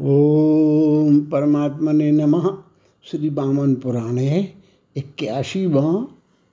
ओम 0.00 1.20
परमात्मने 1.20 2.12
नमः। 2.12 2.56
श्री 3.04 3.30
बामन 3.30 3.74
पुराणे 3.74 4.52
इक्यासीवा 4.96 6.06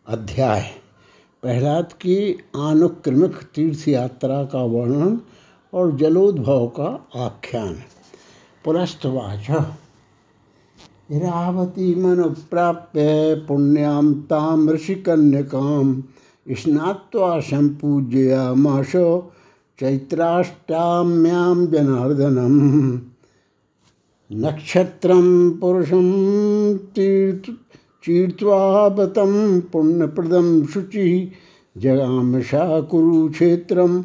अध्याय। 0.07 0.63
प्रहलाद 1.41 1.93
की 1.93 2.39
आनुक्रमिक 2.55 3.31
तीर्थ 3.31 3.87
यात्रा 3.87 4.43
का 4.43 4.63
वर्णन 4.63 5.19
और 5.73 5.97
जलोद्भव 5.97 6.67
का 6.67 7.07
आख्यान। 7.15 7.75
पुरस्तवाच 8.65 9.47
इरावती 11.11 11.95
मनु 11.95 12.29
प्राप्य 12.29 13.35
पुण्याम 13.47 14.13
ताम 14.13 14.69
ऋषिकन्यकाम 14.69 16.03
स्नात्वा 16.51 17.39
संपूजयामाश 17.39 18.91
चैत्राष्टाम्यां 19.79 21.67
जनार्दनम्। 21.67 22.99
नक्षत्रं 24.31 25.51
पुरुषं 25.51 26.77
तीर्थ 26.77 27.51
चीर्त्वापतं 28.03 29.61
पुण्यप्रदं 29.61 30.65
शुचिः। 30.65 31.27
जगामशा 31.81 32.81
कुरुक्षेत्रं 32.81 34.01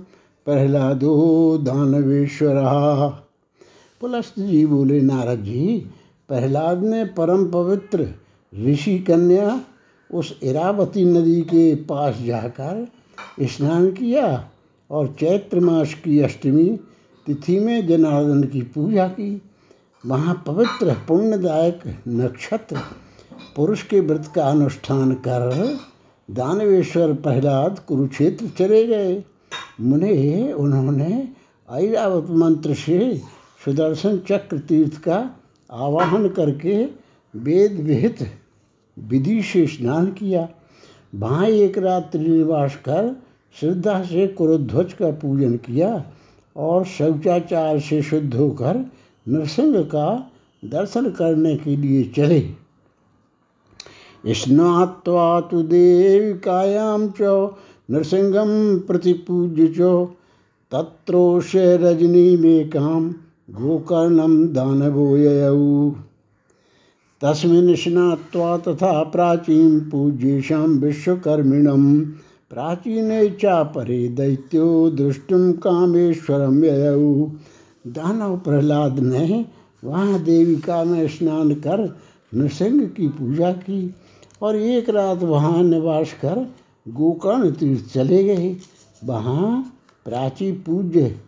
प्रहलादो 0.46 1.14
दानवेश्वरः। 1.58 3.06
पुलस्त 4.00 4.40
जी 4.40 4.66
बोले 4.66 5.00
नारद 5.00 5.38
जी 5.38 5.86
प्रहलाद 6.28 6.84
ने 6.84 7.04
परम 7.04 7.50
पवित्र 7.50 8.08
ऋषि 8.66 8.98
कन्या 8.98 9.60
उस 10.14 10.38
इरावती 10.42 11.04
नदी 11.04 11.40
के 11.42 11.74
पास 11.74 12.18
जाकर 12.26 12.86
स्नान 13.42 13.90
किया 13.90 14.50
और 14.90 15.06
चैत्र 15.20 15.60
मास 15.60 15.94
की 15.94 16.20
अष्टमी 16.20 16.80
तिथि 17.26 17.60
में 17.60 17.86
जनार्दन 17.86 18.42
की 18.42 18.62
पूजा 18.62 19.08
की। 19.08 19.42
वहाँ 20.06 20.42
पवित्र 20.46 20.94
पुण्यदायक 21.08 21.80
नक्षत्र, 22.08 22.78
पुरुष 23.56 23.82
के 23.82 24.00
व्रत 24.00 24.32
का 24.34 24.44
अनुष्ठान 24.44 25.12
कर 25.12 25.78
दानवेश्वर 26.28 27.12
प्रहलाद 27.12 27.78
कुरुक्षेत्र 27.78 28.48
चले 28.58 28.86
गए। 28.86 29.22
मुने 29.80 30.52
उन्होंने 30.52 31.28
ऐरावत 31.68 32.30
मंत्र 32.30 32.74
से 32.74 33.16
सुदर्शन 33.64 34.18
चक्र 34.18 34.58
तीर्थ 34.58 34.96
का 34.96 35.18
आवाहन 35.70 36.28
करके 36.28 36.84
वेद 37.34 37.80
विहित 37.80 38.18
विधि 38.98 39.42
से 39.42 39.66
स्नान 39.66 40.06
किया। 40.06 40.48
वहाँ 41.14 41.46
एक 41.46 41.78
रात्रि 41.78 42.28
निवास 42.28 42.76
कर 42.76 43.16
श्रद्धा 43.60 44.02
से 44.02 44.26
कुरुध्वज 44.26 44.92
का 44.92 45.10
पूजन 45.10 45.56
किया 45.56 46.04
और 46.56 46.84
शौचाचार 46.84 47.80
से 47.80 48.02
शुद्ध 48.02 48.34
होकर 48.34 48.84
नरसिंह 49.28 49.82
का 49.82 50.30
दर्शन 50.64 51.10
करने 51.10 51.56
के 51.56 51.76
लिए 51.76 52.04
चले। 52.16 52.42
स्नात्वा 54.26 55.40
तो 55.40 55.62
देविकायां 55.62 57.08
च, 57.08 57.50
नृसिंहं 57.90 58.78
प्रतिपूज्य 58.78 59.66
च। 59.68 59.80
तत्रोष 60.72 61.52
रजनीमेकां 61.56 63.12
गोकर्णं 63.50 64.52
दानवो 64.52 65.16
ययौ 65.16 65.90
तस्मिन् 67.20 67.76
स्नात्वा 67.76 68.56
तथा 68.58 69.02
प्राचीं 69.02 69.80
पूज्येषां 69.80 70.68
विश्वकर्मिणं 70.68 72.04
प्राचीने 72.50 73.28
चापरे 73.30 74.08
दैत्यो 74.08 74.90
दृष्टुम 74.90 75.52
कामेश्वरम 75.52 76.64
ययौ। 76.64 77.30
दानव 77.84 78.36
प्रहलाद 78.36 78.98
ने 78.98 79.44
वहाँ 79.84 80.22
देविका 80.24 80.84
में 80.84 81.08
स्नान 81.08 81.54
कर 81.54 81.98
नृसिंह 82.34 82.86
की 82.86 83.08
पूजा 83.08 83.52
की 83.52 83.94
और 84.42 84.56
एक 84.56 84.88
रात 84.90 85.22
वहाँ 85.22 85.62
निवास 85.62 86.12
कर 86.12 86.54
गोकर्ण 86.88 87.50
तीर्थ 87.50 87.92
चले 87.94 88.24
गए। 88.24 88.56
वहाँ 89.04 89.76
प्राची 90.04 90.52
पूज्य 90.52 91.20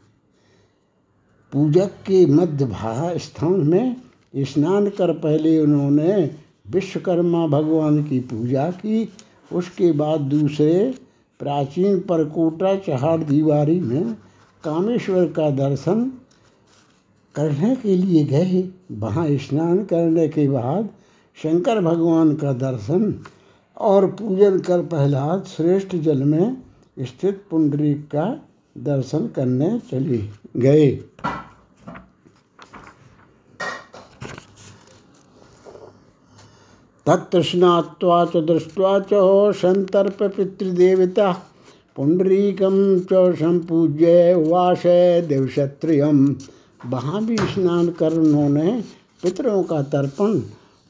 पूजक 1.52 1.90
के 2.06 2.24
मध्य 2.26 2.64
भाग 2.64 3.16
स्थान 3.16 3.60
में 3.60 3.96
स्नान 4.36 4.88
कर 4.88 5.12
पहले 5.12 5.58
उन्होंने 5.58 6.30
विश्वकर्मा 6.70 7.46
भगवान 7.46 8.02
की 8.04 8.20
पूजा 8.20 8.70
की। 8.70 9.08
उसके 9.52 9.92
बाद 9.92 10.20
दूसरे 10.20 10.94
प्राचीन 11.40 11.98
परकोटा 12.00 12.74
चहाड़ 12.76 13.22
दीवारी 13.24 13.80
में 13.80 14.12
कामेश्वर 14.64 15.24
का 15.26 15.50
दर्शन 15.50 16.12
करने 17.36 17.76
के 17.76 17.96
लिए 17.96 18.24
गए। 18.24 18.68
वहाँ 18.92 19.26
स्नान 19.30 19.84
करने 19.84 20.28
के 20.28 20.48
बाद 20.48 20.88
शंकर 21.42 21.80
भगवान 21.80 22.34
का 22.34 22.52
दर्शन 22.52 23.14
और 23.76 24.06
पूजन 24.06 24.58
कर 24.58 24.82
प्रहलाद 24.82 25.44
श्रेष्ठ 25.44 25.96
जल 25.96 26.24
में 26.24 26.56
स्थित 27.00 27.42
पुंडरीक 27.50 28.06
का 28.06 28.48
दर्शन 28.78 29.26
करने 29.26 29.78
चले 29.90 30.22
गए। 30.56 30.90
तत्स्नात्वा 37.06 38.24
च, 38.24 38.36
दृष्ट्वा 38.36 38.98
च 39.00 39.10
संतर्प 39.56 40.22
पितृदेवता। 40.22 41.32
पुंडरीकम 41.96 43.00
च 43.00 43.34
संपूज्य 43.36 44.34
वास 44.34 44.82
देवक्षत्रियम 45.26 46.36
वहाँ 46.90 47.24
भी 47.24 47.36
स्नान 47.36 47.88
कर 47.90 48.12
उन्होंने 48.12 48.80
पितरों 49.22 49.62
का 49.62 49.82
तर्पण 49.82 50.40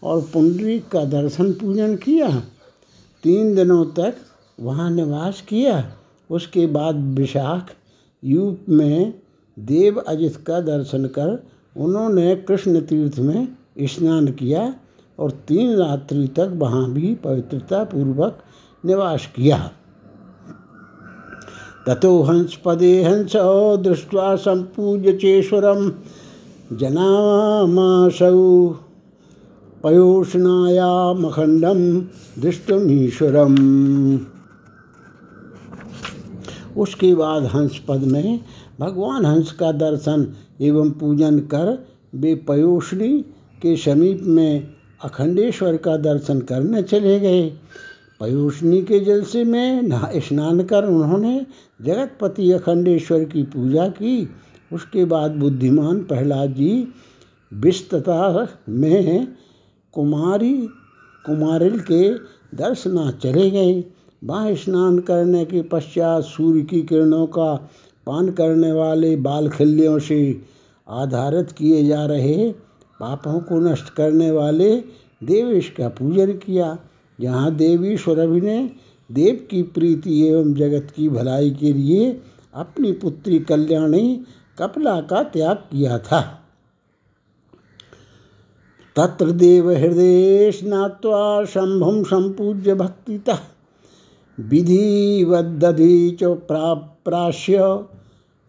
और 0.02 0.20
पुंडरीक 0.22 0.88
का 0.88 1.04
दर्शन 1.04 1.52
पूजन 1.52 1.96
किया। 1.96 2.28
तीन 3.24 3.54
दिनों 3.54 3.84
तक 3.84 4.16
वहाँ 4.60 4.90
निवास 4.90 5.40
किया। 5.40 5.92
उसके 6.30 6.66
बाद 6.66 6.96
विशाख 7.14 7.70
यूप 8.22 8.66
में 8.68 9.12
देव 9.56 9.98
अजित 9.98 10.36
का 10.36 10.60
दर्शन 10.60 11.04
कर 11.08 11.46
उन्होंने 11.76 12.34
कृष्ण 12.36 12.80
तीर्थ 12.80 13.18
में 13.18 13.48
स्नान 13.80 14.26
किया 14.32 14.74
और 15.18 15.30
तीन 15.48 15.74
रात्रि 15.76 16.26
तक 16.28 16.52
वहाँ 16.54 16.90
भी 16.92 17.14
पवित्रता 17.14 17.82
पूर्वक 17.84 18.38
निवास 18.84 19.26
किया। 19.26 19.58
ततो 21.86 22.22
हंसपदे 22.22 23.02
हंस 23.02 23.32
दृष्ट्वा 23.80 24.36
सम्पूज्य 24.36 25.12
चेश्वरं 25.12 25.90
जनामासौ 26.72 28.40
पयोष्णायामखण्डं 29.82 31.80
दृष्टमीश्वरम् 32.42 33.58
उसके 36.76 37.14
बाद 37.14 37.42
हंस 37.44 37.74
पद 37.88 38.00
में 38.04 38.40
भगवान 38.80 39.26
हंस 39.26 39.52
का 39.52 39.72
दर्शन 39.72 40.26
एवं 40.60 40.90
पूजन 40.90 41.38
कर 41.38 41.68
वे 42.14 42.34
पयोष्णी 42.48 43.18
के 43.62 43.76
समीप 43.76 44.20
में 44.22 44.52
अखंडेश्वर 45.04 45.76
का 45.76 45.96
दर्शन 45.96 46.40
करने 46.40 46.82
चले 46.82 47.20
गए। 47.20 47.42
पयोष्णी 48.20 48.82
के 48.82 49.00
जल 49.00 49.22
से 49.22 49.44
नहा, 49.82 50.10
स्नान 50.16 50.62
कर 50.62 50.84
उन्होंने 50.84 51.46
जगतपति 51.82 52.52
अखंडेश्वर 52.52 53.24
की 53.24 53.42
पूजा 53.42 53.88
की। 53.88 54.28
उसके 54.72 55.04
बाद 55.04 55.30
बुद्धिमान 55.30 56.04
प्रहलाद 56.04 56.50
जी 56.50 56.88
विस्तता 57.54 58.48
में 58.68 59.28
कुमारी, 59.92 60.66
कुमारिल 61.26 61.80
के 61.80 62.14
दर्शना 62.56 63.10
चले 63.10 63.50
गए। 63.50 63.84
वहाँ 64.24 64.54
स्नान 64.54 64.98
करने 64.98 65.44
के 65.44 65.62
पश्चात 65.62 66.24
सूर्य 66.24 66.62
की 66.62 66.82
किरणों 66.82 67.26
का 67.26 67.70
पान 68.06 68.30
करने 68.30 68.72
वाले 68.72 69.16
बालखल्यों 69.16 69.98
से 69.98 70.40
आधारित 70.88 71.52
किए 71.52 71.86
जा 71.86 72.06
रहे, 72.06 72.52
पापों 73.00 73.40
को 73.40 73.60
नष्ट 73.60 73.94
करने 73.94 74.30
वाले 74.30 74.76
देवेश 75.24 75.74
का 75.78 75.88
पूजन 75.88 76.32
किया। 76.32 76.78
जहाँ 77.20 77.54
देवी 77.54 77.96
सुरभि 77.96 78.40
ने 78.40 78.70
देव 79.12 79.46
की 79.50 79.62
प्रीति 79.62 80.22
एवं 80.26 80.54
जगत 80.54 80.90
की 80.96 81.08
भलाई 81.08 81.50
के 81.50 81.72
लिए 81.72 82.20
अपनी 82.54 82.92
पुत्री 82.92 83.38
कल्याणी 83.38 84.20
कपला 84.58 85.00
का 85.00 85.22
त्याग 85.22 85.56
किया 85.56 85.98
था। 85.98 86.42
तत्र 88.96 89.30
देव 89.30 89.70
हृदय 89.70 90.50
स्नात्वा 90.50 91.44
शंभुम 91.44 92.02
संपूज्य 92.02 92.74
भक्तिता 92.74 93.38
विधिवदधि 94.40 96.10
च 96.10 96.24
प्राप्राश्य 96.24 97.84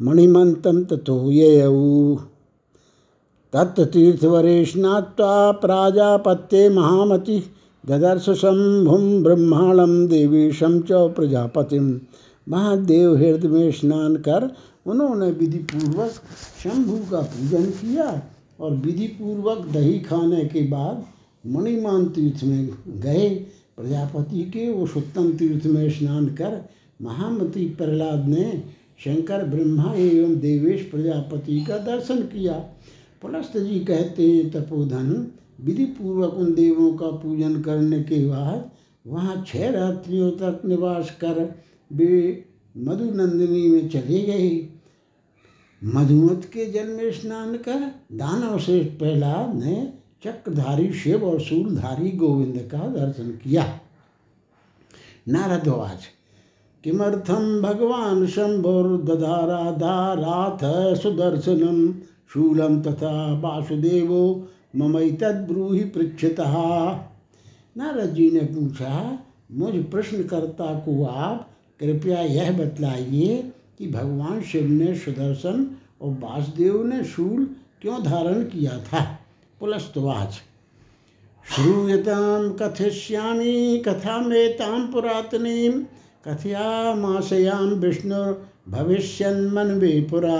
मणिमंतं 0.01 0.83
तथो 0.83 1.31
ययौ। 1.31 2.15
तत्तीर्थवरे 3.53 4.65
स्नात्वा 4.65 5.51
प्राजापत्ये 5.51 6.69
महामति 6.69 7.43
ददर्श 7.87 8.25
शंभुम 8.29 9.23
ब्रह्मांडम 9.23 9.91
देवीशम 10.07 10.79
च 10.81 10.91
प्रजापतिम 11.15 11.85
महादेव 12.47 13.15
हृदय 13.15 13.47
में 13.47 13.71
स्नान 13.71 14.15
कर, 14.15 14.49
उन्होंने 14.85 15.29
विधि 15.31 15.57
पूर्वक 15.57 16.11
शंभु 16.63 16.97
का 17.11 17.21
पूजन 17.21 17.65
किया 17.71 18.07
और 18.59 18.73
विधि 18.75 19.07
पूर्वक 19.19 19.65
दही 19.73 19.99
खाने 19.99 20.43
के 20.45 20.61
बाद 20.67 21.03
मणिमान 21.45 22.05
तीर्थ 22.05 22.43
में 22.43 22.69
गए। 22.99 23.29
प्रजापति 23.77 24.43
के 24.43 24.67
उस 24.73 24.97
उत्तम 24.97 25.31
तीर्थ 25.31 25.65
में 25.65 25.89
स्नान 25.89 26.27
कर, 26.35 26.61
महामती 27.01 27.65
प्रहलाद 27.69 28.27
ने 28.27 28.63
शंकर, 28.99 29.43
ब्रह्मा 29.45 29.93
एवं 29.93 30.35
देवेश 30.39 30.81
प्रजापति 30.91 31.65
का 31.69 31.77
दर्शन 31.85 32.21
किया। 32.27 32.53
पुलस्त 33.21 33.57
जी 33.57 33.79
कहते 33.79 34.23
हैं, 34.23 34.49
तपोधन 34.51 35.27
विधि 35.59 35.85
पूर्वक 35.85 36.33
उन 36.33 36.53
देवों 36.53 36.91
का 36.93 37.07
पूजन 37.17 37.61
करने 37.61 37.99
के 38.03 38.25
बाद 38.27 38.69
वहाँ 39.07 39.43
छह 39.47 39.69
रात्रियों 39.69 40.31
तक 40.31 40.61
निवास 40.65 41.11
कर 41.21 41.37
वे 41.91 42.43
मधुनंदिनी 42.75 43.67
में 43.67 43.89
चले 43.89 44.21
गए। 44.21 44.49
मधुमत 45.81 46.45
के 46.45 46.65
जन्म 46.65 47.11
स्नान 47.11 47.55
कर 47.57 47.79
दानव 48.13 48.57
श्रेष्ठ 48.59 48.97
प्रहलाद 48.99 49.55
ने 49.55 49.93
चक्रधारी 50.23 50.91
शिव 50.93 51.25
और 51.25 51.39
शूलधारी 51.39 52.11
गोविंद 52.11 52.57
का 52.71 52.87
दर्शन 52.87 53.29
किया। 53.43 53.65
नारदवाच 55.27 56.07
किमर्थम 56.83 57.61
भगवान 57.61 58.25
शंभुर्दधाराधाराथ 58.27 59.15
सुदर्शनम 60.95 61.79
शूलम 62.33 62.81
तथा 62.81 63.39
वासुदेवो 63.39 64.21
ममैतद्ब्रूहि 64.77 65.83
पृच्छतः। 65.83 66.53
नारद 67.77 68.13
जी 68.13 68.31
ने 68.31 68.39
पूछा, 68.39 69.19
मुझ 69.51 69.73
प्रश्नकर्ता 69.73 70.79
को 70.79 71.05
आप 71.05 71.49
कृपया 71.79 72.21
यह 72.21 72.57
बतलाइए 72.57 73.51
कि 73.77 73.87
भगवान 73.87 74.41
शिव 74.41 74.67
ने 74.67 74.95
सुदर्शन 74.95 75.77
और 76.01 76.11
वासुदेव 76.11 76.87
ने 76.87 77.03
शूल 77.03 77.49
क्यों 77.81 78.03
धारण 78.03 78.43
किया 78.43 78.79
था? 78.79 79.19
पुलस्तवाच। 79.59 80.33
श्रूयताम 81.55 82.53
कथिष्यामी 82.53 83.77
कथा 83.77 84.21
मेताम 84.21 84.87
पुरातनीम 84.87 85.85
कथयामाशयाम 86.27 87.65
विष्णु 87.65 88.35
भविष्यन 88.71 89.51
मन 89.51 89.67
वे 89.67 90.07
पुरा। 90.11 90.37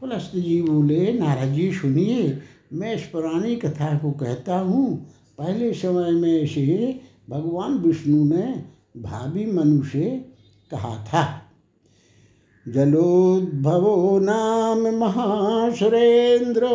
पुलस्त 0.00 0.36
जी 0.36 0.62
बोले, 0.62 1.12
नारद 1.12 1.52
जी, 1.52 1.72
सुनिए 1.72 2.38
मैं 2.74 2.94
इस 2.94 3.02
पुरानी 3.02 3.56
कथा 3.56 3.98
को 3.98 4.10
कहता 4.10 4.58
हूँ। 4.58 5.06
पहले 5.38 5.72
समय 5.72 6.10
में 6.10 6.46
से 6.46 7.00
भगवान 7.30 7.78
विष्णु 7.78 8.24
ने 8.24 8.64
भाभी 8.96 9.52
मनु 9.52 9.84
से 9.84 10.24
कहा 10.70 11.04
था। 11.04 11.42
जलोद्भवो 12.68 14.18
नाम 14.18 14.98
महासुरेन्द्रो 14.98 16.68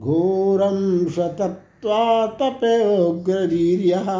घोरम 0.00 1.06
सतत्वा 1.06 2.26
तपोग्रवीर्यः 2.26 4.10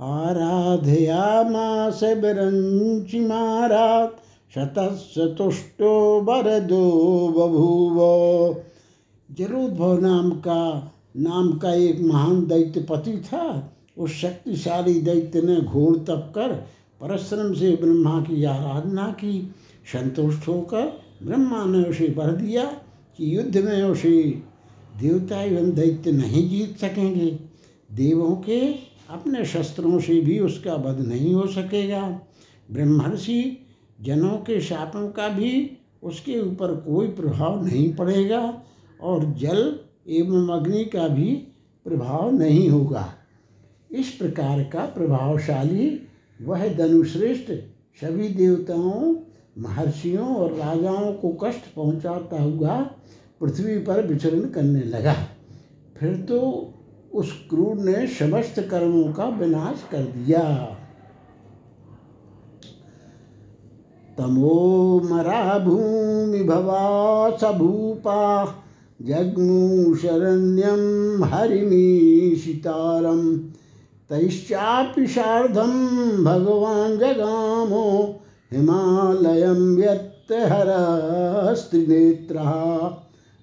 आराधयामास 0.00 2.00
विरञ्चिमारात् 2.02 4.20
शतशतुष्टो 4.54 6.20
वरदो 6.20 7.34
बभूव। 7.36 8.56
जलोद्भव 9.38 10.00
नाम 10.00 10.30
का 10.30 10.92
नाम 11.16 11.52
का 11.58 11.74
एक 11.74 12.00
महान 12.00 12.46
दैत्यपति 12.46 13.16
था। 13.16 13.72
उस 13.98 14.10
शक्तिशाली 14.10 15.00
दैत्य 15.00 15.42
ने 15.42 15.60
घोर 15.60 15.96
तप 15.98 16.32
कर 16.34 16.52
परश्रम 17.00 17.52
से 17.54 17.70
ब्रह्मा 17.76 18.20
की 18.20 18.44
आराधना 18.44 19.06
की। 19.12 19.54
संतुष्ट 19.92 20.48
होकर 20.48 21.02
ब्रह्मा 21.22 21.64
ने 21.64 21.82
उसे 21.84 22.14
वर 22.18 22.32
दिया 22.32 22.64
कि 23.16 23.36
युद्ध 23.36 23.56
में 23.58 23.82
उसे 23.82 24.22
देवता 25.00 25.42
एवं 25.42 25.70
दैत्य 25.70 26.12
नहीं 26.12 26.48
जीत 26.50 26.78
सकेंगे। 26.78 27.38
देवों 27.92 28.36
के 28.36 28.60
अपने 29.10 29.44
शस्त्रों 29.44 30.00
से 30.00 30.20
भी 30.20 30.38
उसका 30.38 30.74
वध 30.74 31.00
नहीं 31.00 31.34
हो 31.34 31.46
सकेगा। 31.46 32.20
ब्रह्मर्षि, 32.70 33.66
जनों 34.00 34.36
के 34.36 34.60
शापों 34.60 35.08
का 35.08 35.28
भी 35.28 35.78
उसके 36.02 36.40
ऊपर 36.40 36.74
कोई 36.74 37.08
प्रभाव 37.08 37.64
नहीं 37.64 37.94
पड़ेगा। 37.94 38.62
और 39.02 39.24
जल 39.24 39.80
एवं 40.08 40.48
अग्नि 40.48 40.84
का 40.84 41.08
भी 41.08 41.34
प्रभाव 41.84 42.30
नहीं 42.30 42.70
होगा। 42.70 43.14
इस 43.90 44.10
प्रकार 44.10 44.62
का 44.62 44.84
प्रभावशाली 44.84 46.08
वह 46.42 46.74
धनुश्रेष्ठ 46.74 47.52
सभी 48.04 48.28
देवताओं, 48.28 49.16
महर्षियों 49.58 50.36
और 50.36 50.52
राजाओं 50.52 51.12
को 51.12 51.28
कष्ट 51.44 51.74
पहुंचाता 51.76 52.42
हुआ 52.42 52.80
पृथ्वी 53.40 53.78
पर 53.78 54.06
विचरण 54.06 54.40
करने 54.40 54.80
लगा। 54.80 55.14
फिर 55.96 56.16
तो 56.16 56.72
उस 57.14 57.46
क्रूर 57.50 57.76
ने 57.76 58.06
समस्त 58.06 58.60
कर्मों 58.60 59.12
का 59.12 59.24
विनाश 59.24 59.84
कर 59.90 60.02
दिया। 60.02 60.42
तमो 64.18 65.00
मरा 65.04 65.58
भूमि 65.58 66.44
भवा 66.44 67.30
सभूपा 67.36 68.44
जग्मु 68.44 68.61
शरण्यम 69.00 71.24
हरिमीशितारम 71.24 73.38
तैश्चापि 74.10 75.06
सार्धम 75.06 75.70
भगवान 76.24 76.98
जगामो 76.98 78.20
हिमालयम 78.52 79.76
व्यत्यहरस्त्रिनेत्र 79.76 82.38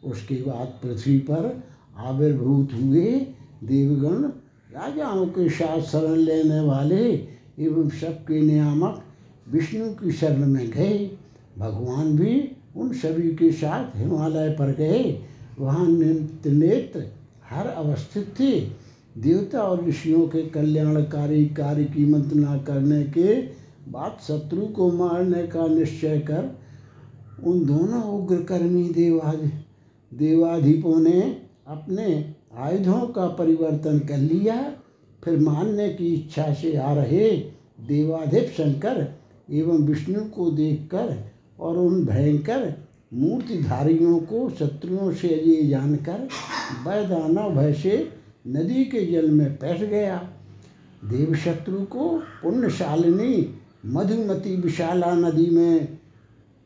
उसके 0.04 0.36
बाद 0.36 0.80
पृथ्वी 0.84 1.20
पर 1.20 1.64
आविर्भूत 1.98 2.74
हुए 2.74 3.28
देवगण, 3.64 4.24
राजाओं 4.72 5.26
के 5.26 5.50
साथ 5.50 5.82
शरण 5.82 6.16
लेने 6.16 6.60
वाले 6.60 7.28
एवं 7.60 7.90
सबके 7.90 8.42
नियामक 8.42 9.04
विष्णु 9.52 9.94
की 9.94 10.12
शरण 10.12 10.46
में 10.46 10.72
गए। 10.72 11.12
भगवान 11.58 12.18
भी 12.18 12.52
उन 12.78 12.94
सभी 12.94 13.36
के 13.36 13.52
साथ 13.52 13.98
हिमालय 13.98 14.50
पर 14.50 14.76
गए। 14.76 15.26
वहाँ 15.60 15.86
त्रिनेत्र 16.44 17.06
हर 17.50 17.68
अवस्थित 17.68 18.34
थे। 18.40 18.60
देवता 19.18 19.62
और 19.62 19.86
ऋषियों 19.86 20.28
के 20.28 20.42
कल्याणकारी 20.50 21.46
कार्य 21.50 21.84
की 21.86 22.06
मंत्रणा 22.06 22.58
करने 22.58 23.04
के 23.04 23.42
बाद 23.92 24.18
शत्रु 24.28 24.66
को 24.68 24.92
मारने 24.92 25.44
का 25.48 25.68
निश्चय 25.68 26.20
कर 26.20 26.58
उन 27.44 27.66
दोनों 27.66 28.04
उग्रकर्मी 28.20 28.84
देवाधि, 28.90 29.50
देवाधिपों 30.12 31.00
ने 31.00 31.22
अपने 31.68 32.34
आयुधों 32.58 33.02
का 33.08 33.28
परिवर्तन 33.28 34.00
कर 34.00 34.18
लिया। 34.18 34.56
फिर 35.24 35.40
मानने 35.40 35.90
की 35.90 36.14
इच्छा 36.14 36.54
से 36.54 36.76
आ 36.78 36.94
रहे 36.94 37.30
देवाधिप 37.88 38.54
शंकर 38.58 39.08
एवं 39.52 39.78
विष्णु 39.78 40.24
को 40.26 40.50
देखकर 40.52 41.16
और 41.60 41.78
उन 41.78 42.06
भयंकर 42.06 42.74
मूर्तिधारियों 43.14 44.20
को 44.20 44.50
शत्रुओं 44.50 45.14
से 45.14 45.28
ये 45.28 45.68
जानकर 45.68 46.28
वैदानव 46.88 47.56
भय 47.56 47.74
से 47.74 48.14
नदी 48.48 48.86
के 48.86 49.06
जल 49.06 49.32
में 49.32 49.54
बैठ 49.54 49.82
गया। 49.82 50.30
देवशत्रु 51.06 51.86
को 51.86 52.24
पुण्यशालिनी 52.44 53.56
मधुमती 53.86 54.56
विशाला 54.56 55.14
नदी 55.14 55.50
में 55.50 55.98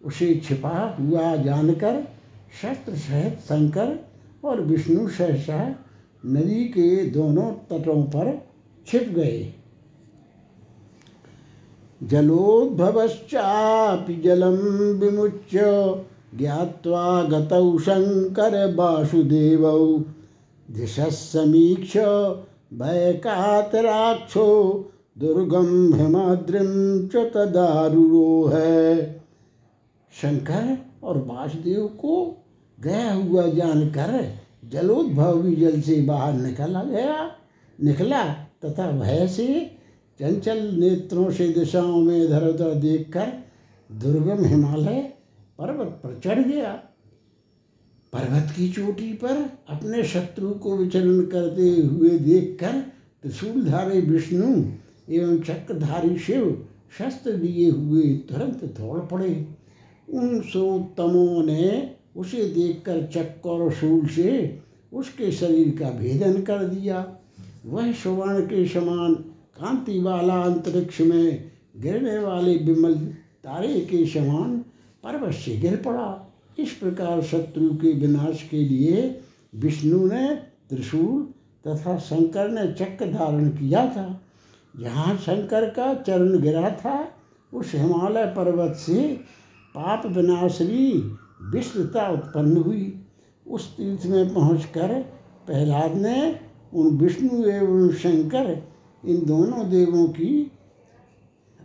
उसे 0.04 0.42
छिपा 0.46 0.98
हुआ 1.00 1.36
जानकर 1.36 2.08
शस्त्र 2.62 2.96
सहित 2.96 3.40
शंकर 3.40 4.06
और 4.46 4.62
विष्णु 4.62 5.08
सहसा 5.08 5.76
नदी 6.26 6.66
के 6.66 7.06
दोनों 7.06 7.54
तटों 7.70 8.04
पर 8.04 8.48
छिप 8.88 9.10
गए। 9.10 9.54
जलोद्भवश्चापि 12.04 14.16
जलम 14.16 14.58
विमुच्य 15.00 15.62
ज्ञात्वा 16.38 17.24
गतौ 17.24 17.78
वासुदेवौ। 18.76 19.98
दिशमीक्ष 20.72 21.98
वैकातराक्षो 22.74 24.48
दुर्गम 25.20 25.94
हिमाद्रिम 25.94 27.08
च 27.08 27.26
है 28.54 29.14
शंकर 30.22 30.78
और 31.04 31.18
वासुदेव 31.18 31.88
को 31.88 32.44
गया 32.84 33.14
हुआ 33.14 33.48
जानकर 33.48 34.34
जलोद्भव 34.70 35.42
भी 35.42 35.56
जल 35.56 35.82
से 35.82 36.02
बाहर 36.02 36.34
निकला 36.34 36.84
गया। 36.84 37.32
निकला 37.84 38.24
तथा 38.66 38.92
भय 38.92 39.28
से 39.28 39.78
चंचल 40.20 40.58
नेत्रों 40.58 41.32
से 41.32 41.48
दिशाओं 41.48 42.02
में 42.02 42.24
इधर 42.24 42.48
उधर 42.48 42.74
देखकर 42.74 43.32
दुर्गम 43.92 44.46
हिमालय 44.46 45.13
पर्वत 45.64 45.88
पर 46.04 46.20
चढ़ 46.24 46.40
गया 46.40 46.72
पर्वत 48.14 48.54
की 48.56 48.68
चोटी 48.70 49.12
पर 49.14 49.36
अपने 49.70 50.04
शत्रु 50.04 50.50
को 50.54 50.78
विचरण 50.78 51.22
करते 51.26 51.70
हुए 51.82 52.10
देखकर 52.20 52.80
त्रिशूलधारी 53.22 54.02
विष्णु 54.02 54.50
एवं 55.10 55.40
चक्रधारी 55.40 56.18
शिव 56.18 56.68
शस्त्र 56.98 57.34
लिए 57.34 57.70
हुए 57.70 58.02
तुरंत 58.30 58.64
दौड़ 58.80 59.00
पड़े। 59.00 59.48
उन 60.10 60.42
सोत्तमों 60.42 61.46
ने 61.46 61.96
उसे 62.16 62.44
देखकर 62.46 63.02
चक्कर 63.08 63.50
और 63.50 63.72
शूल 63.72 64.06
से 64.08 64.60
उसके 64.94 65.32
शरीर 65.32 65.76
का 65.80 65.90
भेदन 65.90 66.42
कर 66.42 66.64
दिया। 66.64 67.18
वह 67.66 67.92
सुवर्ण 67.94 68.46
के 68.46 68.66
समान 68.68 69.14
कांति 69.60 70.00
वाला 70.00 70.42
अंतरिक्ष 70.42 71.02
में 71.02 71.52
गिरने 71.78 72.18
वाले 72.20 72.58
विमल 72.58 72.96
तारे 73.44 73.80
के 73.82 74.06
समान 74.06 74.64
पर्वत 75.04 75.34
से 75.34 75.58
गिर 75.58 75.76
पड़ा। 75.76 76.34
इस 76.60 76.72
प्रकार 76.72 77.22
शत्रु 77.22 77.70
के 77.70 77.94
विनाश 77.94 78.48
के 78.52 78.58
लिए 78.58 79.22
विष्णु 79.56 80.08
ने 80.08 80.36
त्रिशूल 80.70 81.34
तथा 81.68 81.98
शंकर 81.98 82.50
ने 82.50 82.72
चक्र 82.74 83.12
धारण 83.12 83.50
किया 83.50 83.86
था। 83.88 84.22
जहाँ 84.80 85.16
शंकर 85.18 85.70
का 85.70 85.94
चरण 85.94 86.40
गिरा 86.40 86.70
था, 86.70 87.08
उस 87.54 87.72
हिमालय 87.76 88.26
पर्वत 88.26 88.76
से 88.76 89.20
पाप 89.76 90.06
विनाशरी 90.06 91.16
विश्वता 91.42 92.08
उत्पन्न 92.10 92.58
हुई। 92.58 93.06
उस 93.48 93.78
तीर्थ 93.78 94.06
में 94.06 94.34
पहुंचकर 94.34 95.02
प्रहलाद 95.46 95.94
ने 95.94 96.40
उन 96.74 96.98
विष्णु 96.98 97.46
एवं 97.46 97.92
शंकर, 97.92 98.64
इन 99.06 99.26
दोनों 99.26 99.70
देवों 99.70 100.08
की 100.08 100.52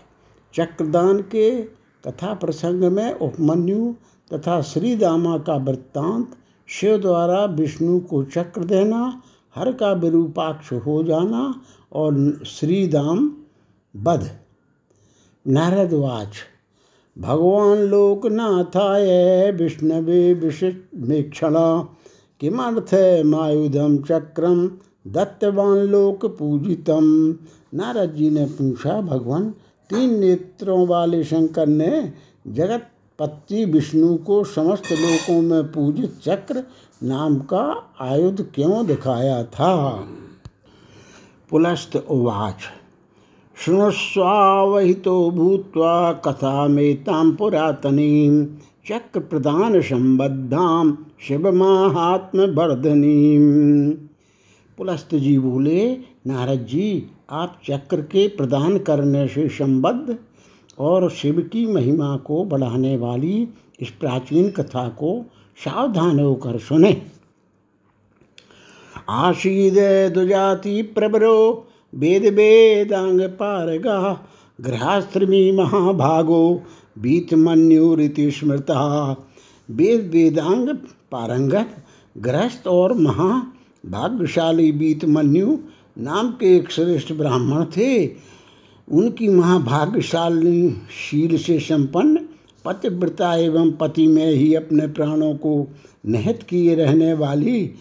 चक्रदान 0.54 1.22
के 1.22 1.62
कथा 2.06 2.34
प्रसंग 2.34 2.84
में 2.84 3.14
उपमन्यु 3.14 3.96
तथा 4.34 4.62
श्री 4.62 4.96
दामा 4.96 5.38
का 5.38 5.56
वृत्तांत, 5.56 6.36
शिव 6.68 6.98
द्वारा 6.98 7.46
विष्णु 7.46 8.00
को 8.00 8.24
चक्र 8.24 8.64
देना, 8.64 9.22
हर 9.56 9.72
का 9.74 9.92
विरूपाक्ष 9.92 10.74
हो 10.74 11.04
जाना 11.04 11.62
और 11.94 12.44
श्रीदाम 12.46 13.38
बध। 13.96 14.40
नारदवाच 15.48 16.34
भगवान 17.20 17.78
लोकनाथाय 17.78 19.52
विष्णवे 19.52 20.34
विषमेक्षण 20.34 21.54
किमर्थ 22.40 23.24
मायुधम 23.26 23.98
चक्रम 23.98 24.68
दत्तवान 25.08 25.78
लोक 25.78 26.26
पूजितम 26.26 27.36
नारद 27.74 28.14
जी 28.14 28.30
ने 28.30 28.46
पूछा, 28.46 29.02
भगवान, 29.02 29.50
तीन 29.90 30.20
नेत्रों 30.20 30.88
वाले 30.88 31.24
शंकर 31.24 31.68
ने 31.68 32.14
जगत 32.48 32.88
पति 33.20 33.66
विष्णु 33.66 34.18
को 34.18 34.44
समस्त 34.44 34.92
लोकों 34.92 35.42
में 35.42 35.64
पूजित 35.64 36.20
चक्र 36.24 36.64
नाम 37.04 37.40
का 37.40 37.94
आयुध 38.02 38.52
क्यों 38.52 38.86
दिखाया 38.86 39.44
था? 39.44 40.04
पुलस्त 41.50 41.96
उवाच। 41.96 42.78
शृणुस्वावहितो 43.66 45.32
भूत्वा 45.32 46.13
कथामेतां 46.13 47.32
पुरातनीं 47.32 48.46
चक्रप्रदानसम्बद्धां 48.88 50.92
शिवमाहात्म्यवर्धनीं। 51.28 53.92
पुलस्त 54.78 55.16
जी 55.16 55.39
बोले, 55.39 55.98
नारद 56.28 56.60
जी, 56.60 57.06
आप 57.30 57.62
चक्र 57.68 58.01
के 58.01 58.28
प्रदान 58.28 58.78
करने 58.78 59.28
से 59.28 59.50
संबद्ध 59.50 60.18
और 60.80 61.10
शिव 61.10 61.42
की 61.42 61.66
महिमा 61.66 62.18
को 62.18 62.44
बढ़ाने 62.44 62.98
वाली 62.98 63.48
इस 63.80 63.89
प्राचीन 63.89 64.50
कथा 64.50 64.89
को 64.89 65.25
सावधान 65.66 66.20
होकर 66.20 66.58
सुने। 66.58 67.01
आशीद 69.10 70.13
दुजाति 70.13 70.82
प्रबरो 70.82 71.68
वेद 71.93 72.24
वेदांग 72.24 73.22
पारगा 73.22 74.27
ग्रहास्त्रमी 74.62 75.51
महाभागो 75.51 76.63
बीत 77.00 77.24
बीतमन्युरिति 77.24 78.31
स्मृता। 78.31 79.12
वेद 79.72 80.12
वेदांग 80.13 80.69
पारंगत 81.12 81.75
गृहस्थ 82.17 82.67
और 82.67 82.93
महाभाग्यशाली 82.93 84.72
बीतमन्यु 84.72 85.58
नाम 85.98 86.31
के 86.31 86.55
एक 86.55 86.72
श्रेष्ठ 86.72 87.13
ब्राह्मण 87.13 87.65
थे। 87.65 88.08
उनकी 88.91 89.29
महाभाग्यशाली 89.29 90.72
शील 90.72 91.38
से 91.38 91.60
संपन्न, 91.60 92.19
पतिव्रता 92.65 93.36
एवं 93.36 93.72
पति 93.72 94.08
में 94.08 94.31
ही 94.31 94.55
अपने 94.55 94.88
प्राणों 94.88 95.34
को 95.34 95.67
निहित 96.05 96.43
किए 96.43 96.75
रहने 96.75 97.13
वाली 97.13 97.72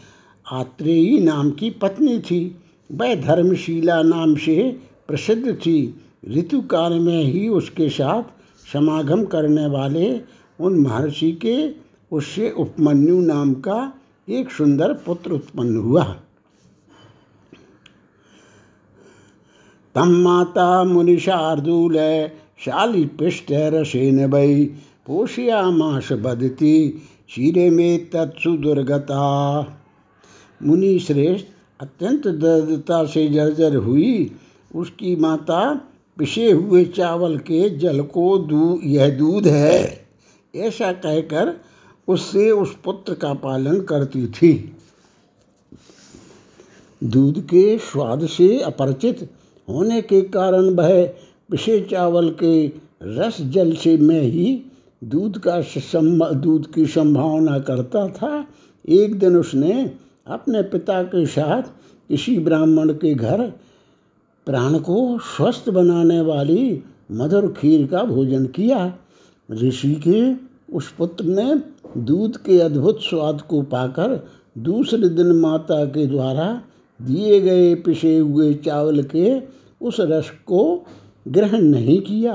आत्रेयी 0.53 1.21
नाम 1.21 1.51
की 1.51 1.71
पत्नी 1.71 2.19
थी। 2.19 2.57
वह 2.91 3.15
धर्मशीला 3.15 4.03
नाम 4.03 4.35
से 4.37 4.57
प्रसिद्ध 5.09 5.55
थी। 5.57 5.79
ऋतुकाल 6.29 6.99
में 7.01 7.23
ही 7.25 7.49
उसके 7.49 7.89
साथ 7.89 8.23
समागम 8.73 9.25
करने 9.25 9.67
वाले 9.67 10.21
उन 10.59 10.79
महर्षि 10.79 11.31
के 11.45 11.57
उससे 12.13 12.51
उपमन्यु 12.51 13.21
नाम 13.21 13.53
का 13.55 13.79
एक 14.29 14.51
सुंदर 14.51 14.93
पुत्र 15.07 15.33
उत्पन्न 15.33 15.77
हुआ। 15.77 16.05
तम 19.95 20.09
माता 20.23 20.85
मुनिशार्दूल 20.85 21.97
शाली 22.59 23.05
पृष्ठ 23.19 23.53
रसेन 23.53 24.25
वै 24.25 24.65
पोषयामाश 25.07 26.13
बदती 26.13 26.89
क्षीरे 26.89 27.69
में 27.71 28.11
तत्सु 28.11 28.57
दुर्गता। 28.57 29.21
मुनि 30.61 30.99
श्रेष्ठ 30.99 31.47
अत्यंत 31.81 32.27
दर्दता 32.27 33.05
से 33.05 33.29
जर्जर 33.29 33.77
हुई। 33.77 34.37
उसकी 34.75 35.17
माता 35.17 35.75
पिसे 36.19 36.51
हुए 36.51 36.85
चावल 36.85 37.39
के 37.39 37.71
जल 37.71 38.01
को 38.01 38.39
दू, 38.39 38.81
यह 38.85 39.19
दूध 39.19 39.47
है। 39.47 40.07
ऐसा 40.57 40.93
कहकर 40.93 41.61
उससे 42.09 42.51
उस 42.51 42.77
पुत्र 42.85 43.15
का 43.15 43.35
पालन 43.35 43.81
करती 43.81 44.27
थी। 44.27 44.77
दूध 47.05 47.41
के 47.41 47.79
स्वाद 47.79 48.27
से 48.27 48.61
अपरिचित 48.61 49.29
होने 49.69 50.03
के 50.03 50.23
कारण 50.23 50.71
वह 50.71 51.07
पिसे 51.51 51.81
चावल 51.81 52.31
के 52.31 52.67
रस 53.03 53.41
जल 53.41 53.73
से 53.73 53.97
में 53.97 54.21
ही 54.21 54.63
दूध 55.05 55.43
का 55.47 55.61
दूध 56.33 56.73
की 56.73 56.87
संभावना 56.87 57.59
करता 57.59 58.09
था। 58.09 58.47
एक 58.89 59.19
दिन 59.19 59.37
उसने 59.37 59.91
अपने 60.29 60.63
पिता 60.63 61.03
के 61.03 61.27
साथ 61.27 61.63
किसी 62.09 62.39
ब्राह्मण 62.39 62.93
के 62.93 63.15
घर 63.15 63.43
प्राण 64.47 64.79
को 64.79 65.19
स्वस्थ 65.19 65.69
बनाने 65.71 66.21
वाली 66.21 66.83
मधुर 67.13 67.53
खीर 67.53 67.87
का 67.87 68.03
भोजन 68.05 68.47
किया। 68.47 68.93
ऋषि 69.53 69.95
के 70.07 70.33
उस 70.77 70.91
पुत्र 70.93 71.25
ने 71.25 71.55
दूध 72.01 72.37
के 72.37 72.61
अद्भुत 72.61 73.01
स्वाद 73.01 73.41
को 73.41 73.63
पाकर 73.63 74.27
दूसरे 74.59 75.09
दिन 75.09 75.33
माता 75.33 75.85
के 75.85 76.07
द्वारा 76.07 76.63
दिए 77.01 77.41
गए 77.41 77.75
पिसे 77.75 78.17
हुए 78.19 78.55
चावल 78.55 79.03
के 79.03 79.41
उस 79.81 79.97
रस 80.01 80.31
को 80.47 80.85
ग्रहण 81.29 81.63
नहीं 81.63 82.01
किया। 82.01 82.35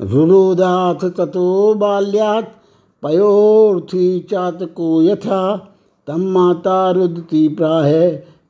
रुरोदाथ 0.00 1.08
ततो 1.10 1.74
बाल्यात 1.74 2.59
पयोर्थी 3.02 4.20
चातको 4.20 5.02
यथा, 5.02 5.56
तम 6.06 6.20
माता 6.20 6.90
रुदती 6.90 7.48
प्राह, 7.48 7.92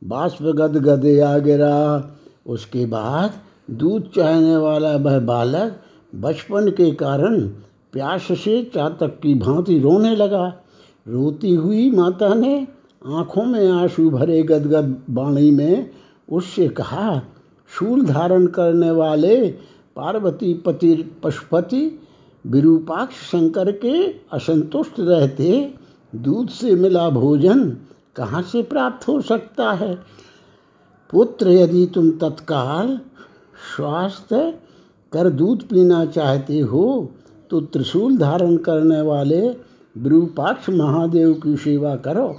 बाष्प 0.05 0.43
गद 0.43 0.77
गद 0.77 1.07
आ 1.21 1.39
गिरा 1.39 2.11
उसके 2.47 2.87
बाद 2.87 3.33
दूध 3.71 4.11
चाहने 4.15 4.57
वाला 4.57 4.97
वह 4.97 5.19
बालक 5.21 5.81
बचपन 6.15 6.71
के 6.71 6.91
कारण 6.91 7.41
प्यास 7.93 8.23
से 8.23 8.63
चातक 8.75 9.19
की 9.23 9.35
भांति 9.35 9.79
रोने 9.79 10.15
लगा। 10.17 10.47
रोती 11.07 11.55
हुई 11.55 11.91
माता 11.91 12.35
ने 12.35 12.67
आँखों 13.07 13.45
में 13.45 13.71
आँसू 13.71 14.11
भरे 14.11 14.43
गदगद 14.43 14.97
वाणी 15.11 15.51
में 15.51 15.91
उससे 16.29 16.69
कहा, 16.69 17.23
शूल 17.71 18.05
धारण 18.05 18.47
करने 18.47 18.91
वाले 18.91 19.37
पार्वती 19.97 20.55
पति, 20.55 20.95
पशुपति 21.23 22.01
विरूपाक्ष 22.45 23.15
शंकर 23.31 23.71
के 23.73 24.09
असंतुष्ट 24.33 25.01
रहते, 25.01 25.75
दूध 26.13 26.49
से 26.49 26.75
मिला 26.75 27.09
भोजन 27.11 27.69
कहाँ 28.17 28.43
से 28.43 28.63
प्राप्त 28.63 29.09
हो 29.09 29.21
सकता 29.21 29.71
है? 29.73 29.95
पुत्र, 31.11 31.49
यदि 31.49 31.87
तुम 31.87 32.11
तत्काल 32.11 33.01
स्वास्थ्य 33.77 34.59
कर 35.13 35.29
दूध 35.31 35.63
पीना 35.63 36.05
चाहते 36.07 36.59
हो 36.61 37.13
तो 37.51 37.61
त्रिशूल 37.61 38.17
धारण 38.17 38.57
करने 38.57 39.01
वाले 39.01 39.41
विरूपाक्ष 39.97 40.69
महादेव 40.69 41.33
की 41.35 41.57
सेवा 41.57 41.95
करो। 41.97 42.33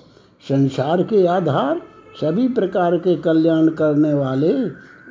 संसार 0.49 1.03
के 1.03 1.25
आधार 1.27 1.81
सभी 2.21 2.47
प्रकार 2.47 2.97
के 2.97 3.15
कल्याण 3.15 3.67
करने 3.69 4.13
वाले 4.13 4.53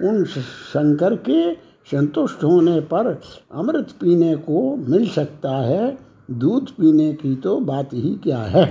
उन 0.09 0.25
शंकर 0.25 1.15
के 1.29 1.70
संतुष्ट 1.91 2.45
होने 2.45 2.81
पर 2.81 3.07
अमृत 3.53 3.91
पीने 4.01 4.35
को 4.37 4.77
मिल 4.77 5.09
सकता 5.09 5.57
है, 5.57 5.99
दूध 6.31 6.71
पीने 6.71 7.13
की 7.13 7.35
तो 7.37 7.57
बात 7.61 7.95
ही 7.95 8.15
क्या 8.15 8.39
है? 8.39 8.65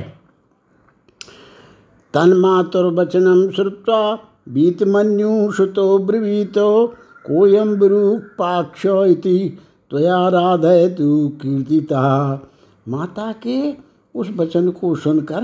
तन्मातुर्वचनम 2.14 3.50
श्रुत्वा 3.50 4.20
बीतमन्यु 4.50 5.52
श्रुतो 5.52 5.98
ब्रवीतो 6.00 6.88
कोयम 7.26 7.70
विरूपाक्ष 7.70 8.86
इति 8.86 9.38
त्वया 9.92 10.28
राधय 10.30 10.96
कीर्तिता। 11.02 12.04
माता 12.88 13.32
के 13.32 13.60
उस 14.16 14.30
वचन 14.38 14.70
को 14.70 14.96
सुनकर 14.96 15.42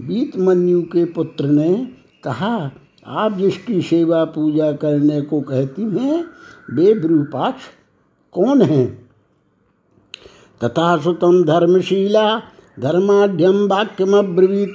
बीतमन्यु 0.00 0.82
के 0.82 1.04
पुत्र 1.04 1.46
ने 1.46 1.88
कहा, 2.24 2.70
आप 3.06 3.32
जिसकी 3.32 3.80
सेवा 3.82 4.24
पूजा 4.24 4.72
करने 4.72 5.20
को 5.20 5.40
कहती 5.40 5.82
हैं 5.82 6.24
वे 6.70 6.92
विरूपाक्ष 6.94 7.62
कौन 8.32 8.62
हैं? 8.62 9.08
तथा 10.64 10.96
सुतम 10.96 11.44
धर्मशीला 11.44 12.42
धर्माढ़ 12.80 13.30
वाक्यमब्रवीत 13.42 14.74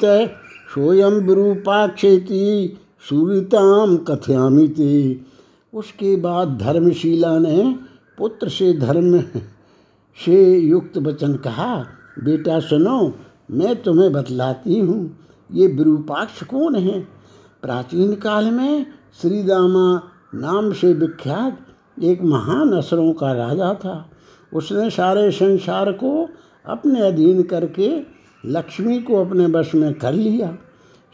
सोयम 0.76 1.14
विरूपाक्षेति 1.14 2.78
सूरिताम 3.10 3.98
कथयामी 3.98 5.26
उसके 5.74 6.16
बाद 6.16 6.58
धर्मशीला 6.58 7.40
ने 7.40 7.76
पुत्र 8.18 8.50
से 8.50 8.74
धर्म 8.74 9.20
से 10.26 10.60
युक्त 10.60 10.98
वचन 10.98 11.36
कहा, 11.36 11.86
बेटा 12.24 12.60
सुनो, 12.60 13.14
मैं 13.52 13.84
तुम्हें 13.84 14.12
बतलाती 14.12 14.80
हूँ, 14.80 15.18
ये 15.52 15.68
विरूपाक्ष 15.68 16.44
कौन 16.44 16.76
है? 16.76 17.00
प्राचीन 17.62 18.16
काल 18.16 18.52
में 18.52 18.86
श्रीदामा 19.22 20.02
नाम 20.36 20.72
से 20.72 20.94
विख्यात 20.94 21.66
एक 22.04 22.22
महान 22.22 22.72
असरों 22.72 23.14
का 23.14 23.34
राजा 23.34 23.74
था। 23.74 24.10
उसने 24.54 24.90
सारे 24.90 25.32
संसार 25.32 25.92
को 25.92 26.30
अपने 26.66 27.02
अधीन 27.02 27.44
करके 27.44 28.02
लक्ष्मी 28.46 29.00
को 29.00 29.26
अपने 29.26 29.46
वश 29.46 29.76
में 29.76 29.94
कर 29.94 30.14
लिया। 30.14 30.58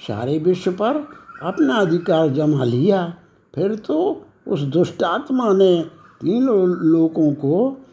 सारे 0.08 0.40
विश्व 0.40 0.72
पर 0.72 0.96
अपना 1.44 1.76
अधिकार 1.76 2.30
जमा 2.30 2.64
लिया। 2.64 3.16
फिर 3.56 3.76
तो 3.76 4.26
उस 4.48 4.62
दुष्टात्मा 4.62 5.54
ने 5.54 5.82
तीनों 6.22 6.68
लोगों 6.68 7.34
को 7.34 7.86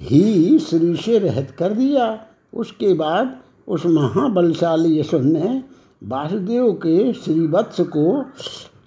ही 0.00 0.58
श्री 0.58 0.96
से 0.96 1.18
रहत 1.18 1.50
कर 1.58 1.72
दिया। 1.72 2.24
उसके 2.54 2.94
बाद 2.94 3.40
उस 3.68 3.86
महाबलशाली 3.86 5.00
यशुन 5.00 5.32
ने 5.32 5.62
वासुदेव 6.04 6.72
के 6.72 7.12
श्रीवत्स 7.12 7.80
को 7.80 8.24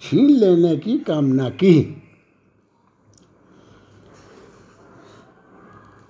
छीन 0.02 0.30
लेने 0.30 0.76
की 0.76 0.98
कामना 0.98 1.48
की। 1.48 2.02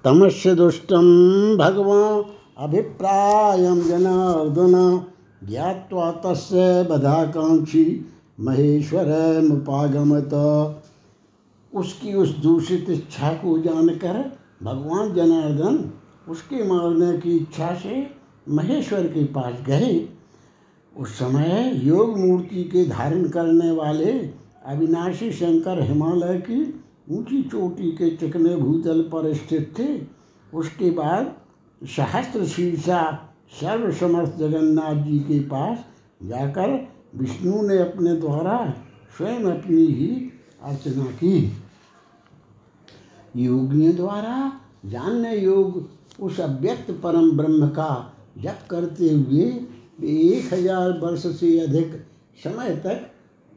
तमस्य 0.04 0.54
दुष्टम 0.54 1.06
भगवान 1.56 2.24
अभिप्राय 2.58 3.62
जनार्दन 3.82 4.74
तस्य 6.24 6.82
बधाकांक्षी 6.90 8.06
महेश्वर 8.40 9.06
मुपागमत 9.42 10.34
उसकी 11.74 12.14
उस 12.14 12.36
दूषित 12.36 12.90
इच्छा 12.90 13.30
को 13.32 13.58
जानकर 13.58 14.32
भगवान 14.62 15.14
जनार्दन 15.14 15.90
उसके 16.28 16.64
मारने 16.64 17.18
की 17.18 17.36
इच्छा 17.36 17.74
से 17.74 18.06
महेश्वर 18.48 19.02
के 19.02 19.24
पास 19.24 19.54
गए। 19.66 20.08
उस 20.96 21.08
समय 21.08 21.80
योग 21.84 22.18
मूर्ति 22.18 22.64
के 22.64 22.84
धारण 22.86 23.28
करने 23.28 23.70
वाले 23.70 24.12
अविनाशी 24.66 25.32
शंकर 25.32 25.82
हिमालय 25.82 26.38
की 26.38 26.83
ऊँची 27.06 27.42
चोटी 27.42 27.90
के 27.92 28.10
चिकने 28.16 28.54
भूतल 28.56 29.02
पर 29.12 29.32
स्थित 29.34 29.72
थे। 29.78 29.86
उसके 30.52 30.90
बाद 30.90 31.34
सहस्त्र 31.80 32.46
शीर्षा 32.46 33.00
सर्वसमर्थ 33.52 34.36
जगन्नाथ 34.38 35.02
जी 35.04 35.18
के 35.20 35.38
पास 35.48 35.84
जाकर 36.22 36.70
विष्णु 37.14 37.62
ने 37.62 37.78
अपने 37.78 38.14
द्वारा 38.16 38.58
स्वयं 39.16 39.44
अपनी 39.50 39.84
ही 39.86 40.08
अर्चना 40.62 41.04
की। 41.14 41.36
योगियों 43.34 43.94
द्वारा 43.96 44.52
जानने 44.86 45.36
योग 45.36 46.22
उस 46.22 46.40
अव्यक्त 46.40 46.90
परम 47.02 47.30
ब्रह्म 47.36 47.68
का 47.68 47.92
जप 48.38 48.66
करते 48.70 49.10
हुए 49.10 49.44
एक 50.02 50.52
हज़ार 50.52 50.98
वर्ष 50.98 51.26
से 51.40 51.58
अधिक 51.60 51.92
समय 52.44 52.74
तक 52.76 53.10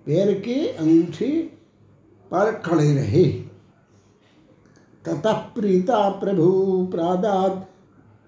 पैर 0.07 0.33
के 0.39 0.55
अंगूठे 0.67 1.29
पर 2.31 2.51
खड़े 2.65 2.93
रहे 2.93 3.25
ततः 5.05 5.33
प्रीता 5.55 6.09
प्रभु 6.09 6.47
प्रादात 6.91 7.69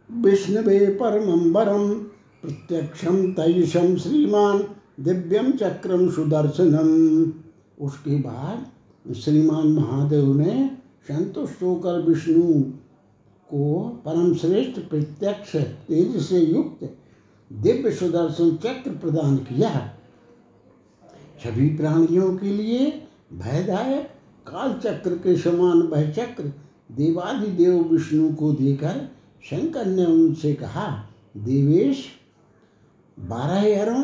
विष्णवे 0.09 0.85
परमंबरम 1.01 1.89
प्रत्यक्षम 2.43 3.33
तयशम 3.33 3.95
श्रीमान 3.97 4.63
दिव्यम 4.99 5.51
चक्रम 5.51 6.09
सुदर्शनम। 6.09 6.89
उसके 7.85 8.15
बाद 8.15 9.13
श्रीमान 9.15 9.67
महादेव 9.67 10.33
ने 10.33 10.69
संतुष्ट 11.07 11.63
होकर 11.63 12.01
विष्णु 12.01 12.61
को 13.49 13.83
परम 14.05 14.33
श्रेष्ठ 14.33 14.79
प्रत्यक्ष 14.79 15.55
तेज 15.87 16.21
से 16.21 16.39
युक्त, 16.39 16.83
दिव्य 17.51 17.91
सुदर्शन 17.91 18.55
चक्र 18.55 18.91
प्रदान 18.91 19.37
किया। 19.37 19.69
सभी 21.43 21.69
प्राणियों 21.77 22.35
के 22.37 22.51
लिए 22.51 22.89
भयदायक 23.33 24.05
काल 24.47 24.73
चक्र 24.73 25.09
के 25.15 25.35
समान 25.37 25.81
वह 25.81 26.11
चक्र 26.11 26.43
देवादिदेव 26.91 27.81
विष्णु 27.81 28.33
को 28.33 28.51
देकर 28.51 29.09
शंकर 29.49 29.85
ने 29.85 30.05
उनसे 30.05 30.53
कहा, 30.53 31.05
देवेश, 31.37 32.05
बारह 33.19 33.81
अरों 33.81 34.03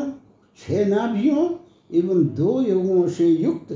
छह 0.58 0.86
नाभियों 0.86 1.48
एवं 1.92 2.24
दो 2.26 2.60
युगों 2.62 3.08
से 3.08 3.28
युक्त, 3.28 3.72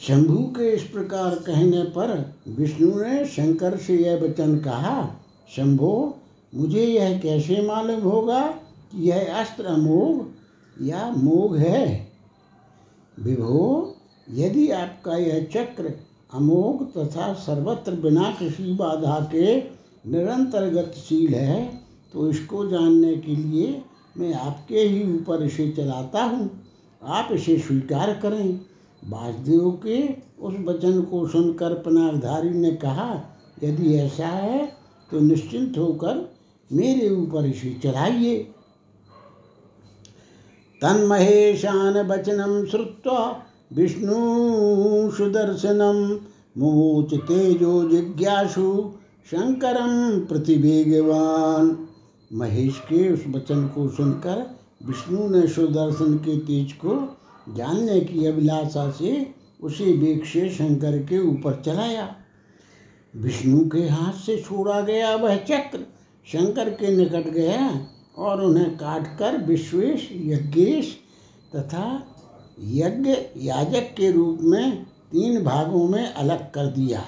शंभु 0.00 0.36
के 0.36 0.70
इस 0.70 0.82
प्रकार 0.82 1.34
कहने 1.34 1.82
पर 1.82 2.34
विष्णु 2.48 3.02
ने 3.02 3.24
शंकर 3.24 3.76
से 3.76 3.96
यह 3.96 4.22
वचन 4.22 4.58
कहा, 4.58 5.16
शंभो, 5.56 6.18
मुझे 6.54 6.84
यह 6.84 7.18
कैसे 7.18 7.62
मालूम 7.62 8.00
होगा 8.00 8.46
कि 8.92 9.10
यह 9.10 9.34
अस्त्र 9.34 9.64
अमोघ 9.64 10.26
या 10.86 11.10
मोघ 11.10 11.56
है? 11.56 12.08
विभो, 13.20 13.94
यदि 14.30 14.70
आपका 14.70 15.16
यह 15.16 15.48
चक्र 15.54 15.92
अमोघ 16.34 16.98
तथा 16.98 17.32
सर्वत्र 17.34 17.92
बिना 17.92 18.36
किसी 18.38 18.72
बाधा 18.74 19.20
के 19.32 19.77
निरंतर 20.08 20.68
गतिशील 20.70 21.34
है 21.34 21.64
तो 22.14 22.28
इसको 22.30 22.66
जानने 22.68 23.14
के 23.16 23.34
लिए 23.36 23.82
मैं 24.16 24.32
आपके 24.34 24.80
ही 24.80 25.02
ऊपर 25.14 25.42
इसे 25.42 25.70
चलाता 25.70 26.22
हूँ। 26.22 26.50
आप 27.02 27.28
इसे 27.32 27.58
स्वीकार 27.58 28.12
करें। 28.22 28.60
वासुदेव 29.02 29.70
के 29.84 29.98
उस 30.42 30.54
वचन 30.64 31.00
को 31.02 31.26
सुनकर 31.28 31.74
पनागधारी 31.74 32.50
ने 32.50 32.70
कहा, 32.76 33.12
यदि 33.64 33.94
ऐसा 33.96 34.26
है 34.26 34.66
तो 35.10 35.20
निश्चिंत 35.20 35.78
होकर 35.78 36.28
मेरे 36.70 37.10
ऊपर 37.10 37.46
इसे 37.46 37.72
चलाइए। 37.82 38.38
तन्महेशान 40.82 41.96
वचनम 42.08 42.64
श्रुत्वा 42.66 43.20
विष्णु 43.72 44.14
सुदर्शनं 45.10 46.02
मुमोच 46.58 47.14
तेजो 47.20 47.88
जिज्ञासु 47.90 48.70
शंकरम 49.30 50.20
प्रतिवेगवान। 50.20 51.88
महेश 52.32 52.78
के 52.78 53.12
उस 53.12 53.24
वचन 53.28 53.66
को 53.68 53.88
सुनकर 53.88 54.60
विष्णु 54.86 55.28
ने 55.28 55.48
सुदर्शन 55.48 56.14
के 56.14 56.38
तेज 56.38 56.72
को 56.72 57.18
जानने 57.54 58.00
की 58.00 58.26
अभिलाषा 58.26 58.90
से 58.90 59.34
उसे 59.62 59.92
वेग 59.92 60.24
से 60.24 60.50
शंकर 60.50 60.98
के 60.98 61.18
ऊपर 61.18 61.62
चलाया। 61.66 62.16
विष्णु 63.16 63.68
के 63.68 63.88
हाथ 63.88 64.12
से 64.12 64.36
छोड़ा 64.36 64.80
गया 64.80 65.16
वह 65.16 65.36
चक्र 65.36 65.78
शंकर 66.26 66.70
के 66.70 66.96
निकट 66.96 67.30
गया 67.30 67.86
और 68.18 68.44
उन्हें 68.44 68.76
काटकर 68.76 69.36
विश्वेश, 69.36 70.08
यज्ञेश 70.12 70.98
तथा 71.56 72.16
यज्ञ 72.60 73.16
याजक 73.36 73.94
के 73.96 74.12
रूप 74.12 74.38
में 74.42 74.84
तीन 74.84 75.44
भागों 75.44 75.88
में 75.88 76.12
अलग 76.12 76.50
कर 76.50 76.66
दिया। 76.66 77.00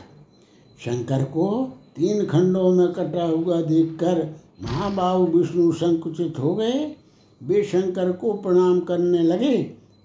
शंकर 0.84 1.24
को 1.24 1.76
तीन 2.00 2.24
खंडों 2.26 2.70
में 2.74 2.92
कटा 2.92 3.24
हुआ 3.24 3.60
देखकर 3.62 4.18
महाबाहु 4.62 5.26
विष्णु 5.26 5.72
संकुचित 5.72 6.38
हो 6.38 6.54
गए। 6.54 6.96
वे 7.40 7.62
शंकर 7.62 8.12
को 8.12 8.32
प्रणाम 8.32 8.80
करने 8.80 9.22
लगे। 9.22 9.56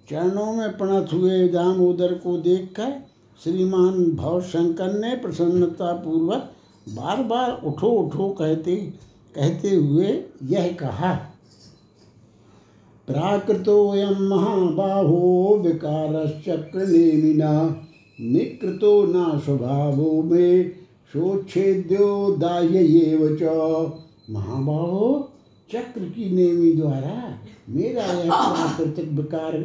चरणों 0.10 0.52
में 0.54 0.78
प्रणत 0.78 1.14
हुए 1.14 1.48
दामोदर 1.48 2.14
को 2.14 2.38
देखकर 2.38 2.92
श्रीमान 3.42 4.04
भव 4.16 4.42
शंकर 4.42 4.94
ने 5.00 5.16
प्रसन्नता 5.16 5.94
पूर्वक 5.94 6.52
बार 6.90 7.24
बार 7.24 7.62
उठो 7.66 7.88
उठो 7.88 8.30
कहते 8.30 8.76
कहते 9.36 9.70
हुए 9.70 10.08
यह 10.44 10.72
कहा, 10.80 11.14
प्राकृतोऽयं 13.08 14.22
महाबाहो 14.30 15.58
विकारश्चक्र 15.64 16.88
नेमिना, 16.88 17.52
निकृतो 18.20 18.92
न 19.06 19.40
स्वभावो 19.40 20.22
मे 20.24 20.64
सोच्छेद्यो 21.14 22.32
दाह्य 22.32 23.38
च। 23.42 23.44
महाबाहो, 24.30 25.32
चक्र 25.72 26.02
की 26.02 26.30
नेमी 26.36 26.72
द्वारा 26.74 27.40
मेरा 27.70 28.04
यह 28.04 28.32
प्राकृतिक 28.32 29.10
विकार 29.10 29.56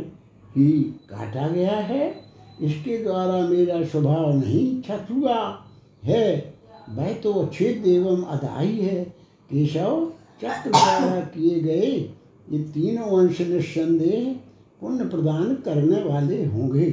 ही 0.56 0.70
काटा 1.10 1.48
गया 1.48 1.76
है। 1.76 2.14
इसके 2.62 2.96
द्वारा 3.02 3.48
मेरा 3.48 3.82
स्वभाव 3.84 4.32
नहीं 4.36 4.82
छत 4.82 5.06
हुआ 5.10 5.66
है। 6.04 6.54
वह 6.88 7.12
तो 7.12 7.32
अच्छेद 7.32 7.86
एवं 7.86 8.22
अदाई 8.22 8.72
है। 8.72 9.04
केशव, 9.50 10.12
चक्र 10.42 10.70
द्वारा 10.70 11.20
किए 11.20 11.60
गए 11.60 11.90
ये 12.52 12.58
तीनों 12.58 13.18
अंश 13.18 13.40
निस्संदेह 13.40 14.34
पुण्य 14.80 15.04
प्रदान 15.04 15.54
करने 15.54 16.02
वाले 16.02 16.44
होंगे। 16.44 16.86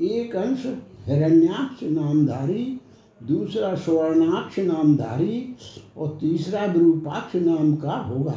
एक 0.00 0.36
अंश 0.36 0.66
हिरण्याक्ष 1.06 1.82
नामधारी 1.82 2.80
दूसरा 3.22 3.74
स्वर्णाक्ष 3.74 4.58
नामधारी 4.58 5.56
और 5.96 6.18
तीसरा 6.20 6.64
विरूपाक्ष 6.64 7.36
नाम 7.36 7.74
का 7.76 7.92
होगा। 7.92 8.34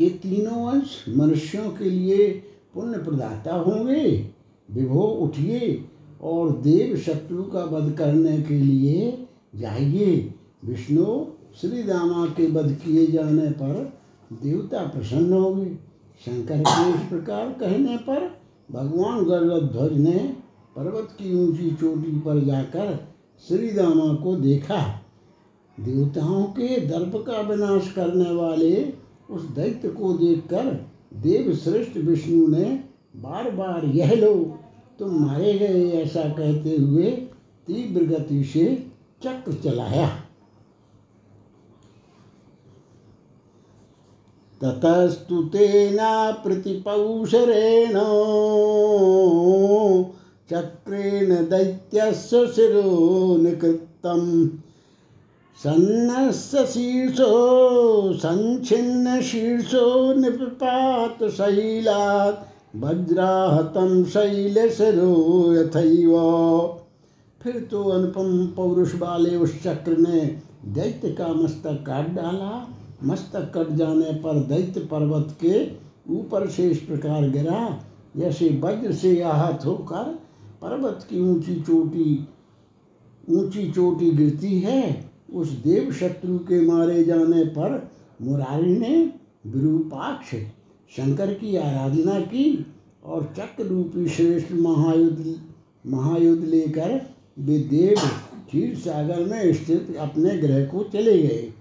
ये 0.00 0.08
तीनों 0.10 0.70
अंश 0.70 1.04
मनुष्यों 1.16 1.70
के 1.70 1.90
लिए 1.90 2.28
पुण्य 2.74 2.98
प्रदाता 2.98 3.54
होंगे। 3.54 4.32
विभो 4.68 5.00
उठिए 5.00 5.84
और 6.22 6.52
देव 6.52 6.96
शत्रु 6.96 7.42
का 7.42 7.64
वध 7.64 7.92
करने 7.98 8.42
के 8.42 8.54
लिए 8.54 9.26
जाइए। 9.56 10.34
विष्णु 10.64 11.26
श्री 11.60 11.82
रामा 11.82 12.26
के 12.26 12.46
वध 12.46 12.72
किए 12.74 13.06
जाने 13.06 13.50
पर 13.50 13.92
देवता 14.32 14.82
प्रसन्न 14.86 15.32
होंगे। 15.32 15.74
शंकर 16.26 16.60
के 16.60 16.90
इस 16.90 17.08
प्रकार 17.08 17.50
कहने 17.50 17.96
पर 17.96 18.30
भगवान 18.70 19.24
गरुड़ध्वज 19.24 19.98
ने 19.98 20.18
पर्वत 20.76 21.08
की 21.12 21.34
ऊँची 21.36 21.70
चोटी 21.70 22.18
पर 22.20 22.44
जाकर 22.44 23.09
श्री 23.48 23.70
रामा 23.70 24.14
को 24.14 24.34
देखा। 24.36 25.00
देवताओं 25.80 26.44
के 26.44 26.80
दर्प 26.80 27.24
का 27.26 27.40
विनाश 27.40 27.92
करने 27.92 28.30
वाले 28.30 28.92
उस 29.30 29.42
दैत्य 29.42 29.88
को 29.88 30.12
देखकर 30.12 30.88
देव 31.14 31.54
श्रेष्ठ 31.54 31.96
विष्णु 31.96 32.46
ने 32.46 32.64
बार 33.16 33.50
बार 33.50 33.84
यह 33.84 34.14
लो, 34.14 34.58
तुम 34.98 35.10
मारे 35.26 35.52
गए, 35.58 35.90
ऐसा 35.90 36.22
कहते 36.28 36.76
हुए 36.76 37.10
तीव्र 37.66 38.04
गति 38.04 38.44
से 38.44 38.86
चक्र 39.22 39.52
चलाया। 39.52 40.08
ततस्तु 44.60 45.42
तेना 45.42 46.30
प्रतिपौशरेण 46.30 47.94
चक्रेण 50.50 51.34
दैत्यस्य 51.34 52.46
शिरो 52.46 53.36
निकृत्तं 53.36 54.48
सन्नस्य 55.64 56.66
शीर्षो 56.66 57.32
सञ्छिन्न 58.12 59.20
शीर्षो 59.22 60.14
निपात 60.14 61.24
शैलात्। 61.24 62.46
वज्राहतं 62.76 64.04
शैलशिरो 64.04 65.12
यथैव। 65.54 66.14
फिर 67.42 67.68
तो 67.70 67.82
अनुपम 67.84 68.46
पौरुष 68.46 68.94
वाले 68.94 69.36
उस 69.36 69.62
चक्र 69.62 69.96
ने 69.96 70.20
दैत्य 70.64 71.10
का 71.10 71.28
मस्तक 71.28 71.84
काट 71.86 72.08
डाला। 72.08 72.76
मस्तक 73.04 73.52
कट 73.54 73.76
जाने 73.76 74.12
पर 74.12 74.34
दैत्य 74.34 74.80
पर्वत 74.80 75.36
के 75.44 75.66
ऊपर 76.14 76.48
से 76.50 76.68
इस 76.70 76.78
प्रकार 76.78 77.28
गिरा। 77.28 77.84
जैसे 78.16 78.60
वज्र 78.64 78.92
से 78.92 79.20
आहत 79.20 79.66
होकर 79.66 80.18
पर्वत 80.62 81.06
की 81.10 81.20
ऊँची 81.20 81.54
चोटी 81.60 82.28
ऊँची 83.28 83.70
चोटी 83.72 84.10
गिरती 84.10 84.58
है, 84.60 85.10
उस 85.32 85.50
देव 85.64 85.92
शत्रु 85.92 86.38
के 86.38 86.60
मारे 86.60 87.04
जाने 87.04 87.44
पर 87.48 87.90
मुरारी 88.22 88.78
ने 88.78 88.96
विरूपाक्ष, 89.46 90.34
शंकर 90.90 91.32
की 91.34 91.56
आराधना 91.56 92.18
की 92.20 92.66
और 93.04 93.32
चक्र 93.36 93.66
रूपी 93.66 94.08
श्रेष्ठ 94.08 94.52
महायुद्ध 94.52 95.34
महायुद्ध 95.86 96.44
लेकर 96.44 97.00
वे 97.38 97.58
देव 97.60 97.94
क्षीर 97.96 98.74
सागर 98.76 99.24
में 99.24 99.52
स्थित 99.54 99.96
अपने 99.96 100.36
ग्रह 100.38 100.64
को 100.64 100.82
चले 100.84 101.16
गए। 101.18 101.52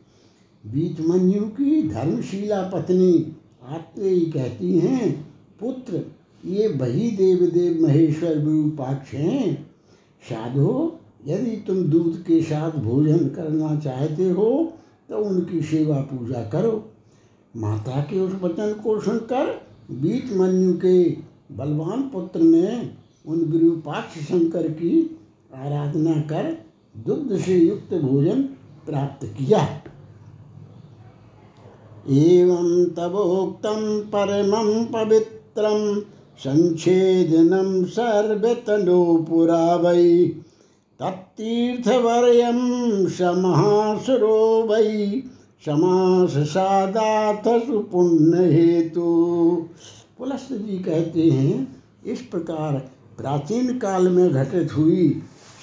बीतमंजू 0.64 1.42
की 1.50 1.82
धर्मशीला 1.90 2.62
पत्नी 2.70 3.36
आत्रेयी 3.66 4.26
कहती 4.26 4.80
हैं, 4.80 5.12
पुत्र 5.60 6.04
ये 6.46 6.68
वही 6.70 7.10
देव 7.12 7.46
देव 7.46 7.82
महेश्वर 7.84 8.38
विरूपाक्ष 8.38 9.14
हैं। 9.14 9.54
साधो, 10.24 11.00
यदि 11.28 11.56
तुम 11.68 11.84
दूध 11.84 12.22
के 12.24 12.42
साथ 12.42 12.72
भोजन 12.72 13.28
करना 13.28 13.76
चाहते 13.80 14.30
हो 14.30 14.52
तो 15.10 15.18
उनकी 15.18 15.62
सेवा 15.62 16.00
पूजा 16.02 16.44
करो। 16.44 16.72
माता 17.56 18.02
के 18.02 18.20
उस 18.20 18.34
वचन 18.42 18.74
को 18.84 19.00
सुनकर 19.02 19.46
बीत 19.92 20.34
मनु 20.38 20.74
के 20.74 21.10
बलवान 21.56 22.02
पुत्र 22.04 22.40
ने 22.40 22.92
उन 23.26 23.40
विरूपाक्ष 23.42 24.20
शंकर 24.20 24.68
की 24.72 25.20
आराधना 25.56 26.14
कर 26.22 26.52
दुग्ध 26.96 27.38
से 27.38 27.58
युक्त 27.58 27.94
भोजन 27.96 28.44
प्राप्त 28.88 29.26
किया। 29.38 29.60
एवं 32.10 32.86
तबोक्तं 32.90 34.02
परमं 34.02 34.86
पवित्रं 34.86 36.02
सञ्छेदनं 36.44 37.84
सर्वतनो 37.86 39.02
पुरा 39.30 39.64
वै 39.76 40.06
तत्तीर्थवर्यं 41.00 42.62
समहासुरो 43.08 44.38
वै 44.64 45.22
समास 45.66 46.36
सुपुण्य 46.48 48.44
हेतु 48.52 49.08
पुलस्त 50.18 50.54
जी 50.54 50.78
कहते 50.78 51.30
हैं, 51.30 51.56
इस 52.06 52.22
प्रकार 52.22 52.78
प्राचीन 53.18 53.78
काल 53.78 54.08
में 54.08 54.30
घटित 54.30 54.76
हुई 54.78 55.10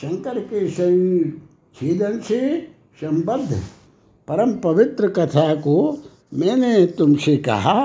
शंकर 0.02 0.38
के 0.40 0.68
शरीर 0.70 1.32
छेदन 1.76 2.18
से 2.20 2.40
संबद्ध 3.00 3.60
परम 4.28 4.52
पवित्र 4.64 5.08
कथा 5.08 5.54
को 5.60 5.76
मैंने 6.34 6.86
तुमसे 6.98 7.36
कहा। 7.36 7.78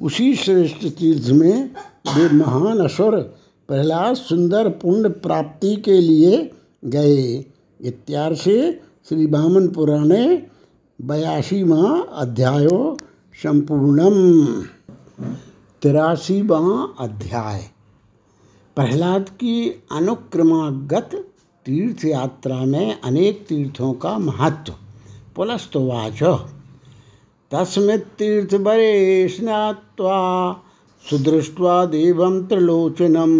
उसी 0.00 0.34
श्रेष्ठ 0.34 0.86
तीर्थ 0.86 1.28
में 1.28 1.70
वे 2.16 2.36
महान 2.36 2.78
असुर 2.78 3.18
प्रहलाद 3.68 4.16
सुंदर 4.16 4.68
पुण्य 4.68 5.08
प्राप्ति 5.08 5.76
के 5.76 6.00
लिए 6.00 6.52
गए। 6.84 7.44
इत्यार 7.80 8.34
से 8.34 8.80
श्री 9.08 9.26
बामन 9.26 9.68
पुराणे 9.68 10.46
बयासीवा 11.00 12.00
अध्यायो 12.02 12.98
संपूर्णम। 13.42 14.46
तिरासीवा 15.82 16.88
अध्याय। 17.00 17.64
प्रहलाद 18.76 19.28
की 19.28 19.84
अनुक्रमागत 19.92 21.10
तीर्थ 21.66 22.04
यात्रा 22.04 22.64
में 22.64 23.00
अनेक 23.00 23.46
तीर्थों 23.48 23.92
का 23.92 24.18
महत्व। 24.18 24.74
पुलस्तवाच 25.36 26.22
तस्मित्तीर्थवरे 27.52 29.28
स्नात्वा 29.28 30.18
सुदृष्ट्वा 31.10 31.84
देवं 31.84 32.46
त्रिलोचनं 32.46 33.32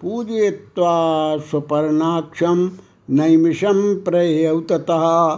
पूजयित्वा 0.00 0.92
स्वपर्णाक्षं 1.38 2.68
नैमिषं 3.10 3.80
प्रयौ 4.00 4.60
ततः 4.60 5.34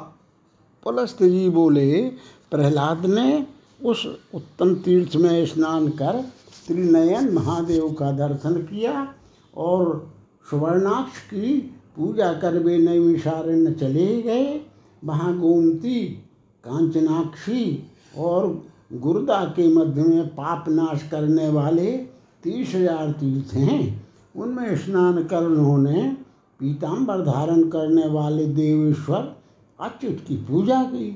पुलस्त 0.84 1.22
जी 1.22 1.48
बोले, 1.48 2.02
प्रहलाद 2.50 3.06
ने 3.06 3.46
उस 3.84 4.06
उत्तम 4.34 4.74
तीर्थ 4.74 5.16
में 5.16 5.46
स्नान 5.46 5.88
कर 5.88 6.20
त्रिनयन 6.66 7.32
महादेव 7.34 7.88
का 7.88 8.10
दर्शन 8.12 8.54
किया 8.62 9.14
और 9.56 10.12
सुवर्णाक्ष 10.50 11.20
की 11.20 11.58
पूजा 11.96 12.32
कर 12.32 12.58
वे 12.58 12.78
नैमिषारण्य 12.78 13.72
चले 13.72 14.22
गए। 14.22 14.60
वहाँ 15.04 15.38
गोमती 15.38 16.04
कांचनाक्षी 16.64 17.86
और 18.14 18.62
गुरुदा 18.92 19.42
के 19.56 19.66
मध्य 19.68 20.02
में 20.02 20.28
पाप 20.28 20.64
नाश 20.68 21.02
करने 21.10 21.48
वाले 21.48 21.90
तीस 22.42 22.74
हज़ार 22.74 23.10
तीर्थ 23.12 23.54
हैं। 23.54 24.06
उनमें 24.34 24.76
स्नान 24.76 25.22
कर 25.24 25.44
उन्होंने 25.44 26.02
पीताम्बर 26.60 27.20
धारण 27.24 27.62
करने 27.70 28.06
वाले 28.08 28.46
देवेश्वर 28.46 29.34
अच्युत 29.78 30.24
की 30.28 30.36
पूजा 30.48 30.82
की। 30.84 31.10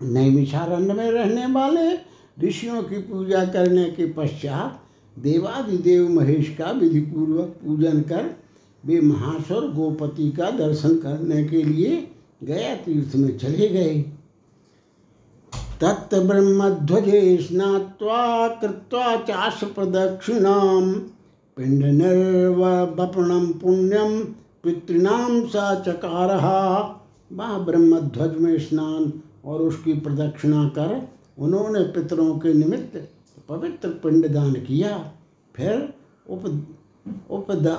नैमिषारण्य 0.00 0.94
में 0.94 1.10
रहने 1.10 1.46
वाले 1.52 1.92
ऋषियों 2.38 2.82
की 2.82 2.98
पूजा 3.02 3.44
करने 3.46 3.84
के 3.90 4.06
पश्चात 4.12 4.80
देवादिदेव 5.16 6.08
महेश 6.10 6.54
का 6.58 6.70
विधिपूर्वक 6.72 7.56
पूजन 7.64 8.00
कर 8.02 8.30
वे 8.84 9.00
महासुर 9.00 9.70
गोपति 9.72 10.30
का 10.30 10.50
दर्शन 10.50 10.96
करने 10.96 11.42
के 11.44 11.62
लिए 11.62 11.96
गया 12.42 12.74
तीर्थ 12.76 13.16
में 13.16 13.36
चले 13.38 13.68
गए। 13.68 13.94
तत्ब्रह्मध्वजे 15.80 17.36
स्नात्वा 17.36 18.48
कृत्वा 18.48 19.16
चाश 19.16 19.64
प्रदक्षिणां 19.64 20.92
पिण्डनिर्वपणं 21.56 23.52
पुण्यम 23.52 24.20
पितृणाम 24.64 25.46
सा 25.46 25.74
चकार 25.74 26.30
वह 27.32 27.58
ब्रह्मध्वज 27.58 28.40
में 28.40 28.58
स्नान 28.58 29.12
और 29.44 29.60
उसकी 29.60 29.92
प्रदक्षिणा 29.92 30.68
कर, 30.68 31.08
उन्होंने 31.38 31.80
पितरों 31.80 32.38
के 32.38 32.54
निमित्त 32.54 33.08
पवित्र 33.48 33.88
पिंडदान 33.88 34.52
किया। 34.52 35.12
फिर 35.56 35.94
उप, 36.30 36.66
उपदा, 37.30 37.76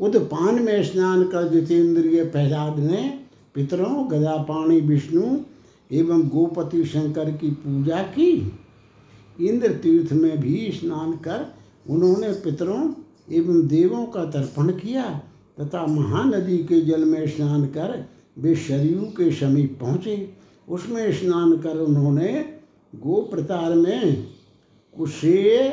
उदपान 0.00 0.62
में 0.62 0.84
स्नान 0.84 1.24
कर 1.24 1.48
जितेंद्रिय 1.48 2.24
प्रहलाद 2.24 2.78
ने 2.78 3.20
पितरों, 3.54 4.10
गदापाणी, 4.10 4.80
विष्णु 4.80 5.36
एवं 5.92 6.28
गोपति 6.28 6.84
शंकर 6.84 7.30
की 7.30 7.50
पूजा 7.50 8.02
की। 8.02 8.52
इंद्र 9.40 9.72
तीर्थ 9.72 10.12
में 10.12 10.40
भी 10.40 10.70
स्नान 10.72 11.12
कर 11.12 11.46
उन्होंने 11.90 12.32
पितरों 12.32 12.92
एवं 13.32 13.66
देवों 13.66 14.06
का 14.06 14.24
तर्पण 14.24 14.72
किया 14.72 15.22
तथा 15.60 15.86
महानदी 15.86 16.58
के 16.58 16.80
जल 16.80 17.04
में 17.04 17.26
स्नान 17.28 17.64
कर 17.66 18.08
वे 18.38 18.54
शरीर 18.56 18.98
के 19.16 19.30
समीप 19.30 19.78
पहुँचे। 19.80 20.32
उसमें 20.68 21.12
स्नान 21.12 21.56
कर 21.56 21.78
उन्होंने 21.78 22.32
गोप्रतार 22.94 23.74
में 23.74 24.26
कुशे 24.96 25.68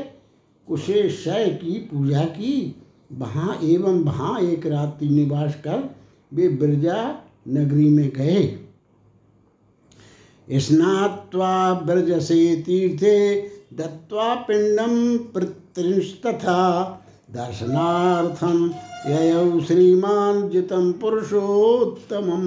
कुशे 0.68 1.10
शय 1.10 1.60
की 1.64 1.72
पूजा 1.72 2.24
की। 2.24 2.76
वहाँ 3.12 3.60
एवं 3.64 4.04
वहाँ 4.04 4.40
एक 4.42 4.66
रात्रि 4.68 5.10
निवास 5.10 5.56
कर 5.56 5.96
वे 6.34 6.48
ब्रजा 6.50 7.24
नगरी 7.48 7.90
में 7.90 8.10
गए। 8.10 8.44
स्नात्वा 10.60 11.74
ब्रजसे 11.74 12.56
तीर्थे 12.56 13.42
दत्वा 13.74 14.34
पिंडम 14.36 15.18
पृत्रिंस्तथा 15.18 16.62
दर्शनार्थम 17.32 18.72
ययौ 19.08 19.60
श्रीमान 19.60 20.50
जितम 20.50 20.92
पुरुषोत्तमम। 20.92 22.44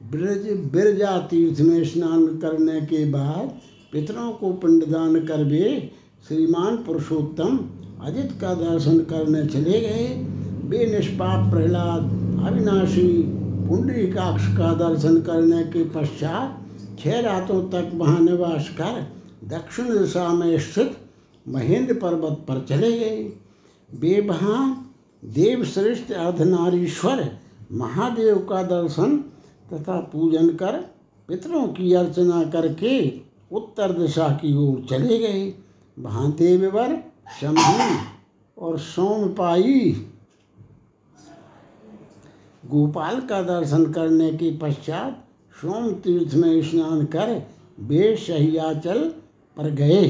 ब्रज 0.00 0.48
बिरजा 0.72 1.18
तीर्थ 1.18 1.60
में 1.60 1.84
स्नान 1.84 2.26
करने 2.26 2.80
के 2.80 3.04
बाद 3.04 3.58
पितरों 3.92 4.32
को 4.32 4.52
पिंडदान 4.52 5.20
कर 5.20 5.44
वे 5.44 5.92
श्रीमान 6.28 6.76
पुरुषोत्तम 6.76 7.58
अजित 8.02 8.32
का 8.40 8.54
दर्शन 8.54 8.98
करने 8.98 9.46
चले 9.46 9.80
गए। 9.80 10.06
वे 10.64 10.86
निष्पाप 10.86 11.50
प्रहलाद, 11.50 12.02
अविनाशी, 12.46 13.08
पुंडरीकाक्ष 13.68 14.46
का 14.58 14.72
दर्शन 14.74 15.20
करने 15.20 15.62
के 15.62 15.84
पश्चात 15.84 16.65
छह 17.06 17.20
रातों 17.20 17.62
तक 17.70 17.90
वहाँ 17.94 18.20
निवास 18.20 18.68
कर 18.78 18.94
दक्षिण 19.48 19.88
दिशा 19.98 20.28
में 20.28 20.58
स्थित 20.58 20.96
महेंद्र 21.46 21.94
पर्वत 21.94 22.38
पर 22.48 22.64
चले 22.68 22.90
गए। 22.92 23.22
वे 23.90 24.20
वहाँ 24.20 24.62
देवश्रेष्ठ 25.22 26.10
अर्धनारीश्वर 26.12 27.22
महादेव 27.72 28.38
का 28.50 28.62
दर्शन 28.62 29.16
तथा 29.72 29.98
पूजन 30.12 30.48
कर 30.54 30.78
पितरों 31.28 31.66
की 31.68 31.92
अर्चना 31.94 32.42
करके 32.50 32.96
उत्तर 33.52 33.92
दिशा 33.92 34.28
की 34.42 34.54
ओर 34.56 34.84
चले 34.90 35.18
गए। 35.18 35.54
वहाँ 35.96 36.30
देववर 36.32 36.96
शंभु 37.40 37.96
और 38.56 38.78
सोमपाई 38.78 39.90
गोपाल 42.64 43.20
का 43.20 43.40
दर्शन 43.44 43.92
करने 43.92 44.30
के 44.32 44.50
पश्चात 44.58 45.25
सोम 45.62 45.90
तीर्थ 45.92 46.34
में 46.34 46.62
स्नान 46.62 47.04
कर 47.04 47.46
वे 47.80 48.16
पर 49.56 49.70
गए। 49.70 50.06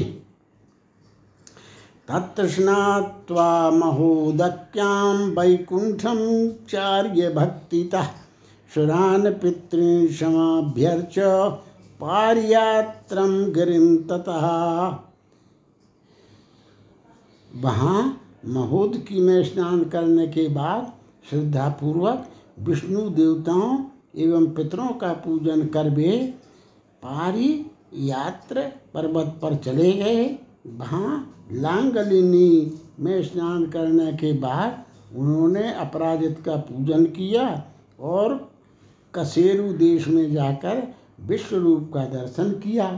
तत्स्नात्वा 2.07 3.71
महोदक्यां 3.71 5.15
वैकुंठम 5.15 6.17
चार्य 6.69 7.29
भक्तितः 7.29 8.05
सुरान 8.73 9.31
पितॄन् 9.33 10.07
समाभ्यर्च 10.07 11.19
पारियात्रम 11.99 13.51
गिरिम 13.51 13.97
ततः। 13.97 14.47
वहाँ 17.61 18.21
महोद 18.45 18.97
की 18.97 19.21
में 19.21 19.43
स्नान 19.43 19.83
करने 19.83 20.27
के 20.27 20.47
बाद 20.47 20.93
श्रद्धापूर्वक 21.29 22.27
विष्णु 22.59 23.09
देवताओं 23.09 23.77
एवं 24.17 24.45
पितरों 24.47 24.89
का 24.93 25.11
पूजन 25.13 25.65
कर 25.65 25.89
वे 25.89 26.11
पारी 27.03 27.49
यात्र 27.95 28.61
पर्वत 28.93 29.39
पर 29.41 29.55
चले 29.55 29.91
गए। 29.93 30.25
वहाँ 30.67 31.33
लांगलिनी 31.51 32.77
में 32.99 33.23
स्नान 33.23 33.65
करने 33.65 34.11
के 34.13 34.33
बाद 34.33 34.83
उन्होंने 35.15 35.73
अपराजित 35.73 36.41
का 36.45 36.55
पूजन 36.55 37.05
किया 37.05 37.45
और 37.99 38.35
कसेरु 39.15 39.71
देश 39.73 40.07
में 40.07 40.31
जाकर 40.33 40.81
विश्व 41.27 41.55
रूप 41.57 41.91
का 41.93 42.05
दर्शन 42.05 42.51
किया। 42.51 42.89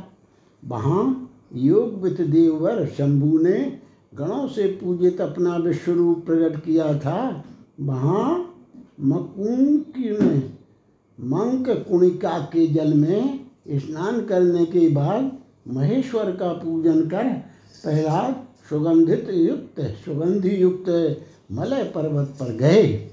वहाँ 0.64 1.30
योगवित 1.56 2.22
देववर 2.22 2.86
शंभु 2.88 3.38
ने 3.40 3.60
गणों 4.16 4.48
से 4.48 4.68
पूजित 4.68 5.22
अपना 5.22 5.56
विश्व 5.58 5.92
रूप 5.92 6.26
प्रकट 6.26 6.64
किया 6.66 6.94
था। 7.00 7.44
वहाँ 7.80 8.56
मकुंकी 9.02 10.12
में 10.12 10.59
मंक 11.20 11.70
कुणिका 11.70 12.40
के 12.40 12.68
जल 12.68 12.94
में 12.94 13.46
स्नान 13.70 14.26
करने 14.26 14.66
के 14.66 14.90
बाद 14.90 15.38
महेश्वर 15.68 16.32
का 16.32 16.54
पूजन 16.54 17.02
कर 17.02 17.24
प्रहलाद 17.84 18.46
सुगंधित 18.70 19.30
युक्त, 19.32 19.82
सुगंधि 19.82 20.64
युक्त 20.64 21.20
मलय 21.52 21.84
पर्वत 21.84 22.28
पर 22.28 22.56
गए। 22.56 23.12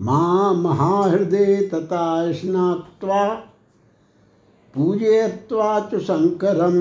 माँ 0.00 0.54
महाहृदय 0.54 1.70
तथा 1.74 2.32
स्नात्वा 2.32 3.50
च 5.80 5.98
शंकरम। 5.98 6.74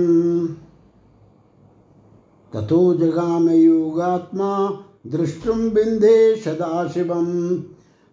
ततो 2.54 2.94
जगाम 2.94 3.50
योगात्मा 3.50 4.84
दृष्टुम 5.08 5.70
बिंदे 5.70 6.36
सदाशिवम। 6.36 7.58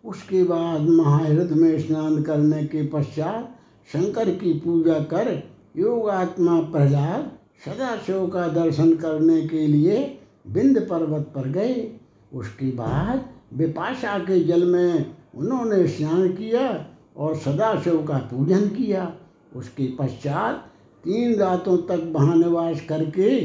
उसके 0.05 0.43
बाद 0.45 0.81
महाहृद 0.81 1.53
में 1.53 1.79
स्नान 1.79 2.23
करने 2.23 2.65
के 2.65 2.87
पश्चात 2.87 3.57
शंकर 3.93 4.31
की 4.31 4.53
पूजा 4.53 4.95
कर 4.95 5.33
योगात्मा 5.77 6.61
प्रहलाद 6.63 7.31
सदाशिव 7.65 8.27
का 8.27 8.47
दर्शन 8.49 8.95
करने 8.97 9.41
के 9.49 9.67
लिए 9.67 10.19
बिंद 10.47 10.79
पर्वत 10.91 11.33
पर 11.35 11.49
गए। 11.49 11.99
उसके 12.33 12.71
बाद 12.71 13.25
विपाशा 13.53 14.19
के 14.19 14.45
जल 14.45 14.65
में 14.67 15.15
उन्होंने 15.35 15.87
स्नान 15.87 16.29
किया 16.29 16.87
और 17.17 17.37
सदाशिव 17.37 18.03
का 18.03 18.19
पूजन 18.33 18.69
किया। 18.69 19.13
उसके 19.57 19.87
पश्चात 19.99 20.67
तीन 21.05 21.35
रातों 21.35 21.77
तक 21.77 22.11
वहाँ 22.13 22.37
निवास 22.37 22.81
करके 22.89 23.39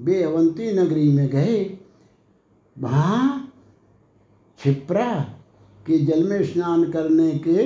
वे 0.00 0.22
अवंती 0.22 0.72
नगरी 0.72 1.08
में 1.12 1.28
गए। 1.28 1.78
वहाँ 2.76 3.52
क्षिप्रा 4.58 5.34
के 5.88 5.98
जल 5.98 6.24
में 6.24 6.42
स्नान 6.44 6.84
करने 6.90 7.30
के 7.38 7.64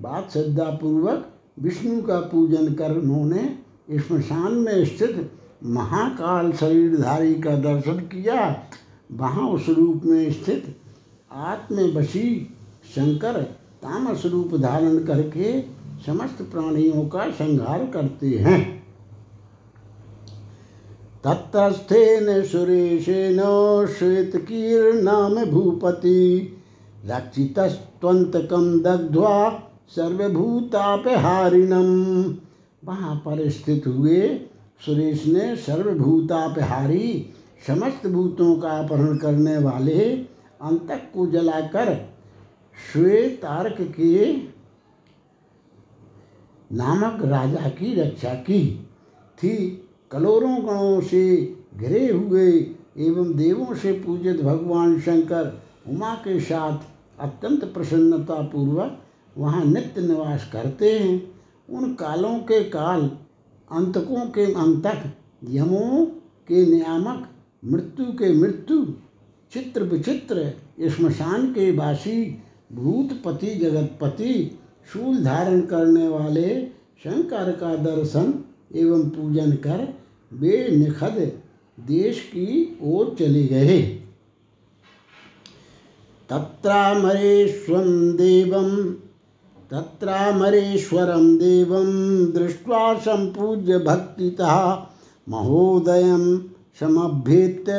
बाद 0.00 0.28
श्रद्धापूर्वक 0.32 1.30
विष्णु 1.58 2.02
का 2.02 2.20
पूजन 2.20 2.72
कर 2.74 2.96
उन्होंने 2.96 3.58
स्मशान 3.98 4.52
में 4.54 4.84
स्थित 4.84 5.30
महाकाल 5.64 6.52
शरीरधारी 6.52 7.34
का 7.34 7.56
दर्शन 7.56 7.98
किया। 8.12 8.38
वहाँ 9.12 9.48
उस 9.48 9.68
रूप 9.68 10.02
में 10.04 10.32
स्थित 10.32 10.76
आत्मवशी 11.32 12.28
शंकर 12.94 13.42
तामस 13.82 14.22
रूप 14.26 14.54
धारण 14.54 14.98
करके 15.04 15.60
समस्त 16.06 16.42
प्राणियों 16.42 17.04
का 17.08 17.30
संहार 17.30 17.86
करते 17.94 18.28
हैं। 18.38 18.62
तत्स्थेन 21.26 22.42
सुरेशेन 22.42 23.38
श्वेतकीर्णाम 23.98 25.44
भूपति 25.44 26.20
रक्षितस्त्वन्तकं 27.04 28.82
दग्ध्वा 28.82 29.64
सर्वभूतापहारिणम। 29.88 32.34
वहाँ 32.84 33.16
पर 33.16 33.50
स्थित 33.50 33.86
हुए 33.86 34.40
सुरेश 34.86 35.26
ने 35.26 35.56
सर्वभूतापहारी, 35.56 37.32
समस्त 37.66 38.06
भूतों 38.06 38.56
का 38.56 38.68
अपहरण 38.68 39.16
करने 39.16 39.58
वाले 39.58 40.26
अंतक 40.62 41.10
को 41.14 41.26
जलाकर 41.26 42.10
श्वेतार्क 42.92 43.76
के 43.80 44.36
नामक 46.72 47.24
राजा 47.24 47.68
की 47.68 47.94
रक्षा 47.94 48.34
की। 48.34 48.86
थी, 49.38 49.86
कलोरों 50.10 50.62
गणों 50.62 51.00
से 51.00 51.56
घिरे 51.78 52.08
हुए 52.08 52.74
एवं 52.98 53.36
देवों 53.36 53.74
से 53.74 53.92
पूजित 53.92 54.42
भगवान 54.42 55.00
शंकर 55.00 55.62
उमा 55.88 56.14
के 56.14 56.40
साथ 56.40 56.93
अत्यंत 57.20 57.64
प्रसन्नता 57.64 58.34
पूर्वक 58.34 59.02
वहाँ 59.38 59.64
नित्य 59.64 60.00
निवास 60.00 60.50
करते 60.52 60.98
हैं। 60.98 61.34
उन 61.70 61.94
कालों 61.94 62.38
के 62.38 62.64
काल, 62.64 63.10
अंतकों 63.72 64.26
के 64.26 64.44
अंतक, 64.54 65.12
यमों 65.50 66.06
के 66.48 66.66
नियामक, 66.66 67.28
मृत्यु 67.64 68.06
के 68.06 68.32
मृत्यु, 68.32 68.84
चित्र 69.52 69.82
विचित्र 69.82 70.52
श्मशान 70.88 71.52
के 71.52 71.76
वासी, 71.76 72.38
भूतपति, 72.72 73.54
जगतपति, 73.54 74.58
शूल 74.92 75.24
धारण 75.24 75.60
करने 75.60 76.08
वाले, 76.08 76.66
शंकर 77.04 77.52
का 77.52 77.76
दर्शन 77.76 78.44
एवं 78.74 79.08
पूजन 79.10 79.52
कर 79.52 79.94
वे 80.32 80.68
निखद 80.68 81.32
देश 81.80 82.20
की 82.20 82.78
ओर 82.82 83.16
चले 83.18 83.44
गए। 83.44 84.03
तत्रामरेश्वं 86.30 88.16
देवं, 88.16 88.92
तत्रामरेश्वरं 89.70 91.36
देवं 91.36 91.86
दृष्ट्वा 92.32 92.94
सम्पूज्य 92.94 93.78
भक्तितः 93.78 94.86
महोदयं 95.28 96.38
समभ्येत्य 96.80 97.72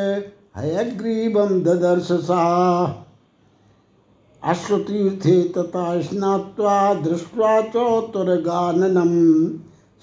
हयग्रीवं 0.58 1.64
अश्वतीर्थे 4.44 5.44
तथा 5.44 6.02
स्नात्वा 6.02 6.94
दृष्ट्वा 6.94 7.62
चौतुरगाननं 7.62 9.14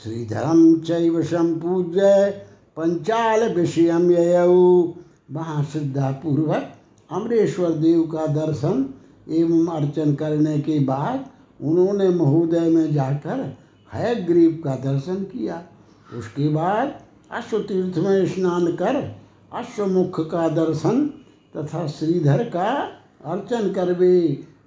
श्रीधरं 0.02 0.80
चैव 0.80 1.22
सम्पूज्य 1.22 2.30
पंचाल 2.76 3.54
विषयम 3.54 4.10
ययौ। 4.10 4.94
वहाँ 5.32 5.64
श्रद्धापूर्वक 5.72 6.72
अमरेश्वर 7.12 7.70
देव 7.70 8.02
का 8.06 8.26
दर्शन 8.26 8.84
एवं 9.30 9.66
अर्चन 9.66 10.14
करने 10.14 10.58
के 10.60 10.78
बाद 10.80 11.24
उन्होंने 11.60 12.08
महोदय 12.08 12.68
में 12.70 12.92
जाकर 12.94 13.40
है 13.92 14.14
हयग्रीव 14.14 14.60
का 14.64 14.74
दर्शन 14.84 15.22
किया। 15.24 15.62
उसके 16.18 16.48
बाद 16.48 16.98
अश्वतीर्थ 17.30 17.98
में 17.98 18.26
स्नान 18.26 18.66
कर 18.76 18.96
अश्वमुख 19.52 20.20
का 20.30 20.48
दर्शन 20.48 21.06
तथा 21.56 21.86
श्रीधर 21.86 22.44
का 22.44 22.68
अर्चन 23.24 23.72
कर 23.72 23.92
वे 23.92 24.20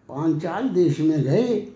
पांचाल 0.09 0.69
देश 0.69 0.99
में 0.99 1.21
गए। 1.23 1.67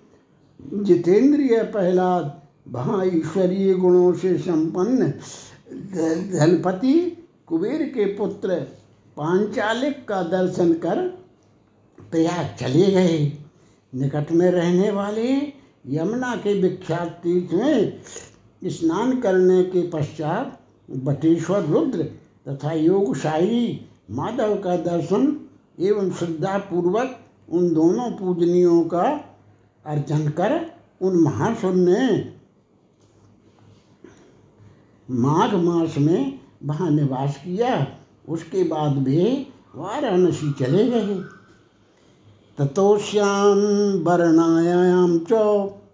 जितेंद्रिय 0.59 1.61
प्रहलाद 1.63 2.41
वहाँ 2.67 3.05
ईश्वरीय 3.05 3.73
गुणों 3.73 4.13
से 4.13 4.37
संपन्न 4.37 5.07
धनपति 6.33 6.93
कुबेर 7.47 7.83
के 7.83 8.05
पुत्र 8.15 8.65
पांचालिक 9.19 10.07
का 10.07 10.21
दर्शन 10.23 10.71
कर 10.73 10.99
प्रयाग 12.11 12.55
चले 12.59 12.85
गए। 12.91 13.17
निकट 13.93 14.31
में 14.31 14.49
रहने 14.51 14.91
वाले 14.91 15.31
यमुना 15.85 16.35
के 16.35 16.53
विख्यात 16.61 17.09
तीर्थ 17.23 17.53
में 17.53 18.69
स्नान 18.69 19.19
करने 19.21 19.63
के 19.63 19.81
पश्चात 19.89 20.59
बटेश्वर 20.89 21.65
रुद्र 21.65 22.03
तथा 22.47 22.71
योगशाही 22.71 23.87
माधव 24.11 24.55
का 24.55 24.77
दर्शन 24.77 25.27
एवं 25.79 26.11
श्रद्धापूर्वक 26.11 27.19
उन 27.49 27.73
दोनों 27.73 28.09
पूजनियों 28.11 28.81
का 28.83 29.05
अर्चन 29.85 30.27
कर 30.29 30.59
उन 31.01 31.21
महासुर 31.23 31.75
ने 31.75 32.07
माघ 35.09 35.53
मास 35.53 35.97
में 35.97 36.39
वहाँ 36.63 36.89
निवास 36.91 37.37
किया। 37.37 37.87
उसके 38.29 38.63
बाद 38.63 38.97
वे 38.97 39.47
वाराणसी 39.75 40.51
चले 40.59 40.89
गए। 40.89 41.19
ततोश्याम 42.57 43.59
वर्णायाम 44.03 45.19
च 45.19 45.31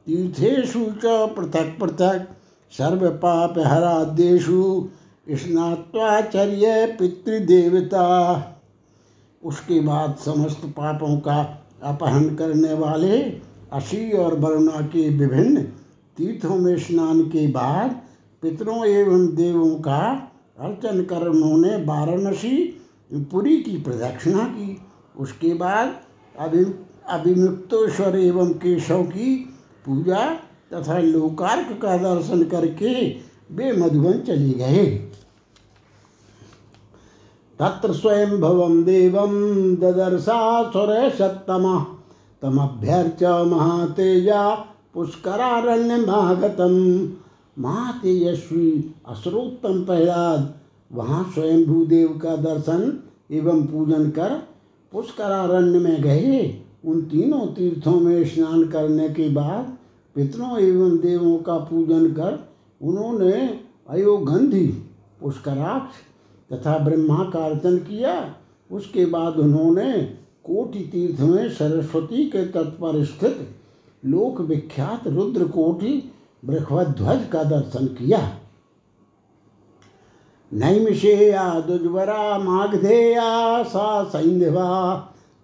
तीर्थेशु 0.07 0.85
च, 0.85 1.05
पृथक 1.05 1.77
पृथक 1.81 2.27
सर्व 2.71 3.09
पाप 3.09 3.59
हरादेशु 3.59 4.89
स्नात्वाचर्य 5.29 6.97
पितृदेवता। 6.99 8.03
उसके 9.43 9.79
बाद 9.79 10.15
समस्त 10.25 10.61
पापों 10.65 11.17
का 11.17 11.63
अपहरण 11.83 12.35
करने 12.35 12.73
वाले 12.73 13.19
अशी 13.73 14.11
और 14.11 14.39
वरुणा 14.39 14.81
के 14.81 15.09
विभिन्न 15.09 15.61
तीर्थों 16.17 16.55
में 16.55 16.77
स्नान 16.77 17.21
के 17.21 17.47
बाद 17.47 18.01
पितरों 18.41 18.85
एवं 18.85 19.35
देवों 19.35 19.75
का 19.75 20.31
अर्चन 20.59 21.03
कर 21.03 21.27
उन्होंने 21.27 21.75
वाराणसी 21.75 22.81
पुरी 23.13 23.57
की 23.57 23.77
प्रदक्षिणा 23.77 24.43
की। 24.43 24.81
उसके 25.17 25.53
बाद 25.53 25.95
अभी, 26.39 26.65
अभिमुक्तेश्वर 27.09 28.15
एवं 28.15 28.49
केशव 28.53 29.03
की 29.03 29.35
पूजा 29.85 30.33
तथा 30.73 30.97
लोकार्क 30.99 31.79
का 31.81 31.97
दर्शन 31.97 32.43
करके 32.43 33.09
वे 33.51 33.71
मधुबन 33.71 34.19
चले 34.19 34.49
गए। 34.49 34.85
तत्र 37.59 37.93
स्वयं 37.93 38.41
भवम 38.41 38.83
देवम 38.83 39.31
ददर्शा 39.75 40.63
सुर 40.71 41.09
सत्तम 41.09 41.85
तमभ्यर्च 42.41 43.23
महातेजा 43.23 44.55
पुष्करारण्य 44.93 45.95
महागतम 45.95 46.73
महातेजस्वी 47.57 48.93
असरोत्तम 49.07 49.83
प्रहलाद, 49.85 50.53
वहाँ 50.91 51.23
स्वयं 51.33 51.65
भूदेव 51.65 52.07
का 52.17 52.35
दर्शन 52.35 53.03
एवं 53.31 53.65
पूजन 53.67 54.09
कर 54.09 54.41
पुष्करारण्य 54.91 55.79
में 55.79 56.01
गए। 56.01 56.63
उन 56.85 57.01
तीनों 57.01 57.45
तीर्थों 57.47 57.99
में 57.99 58.25
स्नान 58.25 58.67
करने 58.67 59.07
के 59.09 59.29
बाद 59.29 59.77
पितरों 60.15 60.57
एवं 60.59 60.97
देवों 60.97 61.37
का 61.37 61.57
पूजन 61.59 62.07
कर 62.13 62.39
उन्होंने 62.81 63.33
अयोगंधी, 63.89 64.65
पुष्कराक्ष 65.21 65.95
तथा 66.53 66.77
ब्रह्मा 66.77 67.23
का 67.23 67.39
अर्चन 67.39 67.77
किया। 67.77 68.35
उसके 68.71 69.05
बाद 69.05 69.35
उन्होंने 69.35 69.91
कोटि 70.43 70.79
तीर्थ 70.79 71.21
में 71.21 71.49
सरस्वती 71.49 72.25
के 72.25 72.45
तट 72.45 72.77
पर 72.79 73.03
स्थित 73.03 73.47
लोक 74.05 74.41
विख्यात 74.41 75.07
रुद्र 75.07 75.47
कोटि 75.47 76.11
बृहध्वज 76.45 77.27
का 77.31 77.43
दर्शन 77.43 77.85
किया। 77.85 78.19
नैमिषेया 80.53 81.59
दुज्वरा 81.59 82.37
माघधेया, 82.37 83.63
सा 83.63 84.03
सैंधवा 84.03 84.69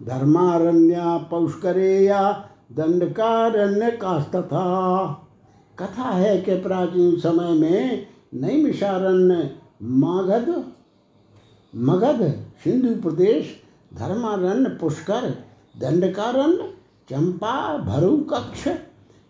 धर्मारण्या 0.02 1.16
पौष्करेया 1.18 2.48
दंडकारण्य 2.72 3.90
कास्तथा 3.90 4.64
कथा 5.78 6.08
है 6.10 6.40
कि 6.40 6.54
प्राचीन 6.54 7.16
समय 7.16 7.52
में 7.52 8.06
नैमिषारण्य 8.34 9.56
मागध 9.82 10.64
मगध, 11.76 12.22
सिंधु 12.64 13.02
प्रदेश, 13.02 13.62
धर्मारण्य 13.94 14.68
पुष्कर 14.68 15.28
दंडकारण्य 15.78 16.72
चंपा 17.10 17.76
भरू 17.76 18.16
कक्ष 18.16 18.68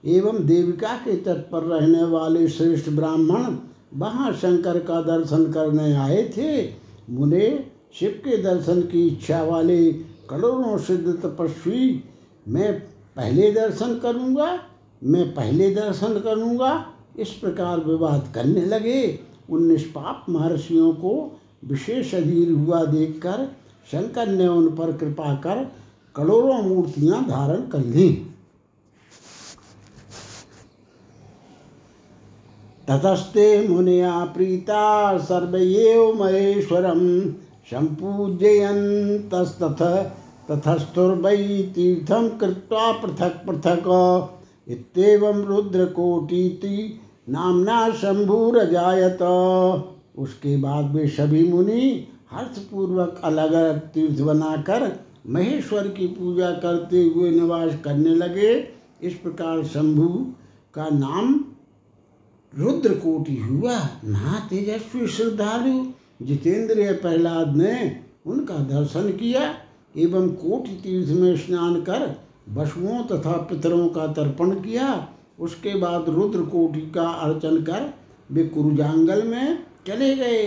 एवं 0.05 0.45
देविका 0.47 0.95
के 0.97 1.17
तट 1.17 1.51
पर 1.51 1.63
रहने 1.63 2.05
वाले 2.05 2.47
श्रेष्ठ 2.49 2.89
ब्राह्मण 2.91 3.57
वहाँ 3.95 4.33
शंकर 4.33 4.79
का 4.79 5.01
दर्शन 5.03 5.53
करने 5.53 5.95
आए 5.97 6.23
थे। 6.37 6.63
मुने 7.11 7.65
शिव 7.95 8.11
के 8.25 8.37
दर्शन 8.43 8.81
की 8.83 9.07
इच्छा 9.07 9.43
वाले 9.43 9.93
करोड़ों 10.31 10.79
सिद्ध 10.79 11.13
तपस्वी, 11.23 12.05
मैं 12.49 12.73
पहले 13.17 13.51
दर्शन 13.53 13.99
करूँगा, 13.99 14.59
मैं 15.03 15.35
पहले 15.35 15.75
दर्शन 15.75 16.19
करूँगा, 16.21 16.87
इस 17.19 17.29
प्रकार 17.31 17.81
विवाद 17.81 18.33
करने 18.35 18.65
लगे। 18.67 19.19
उन 19.51 19.67
निष्पाप 19.67 20.27
महर्षियों 20.29 20.93
को 20.93 21.41
विशेष 21.65 22.15
अधीर 22.15 22.53
हुआ 22.53 22.85
देखकर 22.85 23.47
शंकर 23.93 24.29
ने 24.29 24.47
उन 24.47 24.69
पर 24.69 24.93
कृपा 24.93 25.35
कर 25.35 25.65
करोड़ों 26.15 26.63
मूर्तियाँ 26.63 27.25
धारण 27.25 27.61
कर 27.69 27.85
ली। 27.87 28.09
ततस्ते 32.93 33.45
मुनिया 33.69 34.15
प्रीता 34.35 34.81
सर्वएव 35.19 36.01
महेश्वरम 36.15 36.99
संपूजयन्तस्तथ 37.71 38.91
तथस्तुर्वै 40.49 41.37
तीर्थम 41.75 42.27
कृत्वा 42.41 42.91
पृथक 42.93 43.39
पृथक। 43.47 43.87
इत्येवं 44.67 45.39
रुद्रकोटीति 45.45 46.77
नामना 47.29 47.79
शंभुरजायत 47.93 49.23
उसके 50.19 50.57
बाद 50.57 50.91
वे 50.95 51.07
सभी 51.09 51.43
मुनि 51.49 51.85
हर्षपूर्वक 52.33 53.21
अलग 53.25 53.53
अलग 53.53 53.79
तीर्थ 53.89 54.21
बनाकर 54.21 54.85
महेश्वर 55.29 55.89
की 55.89 56.07
पूजा 56.11 56.51
करते 56.59 57.01
हुए 57.05 57.31
निवास 57.31 57.73
करने 57.85 58.15
लगे। 58.17 58.53
इस 59.03 59.15
प्रकार 59.15 59.65
शंभु 59.65 60.09
का 60.75 60.89
नाम 60.91 61.33
रुद्रकोटि 62.59 63.37
हुआ 63.37 63.77
महा 64.05 64.39
तेजस्वी 64.39 65.07
श्रद्धालु। 65.07 65.93
जितेंद्रिय 66.27 66.93
प्रहलाद 66.93 67.57
ने 67.57 68.01
उनका 68.27 68.55
दर्शन 68.55 69.11
किया 69.13 69.43
एवं 69.97 70.29
कोटि 70.29 70.71
तीर्थ 70.71 71.11
में 71.11 71.37
स्नान 71.37 71.75
कर 71.81 72.21
वसुओं 72.49 73.03
तथा 73.05 73.33
पितरों 73.33 73.89
का 73.89 74.07
तर्पण 74.07 74.51
किया। 74.51 75.09
उसके 75.41 75.75
बाद 75.75 76.09
रुद्र 76.09 76.43
कोटि 76.43 76.81
का 76.81 77.09
अर्चन 77.09 77.57
कर 77.63 77.95
वे 78.33 78.45
कुरुजांगल 78.45 79.23
में 79.23 79.59
चले 79.87 80.15
गए। 80.17 80.47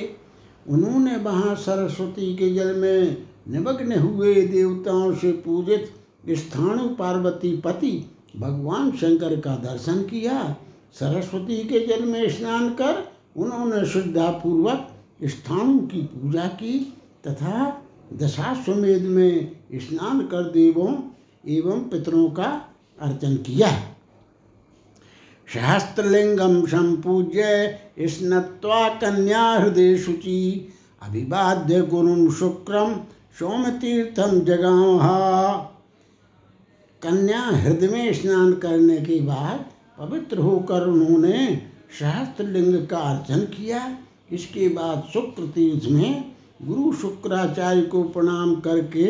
उन्होंने 0.70 1.16
वहाँ 1.18 1.56
सरस्वती 1.56 2.36
के 2.36 2.54
जल 2.54 2.76
में 2.76 3.26
निमग्न 3.50 4.00
हुए 4.00 4.36
देवताओं 4.36 5.14
से 5.16 5.32
पूजित 5.32 5.92
स्थानु 6.30 6.88
पार्वती 6.90 7.56
पति 7.58 7.92
भगवान 8.38 8.92
शंकर 8.92 9.40
का 9.40 9.56
दर्शन 9.56 10.02
किया। 10.04 10.56
सरस्वती 10.94 11.58
के 11.58 11.80
जल 11.88 12.06
में 12.06 12.30
स्नान 12.30 12.70
कर 12.70 13.04
उन्होंने 13.38 13.86
श्रद्धापूर्वक 13.86 14.92
स्थाणु 15.24 15.80
की 15.80 16.02
पूजा 16.02 16.46
की 16.48 16.80
तथा 17.28 17.82
दशाश्वमेध 18.14 19.02
में 19.02 19.52
स्नान 19.74 20.26
कर 20.26 20.52
देवों 20.52 20.94
एवं 21.48 21.80
पितरों 21.90 22.30
का 22.30 22.50
अर्चन 23.02 23.36
किया। 23.38 23.70
सहस्त्रलिंगम 25.54 26.66
संपूज्य 26.66 27.44
स्नत्वा 28.02 28.90
कन्या 28.90 29.44
हृदय 29.52 29.98
शुचि 29.98 30.70
अभिवाद्य 31.02 31.82
गुरु 31.82 32.32
शुक्रम 32.32 32.96
सोमतीर्थम 33.40 34.40
जगावहा 34.40 35.52
कन्या 37.02 37.42
हृदय 37.42 37.88
में 37.88 38.14
स्नान 38.14 38.54
करने 38.54 38.98
के 38.98 39.20
बाद 39.22 39.66
पवित्र 39.98 40.38
होकर 40.38 40.88
उन्होंने 40.88 41.62
सहस्त्रलिंग 42.00 42.88
का 42.88 42.98
अर्चन 43.00 43.40
किया। 43.52 43.98
इसके 44.32 44.68
बाद 44.70 45.04
शुक्र 45.14 45.48
तीर्थ 45.48 45.86
में 45.90 46.32
गुरु 46.62 46.92
शुक्राचार्य 46.94 47.82
को 47.82 48.04
प्रणाम 48.04 48.56
करके 48.56 49.06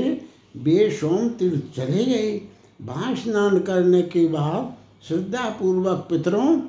वे 0.58 0.90
सोम 0.92 1.30
तीर्थ 1.30 1.76
चले 1.76 2.06
गए। 2.06 2.42
वहाँ 2.82 3.16
स्नान 3.16 3.60
करने 3.60 4.02
के 4.02 4.28
बाद 4.28 4.74
श्रद्धापूर्वक 5.08 6.08
पितरों 6.10 6.60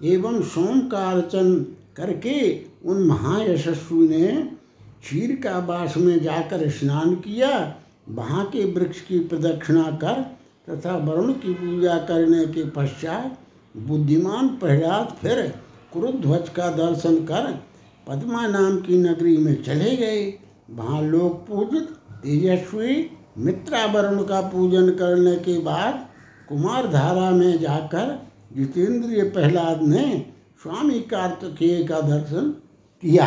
एवं 0.00 0.42
सोम 0.42 0.80
का 0.80 1.04
अर्चन 1.10 1.54
करके 1.96 2.38
उन 2.84 3.02
महायशस्वी 3.02 4.08
ने 4.08 4.28
क्षीर 5.02 5.34
का 5.36 5.58
बास 5.60 5.96
में 5.96 6.18
जाकर 6.22 6.68
स्नान 6.70 7.14
किया। 7.14 7.50
वहाँ 8.08 8.44
के 8.44 8.64
वृक्ष 8.72 9.00
की 9.00 9.18
प्रदक्षिणा 9.18 9.90
कर 10.04 10.22
तथा 10.68 10.96
वरुण 10.96 11.32
की 11.32 11.54
पूजा 11.54 11.96
करने 11.98 12.44
के 12.46 12.68
पश्चात 12.70 13.38
बुद्धिमान 13.76 14.48
प्रहलाद 14.48 15.16
फिर 15.20 15.40
कुरुध्वज 15.92 16.48
का 16.48 16.68
दर्शन 16.70 17.16
कर 17.24 17.52
पद्मा 18.06 18.46
नाम 18.46 18.76
की 18.80 18.98
नगरी 18.98 19.36
में 19.36 19.62
चले 19.62 19.96
गए। 19.96 20.22
वहाँ 20.70 21.02
लोग 21.02 21.46
पूजित 21.46 21.88
तेजस्वी 22.22 23.10
मित्रावरुण 23.38 24.22
का 24.24 24.40
पूजन 24.40 24.90
करने 24.90 25.36
के 25.36 25.58
बाद 25.58 26.06
कुमार 26.48 26.86
धारा 26.86 27.30
में 27.30 27.58
जाकर 27.60 28.14
जितेंद्रिय 28.56 29.22
प्रहलाद 29.30 29.82
ने 29.82 30.04
स्वामी 30.62 31.00
कार्तिकेय 31.00 31.82
का 31.84 32.00
दर्शन 32.00 32.50
किया। 33.02 33.26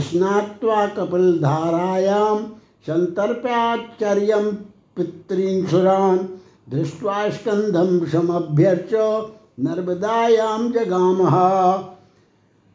स्नात्वा 0.00 0.86
कपिल 0.86 1.38
धारायां 1.38 2.36
संतर्प्याचर्य 2.86 4.36
पितृंसुरान 4.96 6.18
दृष्ट्वा 6.72 7.28
स्कंधम 7.30 8.04
समभ्यर्च 8.06 8.92
नर्मदायाम 9.60 10.70
जगामह 10.72 11.34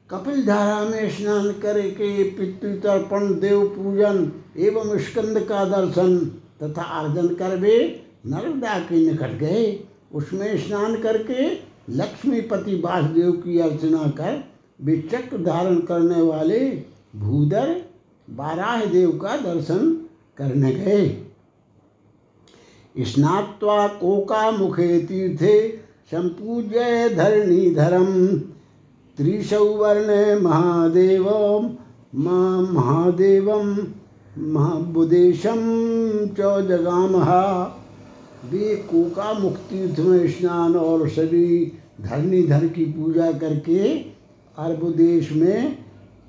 कपिल 0.10 0.46
धारा 0.46 0.84
में 0.84 1.10
स्नान 1.10 1.52
करके 1.52 2.24
पितृतर्पण 2.24 3.34
देव 3.40 3.66
पूजन 3.68 4.32
एवं 4.58 4.98
स्कंद 4.98 5.40
का 5.40 5.64
दर्शन 5.66 6.18
तथा 6.64 6.84
अर्जन 7.00 7.28
कर 7.36 7.56
वे 7.56 7.78
नर्मदा 8.26 8.80
के 8.80 9.06
निकट 9.06 9.38
गए। 9.40 9.66
उसमें 10.14 10.58
स्नान 10.58 10.96
करके 11.02 11.50
लक्ष्मीपति 11.90 12.76
वासुदेव 12.76 13.32
की 13.32 13.60
अर्चना 13.60 14.08
कर 14.18 14.44
वे 14.82 14.98
चक्र 15.12 15.38
धारण 15.44 15.80
करने 15.82 16.22
वाले 16.22 16.60
भूधर 17.16 17.76
बाराह 18.28 18.86
देव 18.86 19.12
का 19.18 19.38
दर्शन 19.38 19.92
करने 20.38 20.72
गए। 20.72 21.06
स्नात्वा 23.06 23.88
कोका 23.88 24.50
मुखे 24.52 24.98
तीर्थे 25.00 25.58
संपूज्य 26.12 27.10
धरणीधरम। 27.16 28.06
त्रिशौवर्ण 29.18 30.42
महादेव 30.42 31.26
महादेव 32.16 33.52
महाबुदेशम 34.38 35.62
च 36.40 36.40
जगामहा 36.68 37.44
वे 38.52 38.76
कोका 38.90 39.32
मुख 39.34 39.56
तीर्थ 39.70 40.00
में 40.00 40.28
स्नान 40.28 40.76
और 40.76 41.08
सभी 41.10 41.74
धरनीधर 42.02 42.68
की 42.68 42.86
पूजा 42.86 43.32
करके 43.32 43.80
अरब 44.58 44.92
देश 44.98 45.32
में 45.32 45.78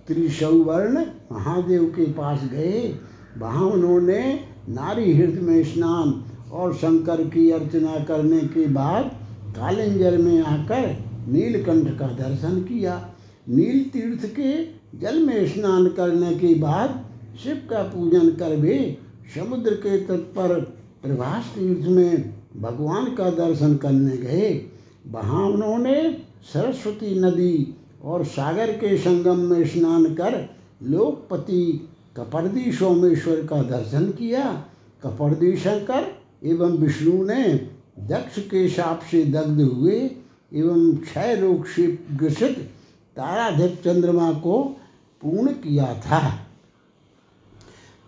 त्रिशवर्ण 0.06 1.04
महादेव 1.32 1.84
के 1.96 2.04
पास 2.12 2.40
गए। 2.52 2.94
वहाँ 3.38 3.66
उन्होंने 3.66 4.22
नारी 4.68 5.12
हृदय 5.12 5.40
में 5.40 5.64
स्नान 5.64 6.10
और 6.52 6.74
शंकर 6.74 7.22
की 7.24 7.50
अर्चना 7.50 7.98
करने 8.04 8.40
के 8.40 8.66
बाद 8.66 9.04
कालिंजर 9.48 10.18
में 10.18 10.42
आकर 10.42 10.96
नीलकंठ 11.28 11.98
का 11.98 12.06
दर्शन 12.06 12.60
किया। 12.60 13.14
नील 13.48 13.82
तीर्थ 13.84 14.26
के 14.26 14.64
जल 14.98 15.18
में 15.26 15.48
स्नान 15.48 15.88
करने 15.88 16.34
के 16.34 16.54
बाद 16.54 17.04
शिव 17.42 17.56
का 17.70 17.82
पूजन 17.82 18.30
कर 18.30 18.56
भी 18.56 18.98
समुद्र 19.34 19.74
के 19.74 19.98
तट 19.98 20.20
पर 20.36 20.60
प्रभास 21.02 21.52
तीर्थ 21.54 21.88
में 21.88 22.34
भगवान 22.56 23.04
का 23.04 23.30
दर्शन 23.30 23.76
करने 23.76 24.16
गए। 24.16 24.70
वहाँ 25.06 25.44
उन्होंने 25.46 26.24
सरस्वती 26.52 27.20
नदी 27.20 27.74
और 28.04 28.24
सागर 28.24 28.72
के 28.72 28.96
संगम 28.98 29.38
में 29.38 29.66
स्नान 29.66 30.04
कर 30.14 30.48
लोकपति 30.82 31.88
कपर्दी 32.16 32.72
सोमेश्वर 32.72 33.36
का 33.36 33.62
दर्शन 33.62 34.10
किया। 34.10 34.64
कपर्दी 35.02 35.56
शंकर 35.56 36.17
एवं 36.42 36.70
विष्णु 36.70 37.24
ने 37.24 37.70
दक्ष 37.98 38.38
के 38.38 38.68
साप 38.68 39.00
से 39.10 39.24
दग्ध 39.24 39.60
हुए 39.60 40.10
एवं 40.54 40.96
क्षय 40.96 41.34
रोग 41.34 41.66
से 41.66 41.98
ग्रसित 42.12 42.70
ताराधिप 43.16 43.80
चंद्रमा 43.84 44.32
को 44.32 44.76
पूर्ण 45.22 45.52
किया 45.52 45.94
था। 45.94 46.44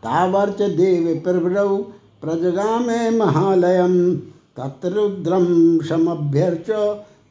तावर्च 0.02 0.62
देव 0.62 1.20
प्रभृव 1.24 1.84
प्रजगा 2.20 2.78
में 2.78 3.10
महालयम 3.10 4.16
तत्रुद्रम 4.56 5.80
समभ्यर्च 5.80 6.66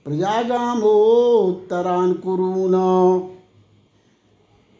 प्रजागामोत्तरान 0.05 2.13
कुरुन। 2.13 2.75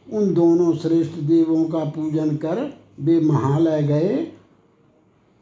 उन 0.08 0.34
दोनों 0.34 0.76
श्रेष्ठ 0.76 1.12
देवों 1.12 1.66
का 1.66 1.86
पूजन 1.86 2.36
कर 2.36 2.80
वे 3.00 3.20
महालय 3.20 3.84
गए। 3.84 4.34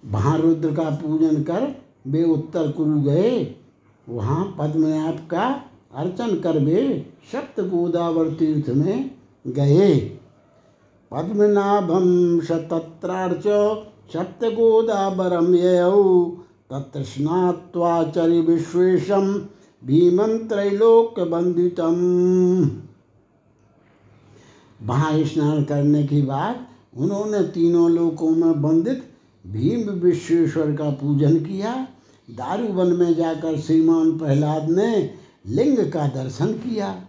वहाँ 0.07 0.37
रुद्र 0.37 0.71
का 0.71 0.89
पूजन 0.97 1.41
कर 1.43 1.75
वे 2.07 2.23
उत्तर 2.23 2.71
कुरु 2.71 2.99
गए। 3.01 3.55
वहाँ 4.07 4.43
पद्मनाभ 4.59 5.17
का 5.31 5.47
अर्चन 5.93 6.35
कर 6.35 6.59
वे 6.59 6.83
सप्त 7.31 7.59
गोदावर 7.61 8.29
तीर्थ 8.29 8.69
में 8.69 9.11
गए। 9.47 9.95
पद्मनाभम 11.11 12.39
शतत्रार्च 12.39 13.47
सप्त 14.13 14.45
गोदावरम 14.45 15.53
यौ 15.55 16.25
तत्र 16.71 17.03
स्नात्वाचरि 17.03 18.39
विश्वेशम 18.41 19.33
भीमं 19.81 20.37
त्रैलोक्य 20.47 21.25
बंदितम 21.25 21.99
वहाँ 24.83 25.11
स्नान 25.23 25.63
करने 25.63 26.03
के 26.03 26.21
बाद 26.21 26.65
उन्होंने 26.97 27.41
तीनों 27.47 27.89
लोकों 27.91 28.29
में 28.29 28.61
बंदित 28.61 29.06
भीम 29.47 29.89
विश्वेश्वर 29.89 30.71
का 30.75 30.89
पूजन 30.89 31.37
किया 31.37 31.87
दारूवन 32.31 32.87
में 32.87 33.13
जाकर 33.15 33.59
श्रीमान 33.59 34.17
प्रहलाद 34.17 34.69
ने 34.69 35.13
लिंग 35.47 35.91
का 35.91 36.07
दर्शन 36.07 36.53
किया। 36.53 37.03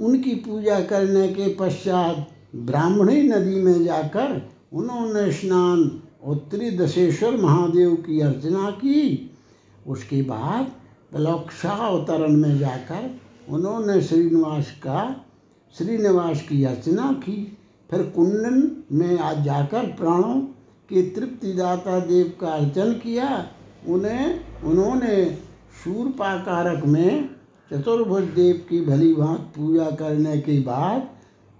उनकी 0.00 0.34
पूजा 0.34 0.80
करने 0.80 1.28
के 1.28 1.54
पश्चात 1.54 2.28
ब्राह्मणी 2.56 3.22
नदी 3.22 3.62
में 3.62 3.84
जाकर 3.84 4.50
उन्होंने 4.72 5.32
स्नान 5.32 6.02
उत्तरी 6.26 6.70
दशेश्वर 6.70 7.36
महादेव 7.36 7.94
की 7.94 8.20
अर्चना 8.20 8.70
की। 8.70 9.30
उसके 9.86 10.22
बाद 10.22 10.72
अवतरण 11.14 12.36
में 12.36 12.58
जाकर 12.58 13.20
उन्होंने 13.48 14.00
श्रीनिवास 14.02 14.70
का, 14.70 15.24
श्रीनिवास 15.78 16.42
की 16.48 16.64
अर्चना 16.64 17.12
की। 17.12 17.58
फिर 17.90 18.02
कुंडन 18.02 18.84
में 18.92 19.18
आज 19.18 19.44
जाकर 19.44 19.86
प्राणों 19.86 20.40
के 20.88 21.02
तृप्तिदाता 21.10 22.00
देव 22.00 22.32
का 22.40 22.48
अर्चन 22.48 22.92
किया, 22.92 23.48
उन्हें, 23.88 24.40
उन्होंने 24.62 25.24
सूरपाकारक 25.84 26.84
में 26.84 27.30
चतुर्भुज 27.72 28.24
देव 28.24 28.66
की 28.70 28.80
भली 28.80 29.14
भांत 29.14 29.40
पूजा 29.56 29.90
करने 29.90 30.38
के 30.38 30.60
बाद 30.60 31.08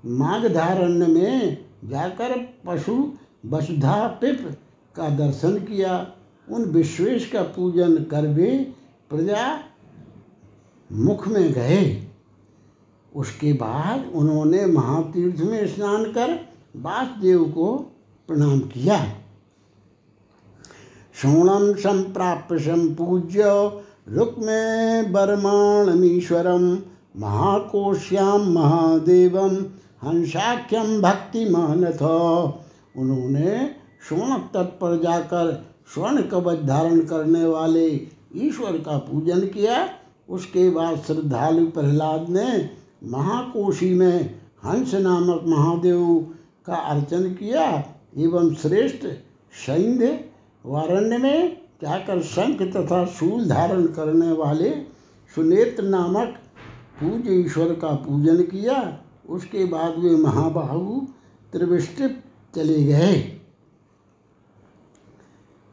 माघधारण्य 0.06 1.06
में 1.06 1.64
जाकर 1.84 2.48
पशु 2.66 3.12
वसुधा 3.46 4.06
पिप 4.06 4.58
का 4.96 5.08
दर्शन 5.08 5.58
किया। 5.58 6.12
उन 6.50 6.64
विश्वेश 6.64 7.30
का 7.30 7.42
पूजन 7.42 7.96
कर 7.96 8.26
वे 8.26 8.74
प्रजा 9.10 9.60
मुख 10.92 11.28
में 11.28 11.52
गए। 11.52 12.06
उसके 13.16 13.52
बाद 13.52 14.12
उन्होंने 14.14 14.66
महातीर्थ 14.66 15.40
में 15.40 15.66
स्नान 15.66 16.04
कर 16.04 16.48
वासुदेव 16.76 17.44
को 17.44 17.95
प्रणाम 18.28 18.60
किया 18.60 18.96
शोणम 21.14 21.72
संप्राप्य 21.74 22.58
संपूज्य 22.58 23.42
रुक्मे 24.08 25.02
बर्माणमीश्वरम 25.02 26.66
महाकोश्याम 27.16 28.50
महादेवम 28.52 29.54
हंसाख्यम 30.02 31.00
भक्तिमानथ। 31.02 32.02
उन्होंने 32.96 33.56
स्वर्ण 34.08 34.38
तट 34.54 34.78
पर 34.78 35.00
जाकर 35.02 35.52
स्वर्ण 35.94 36.22
कवच 36.22 36.58
धारण 36.64 37.00
करने 37.00 37.46
वाले 37.46 37.86
ईश्वर 38.36 38.78
का 38.78 38.98
पूजन 38.98 39.40
किया। 39.46 39.88
उसके 40.28 40.70
बाद 40.70 40.96
श्रद्धालु 41.06 41.66
प्रहलाद 41.66 42.28
ने 42.28 42.70
महाकोशी 43.04 43.94
में 43.94 44.40
हंस 44.64 44.94
नामक 44.94 45.44
महादेव 45.46 46.34
का 46.66 46.74
अर्चन 46.74 47.22
किया। 47.34 47.66
एवं 48.16 48.54
श्रेष्ठ 48.54 49.06
सैन्य 49.66 50.30
वारण्य 50.66 51.18
में 51.18 51.56
जाकर 51.82 52.22
शंख 52.22 52.62
तथा 52.76 53.04
शूल 53.06 53.48
धारण 53.48 53.86
करने 53.86 54.32
वाले 54.32 54.70
सुनेत्र 55.34 55.82
नामक 55.82 56.34
पूज्य 57.00 57.34
ईश्वर 57.34 57.74
का 57.74 57.88
पूजन 57.88 58.42
किया। 58.42 58.98
उसके 59.28 59.64
बाद 59.64 59.98
वे 59.98 60.10
महाबाहु 60.16 61.00
त्रिविष्टि 61.52 62.08
चले 62.54 62.82
गए। 62.84 63.12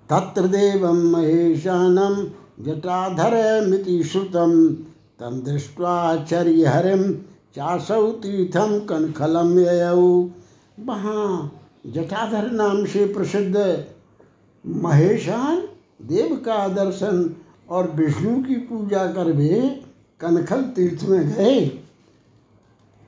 तत्र 0.10 0.48
देवं 0.48 1.04
महेशानं 1.12 2.24
जटाधरमिति 2.64 4.04
श्रुतं 4.04 4.74
तं 5.20 5.44
दृष्ट्वाचर्यहरिं 5.44 7.14
चासौ 7.56 8.12
तीर्थम 8.12 8.80
कनखलम 8.80 9.54
वहाँ 10.86 11.60
जटाधर 11.86 12.52
नाम 12.52 12.86
से 12.86 13.06
प्रसिद्ध 13.06 13.86
महेशान 14.66 15.58
देव 16.02 16.36
का 16.36 16.68
दर्शन 16.68 17.36
और 17.70 17.92
विष्णु 17.92 18.44
की 18.44 18.56
पूजा 18.56 19.06
कर 19.08 19.32
वे 19.32 19.82
कनखल 20.20 20.62
तीर्थ 20.62 21.04
में 21.04 21.30
गए। 21.30 21.60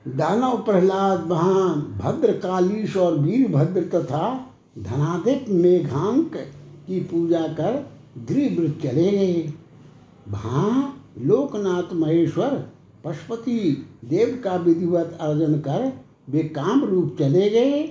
दानव 0.06 0.62
प्रहलाद 0.62 1.26
वहाँ 1.26 1.76
भद्रकालीश 2.02 2.96
और 2.96 3.18
वीरभद्र 3.18 3.82
तथा 3.94 4.52
धनादिप 4.78 5.44
मेघांक 5.48 6.36
की 6.86 7.00
पूजा 7.00 7.40
कर 7.40 7.90
गृहवृत 8.28 8.78
चले 8.82 9.10
गए। 9.10 9.52
वहाँ 10.28 11.04
लोकनाथ 11.18 11.92
महेश्वर, 11.92 12.64
पशुपति 13.04 13.86
देव 14.04 14.40
का 14.44 14.56
विधिवत 14.56 15.18
अर्जन 15.20 15.54
कर 15.54 15.92
वे 16.30 16.42
काम 16.42 16.84
रूप 16.84 17.16
चले 17.18 17.50
गए। 17.50 17.82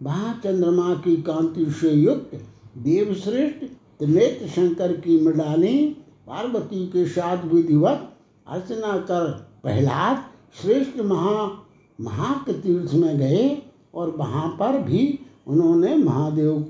वहाँ 0.00 0.40
चंद्रमा 0.44 0.94
की 0.94 1.16
कांति 1.22 1.64
से 1.70 1.90
युक्त 1.90 2.34
देवश्रेष्ठ 2.78 3.64
त्रिनेत्र 3.98 4.48
शंकर 4.48 4.92
की 4.96 5.20
मृडाली 5.20 5.78
पार्वती 6.26 6.86
के 6.86 7.04
साथ 7.06 7.44
विधिवत 7.44 8.12
अर्चना 8.46 8.96
कर 9.00 9.30
प्रहलाद 9.62 10.24
श्रेष्ठ 10.62 11.00
महा 11.00 11.64
महाक 12.00 12.50
तीर्थ 12.50 12.94
में 12.94 13.18
गए 13.18 13.62
और 13.94 14.10
वहाँ 14.16 14.48
पर 14.60 14.78
भी 14.82 15.18
उन्होंने 15.46 15.96
महादेव 15.96 16.60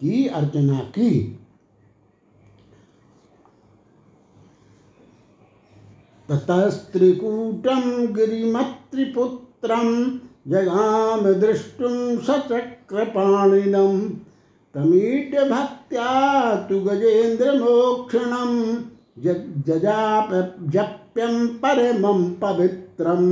की 0.00 0.26
अर्चना 0.26 0.78
की। 0.78 1.38
ततस्त्रिकूटं 6.28 8.14
गिरिमत्रिपुत्रं 8.14 9.88
जगाम 10.46 11.32
द्रष्टुं 11.32 12.16
सचक्रपाणिनं 12.18 13.98
तमीड्य 14.74 15.44
भक्त्या 15.50 16.54
तु 16.68 16.78
गजेन्द्रमोक्षणं 16.80 18.52
जजाप 19.66 20.30
जप्यम 20.72 21.46
परमं 21.62 22.24
पवित्रम। 22.34 23.22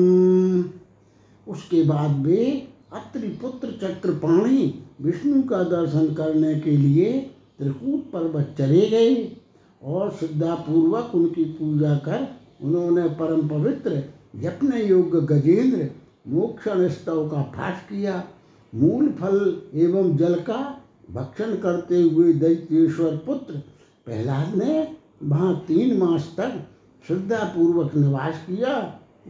उसके 1.46 1.82
बाद 1.82 2.26
वे 2.26 2.44
अत्रिपुत्र 2.92 3.68
चक्रपाणी 3.82 4.62
विष्णु 5.00 5.42
का 5.42 5.62
दर्शन 5.64 6.06
करने 6.14 6.54
के 6.61 6.76
लिए 6.76 7.12
त्रिकूट 7.58 8.11
पर्वत 8.12 8.54
चले 8.58 8.86
गए 8.90 9.14
और 9.82 10.11
श्रद्धापूर्वक 10.11 11.14
उनकी 11.14 11.44
पूजा 11.44 11.94
कर 11.96 12.26
उन्होंने 12.62 13.08
परम 13.18 13.48
पवित्र, 13.48 14.02
यत्न 14.36 14.78
योग्य 14.78 15.20
गजेंद्र 15.26 15.88
मोक्षण 16.24 16.88
स्तव 16.88 17.28
का 17.28 17.42
पाठ 17.50 17.78
किया, 17.88 18.22
मूल 18.72 19.08
फल 19.12 19.62
एवं 19.74 20.16
जल 20.16 20.34
का 20.40 20.58
भक्षण 21.10 21.54
करते 21.56 22.02
हुए 22.02 22.32
दैत्येश्वर 22.32 23.16
पुत्र 23.16 23.54
प्रहलाद 24.06 24.54
ने 24.54 24.96
वहाँ 25.22 25.54
तीन 25.68 25.96
मास 25.98 26.34
तक 26.36 26.52
श्रद्धापूर्वक 27.04 27.94
निवास 27.94 28.42
किया। 28.46 28.74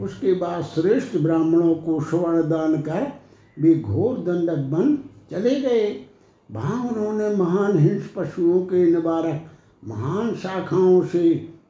उसके 0.00 0.32
बाद 0.32 0.62
श्रेष्ठ 0.64 1.16
ब्राह्मणों 1.16 1.74
को 1.74 2.00
स्वर्ण 2.00 2.42
दान 2.48 2.80
कर 2.82 3.06
वे 3.56 3.74
घोर 3.74 4.18
दंडक 4.18 4.58
बन 4.70 4.96
चले 5.30 5.54
गए। 5.60 5.86
वहाँ 6.50 6.82
उन्होंने 6.88 7.34
महान 7.36 7.78
हिंस 7.78 8.10
पशुओं 8.16 8.60
के 8.62 8.84
निवारक 8.90 9.50
महान 9.88 10.34
शाखाओं 10.34 11.02
से 11.02 11.28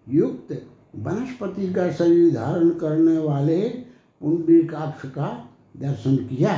युक्त 0.09 0.53
वनस्पति 0.97 1.73
का 1.73 1.91
शरीर 1.93 2.35
धारण 2.35 2.71
करने 2.71 3.19
वाले 3.19 3.61
पुंडरीकाक्ष 4.21 5.09
का 5.11 5.29
दर्शन 5.77 6.17
किया। 6.27 6.53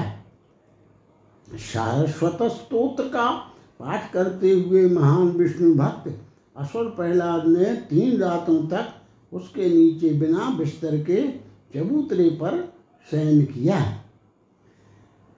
सारस्वत 1.49 2.43
स्तोत्र 2.53 3.05
का 3.09 3.31
पाठ 3.81 4.13
करते 4.13 4.51
हुए 4.51 4.87
महान 4.89 5.29
विष्णु 5.29 5.75
भक्त 5.75 6.11
असुर 6.57 6.85
प्रहलाद 6.91 7.47
ने 7.49 7.75
तीन 7.91 8.21
रातों 8.21 8.63
तक 8.69 8.89
उसके 9.33 9.69
नीचे 9.69 10.11
बिना 10.19 10.51
बिस्तर 10.59 10.97
के 11.03 11.23
चबूतरे 11.75 12.29
पर 12.41 12.59
शयन 13.09 13.45
किया। 13.45 13.81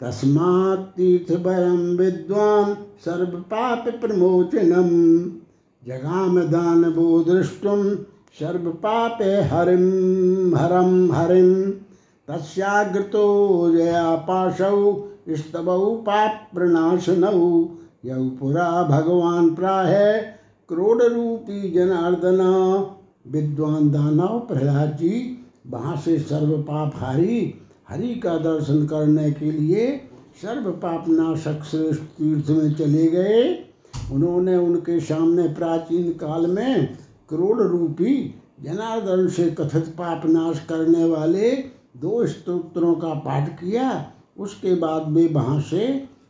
तस्मात् 0.01 0.91
तीर्थभरम 0.97 1.79
विद्वान 1.97 2.75
सर्व 3.05 3.37
पाप 3.51 3.89
प्रमोचनम 4.01 4.91
जगाम 5.83 6.41
दानवो 6.43 7.23
दृष्टुम 7.25 7.85
सर्व 8.39 8.71
पापे 8.83 9.33
हरिम 9.43 10.57
हरम 10.57 11.13
हरिम 11.13 11.51
तस्याग्रतो 12.29 13.27
जया 13.77 14.15
पाशौ 14.15 14.79
स्तवौ 15.31 15.95
पाप 15.97 16.51
प्रणाशनौ 16.55 17.41
यौ 18.05 18.29
पुरा 18.39 18.83
भगवान 18.83 19.55
प्राह 19.55 19.93
क्रोड 20.71 21.03
रूपी 21.03 21.71
जनार्दन। 21.71 22.41
विद्वान 23.33 23.91
दानव 23.91 24.39
प्रहलाद 24.39 24.97
जी 24.97 25.13
वहाँ 25.67 25.97
से 25.97 26.19
सर्व 26.19 26.57
पाप 26.63 26.93
हारी 26.97 27.55
हरि 27.89 28.15
का 28.15 28.37
दर्शन 28.39 28.87
करने 28.87 29.31
के 29.33 29.51
लिए 29.53 29.87
सर्व 30.43 30.71
पाप 30.71 31.05
नाशक 31.09 31.63
श्रेष्ठ 31.65 32.03
तीर्थ 32.19 32.51
में 32.51 32.75
चले 32.75 33.07
गए। 33.07 33.43
उन्होंने 34.13 34.57
उनके 34.57 34.99
सामने 35.01 35.49
प्राचीन 35.49 36.11
काल 36.13 36.47
में 36.47 36.87
करोड़ 37.31 37.63
रूपी 37.63 38.35
जनार्दन 38.63 39.27
से 39.29 39.51
कथित 39.51 39.89
पाप 39.89 40.23
नाश 40.27 40.61
करने 40.69 41.05
वाले 41.05 41.51
दो 41.97 42.27
स्तोत्रों 42.27 42.95
का 42.95 43.15
पाठ 43.15 43.49
किया, 43.49 44.13
उसके 44.39 44.75
बाद 44.75 45.09
वे 45.09 45.27
वहाँ 45.27 45.61
से 45.61 45.87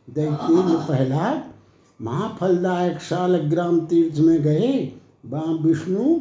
दैत्य 0.09 0.85
प्रहलाद 0.87 1.43
महाफलदायक 2.01 2.99
शालग्राम 2.99 3.79
तीर्थ 3.79 4.19
में 4.19 4.41
गए। 4.41 4.93
वहाँ 5.25 5.53
विष्णु 5.53 6.19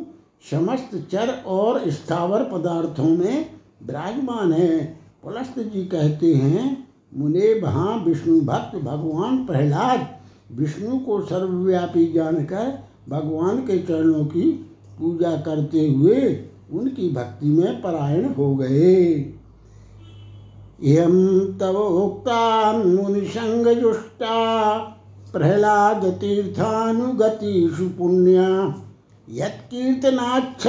समस्त 0.51 1.09
चर 1.13 1.43
और 1.47 1.91
स्थावर 1.91 2.45
पदार्थों 2.45 3.09
में 3.09 3.51
विराजमान 3.83 4.53
है। 4.53 4.85
पुलस्त 5.23 5.59
जी 5.59 5.85
कहते 5.85 6.35
हैं, 6.35 6.87
मुने 7.17 7.61
वहाँ 7.61 7.97
विष्णु 8.05 8.41
भक्त 8.41 8.77
भगवान 8.77 9.45
प्रहलाद। 9.47 10.09
विष्णु 10.53 10.99
को 10.99 11.21
सर्वव्यापी 11.23 12.13
जानकर 12.13 12.79
भगवान 13.09 13.59
के 13.59 13.79
चरणों 13.79 14.25
की 14.25 14.51
पूजा 14.99 15.37
करते 15.37 15.89
हुए 15.89 16.21
उनकी 16.73 17.13
भक्ति 17.13 17.47
में 17.47 17.83
परायण 17.83 18.33
हो 18.33 18.57
गए। 18.57 19.35
यम 20.83 21.57
तव 21.61 21.77
उक्ता 21.77 22.73
मुनिसंगजुष्टा 22.73 24.79
प्रहलाद 25.33 26.05
तीर्थानुगतिषु 26.05 27.89
पुण्या। 27.89 28.75
यत्कीर्तनाच्छ, 29.31 30.69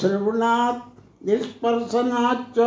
श्रवणात् 0.00 1.28
स्पर्शनाच्च 1.28 2.58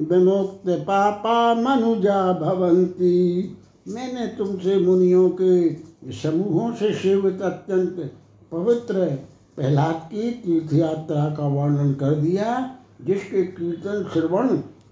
विमुक्त 0.00 0.68
पापा 0.68 1.54
मनुजा 1.54 2.32
भवंती 2.32 3.56
मैंने 3.88 4.26
तुमसे 4.26 4.76
मुनियों 4.76 5.28
के 5.28 5.74
समूहों 6.12 6.72
से 6.72 6.94
शिव 6.94 7.26
अत्यंत 7.26 8.12
पवित्र 8.52 9.18
प्रहलाद 9.60 10.08
की 10.12 10.30
तीर्थ 10.30 10.72
यात्रा 10.72 11.24
का 11.34 11.46
वर्णन 11.46 11.92
कर 11.92 12.14
दिया, 12.14 12.76
जिसके 13.06 13.42
कीर्तन, 13.42 14.08
श्रवण 14.12 14.48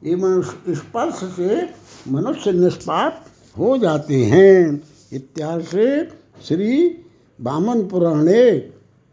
एवं 0.07 0.43
स्पर्श 0.75 1.21
से 1.37 1.69
मनुष्य 2.13 2.53
निष्पाप 2.53 3.25
हो 3.59 3.79
जाते 3.79 4.25
हैं। 4.25 4.83
इत्यादि 5.13 5.65
से 5.65 6.05
श्री 6.45 7.01
बामन 7.41 7.83
पुराणे 7.83 8.59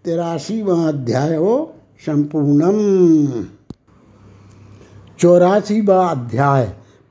तिरासीवा 0.05 0.75
अध्याय 0.87 1.37
संपूर्णम। 2.05 3.45
चौरासीवा 5.19 6.05
अध्याय, 6.07 6.65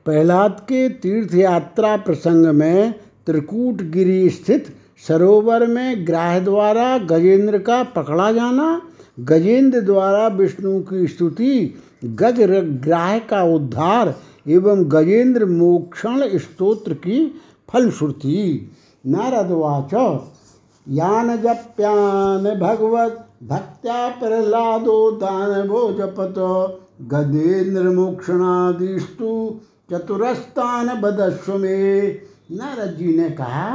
प्रहलाद 0.05 0.59
के 0.59 0.89
तीर्थ 0.89 1.35
यात्रा 1.35 1.97
प्रसंग 1.97 2.45
में 2.45 2.93
त्रिकूट 3.25 3.81
गिरी 3.81 4.29
स्थित 4.29 4.75
सरोवर 5.07 5.65
में 5.67 6.07
ग्राह 6.07 6.39
द्वारा 6.39 6.97
गजेंद्र 6.97 7.57
का 7.57 7.83
पकड़ा 7.83 8.31
जाना, 8.31 8.81
गजेंद्र 9.19 9.81
द्वारा 9.81 10.27
विष्णु 10.27 10.79
की 10.81 11.07
स्तुति 11.07 11.73
गज 12.05 12.39
ग्राह 12.83 13.17
का 13.19 13.43
उद्धार 13.43 14.13
एवं 14.47 14.83
गजेंद्र 14.91 15.45
मोक्षण 15.45 16.37
स्तोत्र 16.37 16.93
की 16.93 17.41
फलश्रुति। 17.69 18.71
नारदवाच 19.05 19.93
यान 20.87 21.35
जप्यान 21.37 22.43
भगवत 22.59 23.25
भक्त्या 23.43 24.07
प्रहलादो 24.09 25.11
दानवो 25.11 25.91
जपत 25.93 26.35
गजेंद्र 27.13 27.89
मोक्षणादिस्तु 27.89 29.31
चतुरस्तान 29.91 31.01
बदस्व 31.01 31.57
में। 31.57 32.21
नारद 32.51 32.95
जी 32.97 33.17
ने 33.17 33.29
कहा 33.29 33.69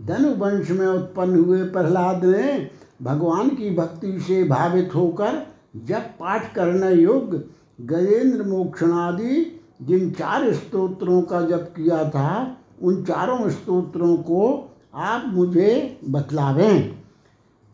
धनुवंश 0.00 0.70
में 0.70 0.86
उत्पन्न 0.86 1.44
हुए 1.44 1.62
प्रहलाद 1.64 2.24
ने 2.24 2.70
भगवान 3.02 3.48
की 3.48 3.70
भक्ति 3.70 4.20
से 4.20 4.44
भावित 4.44 4.94
होकर 4.94 5.46
जब 5.76 6.00
पाठ 6.00 6.54
करने 6.54 6.94
योग्य 6.94 7.44
गजेंद्र 7.80 8.42
मोक्षणादि 8.42 9.60
जिन 9.82 10.10
चार 10.10 10.52
स्तोत्रों 10.52 11.22
का 11.22 11.40
जप 11.40 11.72
किया 11.76 12.08
था, 12.10 12.56
उन 12.82 13.04
चारों 13.04 13.50
स्तोत्रों 13.50 14.16
को 14.16 14.70
आप 14.94 15.24
मुझे 15.26 15.98
बतलावें। 16.08 16.96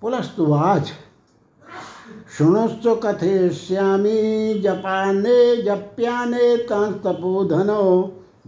पुलस्तुवाच 0.02 0.92
शुणुश्च 2.38 2.82
कथयिष्यामि 2.86 4.60
जपाने 4.64 5.62
जप्याने 5.62 6.56
तपोधनो 6.56 7.82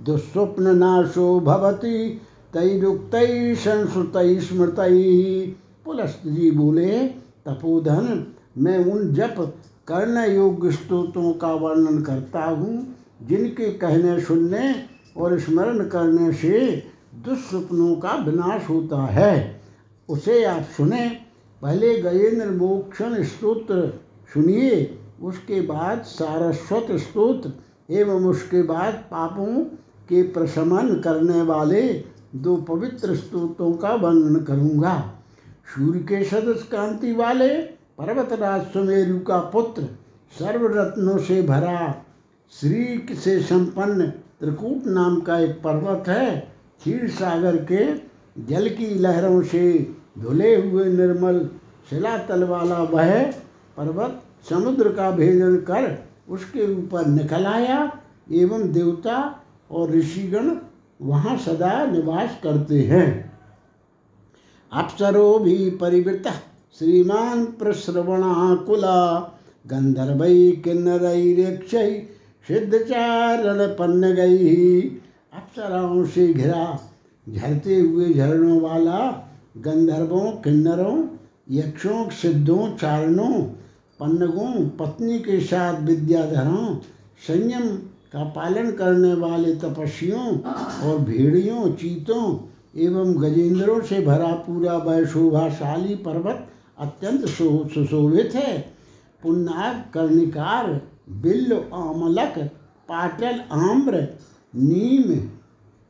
दुस्वप्न 0.01 0.77
नाशो 0.77 1.41
भवति 1.41 2.21
तैरुक्तैः 2.55 3.55
संश्रुतैः 3.55 4.41
स्मृतैः। 4.41 5.53
पुलस्त 5.85 6.23
जी 6.27 6.51
बोले, 6.51 7.07
तपोधन, 7.47 8.27
मैं 8.59 8.79
उन 8.85 9.15
जप 9.15 9.55
करने 9.89 10.35
योग्य 10.35 10.73
स्तोत्रों 10.73 11.33
का 11.33 11.53
वर्णन 11.53 12.03
करता 12.03 12.45
हूँ, 12.45 12.97
जिनके 13.23 13.71
कहने 13.73 14.21
सुनने 14.21 14.75
और 15.17 15.39
स्मरण 15.39 15.89
करने 15.89 16.33
से 16.33 16.83
दुष्स्वप्नों 17.15 17.97
का 17.97 18.13
विनाश 18.13 18.71
होता 18.71 19.03
है। 19.03 19.61
उसे 20.09 20.45
आप 20.45 20.63
सुने, 20.77 21.19
पहले 21.63 22.03
गजेंद्र 22.03 22.51
मोक्षण 22.51 23.23
स्तोत्र 23.23 24.01
सुनिए, 24.35 24.99
उसके 25.23 25.61
बाद 25.61 26.03
सारस्वत 26.03 26.87
स्तोत्र, 26.93 27.53
एवं 27.91 28.25
उसके 28.25 28.63
बाद 28.63 28.95
पापों 28.95 29.65
के 30.09 30.23
प्रशमन 30.23 31.01
करने 31.05 31.43
वाले 31.43 32.12
दो 32.35 32.57
पवित्र 32.69 33.15
स्तोत्रों 33.17 33.73
का 33.73 33.95
वर्णन 33.95 34.37
करूँगा। 34.45 34.95
सूर्य 35.75 36.01
के 36.01 36.23
सदस्य 36.25 36.69
कांति 36.73 37.13
वाले 37.13 37.49
पर्वतराज 37.99 38.63
सुमेरु 38.67 39.19
का 39.21 39.39
पुत्र 39.53 39.83
सर्वरत्नों 40.39 41.17
से 41.19 41.41
भरा 41.43 41.95
श्री 42.53 43.15
से 43.15 43.41
संपन्न 43.43 44.07
त्रिकूट 44.41 44.87
नाम 44.87 45.21
का 45.21 45.39
एक 45.39 45.61
पर्वत 45.63 46.09
है, 46.09 46.37
क्षीर 46.81 47.09
सागर 47.11 47.57
के 47.73 47.85
जल 48.45 48.69
की 48.69 48.95
लहरों 48.95 49.43
से 49.43 49.95
धुले 50.19 50.55
हुए 50.57 50.85
निर्मल 50.87 51.49
शिलातल 51.91 52.45
वाला 52.45 52.79
वह 52.83 53.23
पर्वत 53.77 54.23
समुद्र 54.49 54.93
का 54.93 55.11
भेदन 55.11 55.57
कर 55.69 55.97
उसके 56.29 56.73
ऊपर 56.75 57.07
निकल 57.07 57.47
आया 57.47 57.79
एवं 58.33 58.73
देवता 58.73 59.19
और 59.71 59.91
ऋषिगण 59.91 60.51
वहाँ 61.03 61.37
सदा 61.37 61.87
निवास 61.87 62.39
करते 62.43 62.83
हैं। 62.83 63.33
अप्सरो 64.73 65.39
भी 65.39 65.71
परिवृत 65.71 66.23
श्रीमान 66.79 67.45
प्रश्रवणाकुला, 67.45 69.19
गंधर्वै 69.67 70.51
किन्नरैरेक्ष 70.51 71.71
सिद्धचारण 72.49 73.67
पन्न 73.67 74.15
गई 74.15 74.81
अप्सराओं 75.33 76.05
से 76.05 76.35
घिरा, 76.35 76.81
झरते 77.29 77.81
हुए 77.81 78.15
झरणों 78.15 78.61
वाला, 78.61 79.29
गंधर्वों, 79.59 80.33
किन्नरों, 80.33 81.07
यक्षों, 81.51 82.09
सिद्धों, 82.11 82.77
चारणों, 82.77 83.43
पन्नगों, 84.01 84.69
पत्नी 84.69 85.19
के 85.19 85.41
साथ 85.41 85.81
विद्याधरों, 85.81 86.77
संयम 87.29 87.79
का 88.13 88.25
पालन 88.25 88.71
करने 88.71 89.15
वाले 89.15 89.55
तपस्वियों 89.55 90.39
और 90.83 90.99
भेड़ियों, 90.99 91.73
चीतों 91.73 92.25
एवं 92.77 93.15
गजेंद्रों 93.23 93.81
से 93.81 94.01
भरा 94.01 94.33
पूरा 94.45 94.77
वह 94.77 95.05
शोभाशाली 95.05 95.95
पर्वत 95.95 96.49
अत्यंत 96.79 97.27
सुशोभित 97.27 98.35
है। 98.35 98.59
पुन्नाग 99.23 99.85
कर्णिकार, 99.95 100.67
बिल्ल, 101.23 101.61
आमलक, 101.75 102.39
पाटल, 102.89 103.41
आम्र, 103.53 104.09
नीम, 104.57 105.13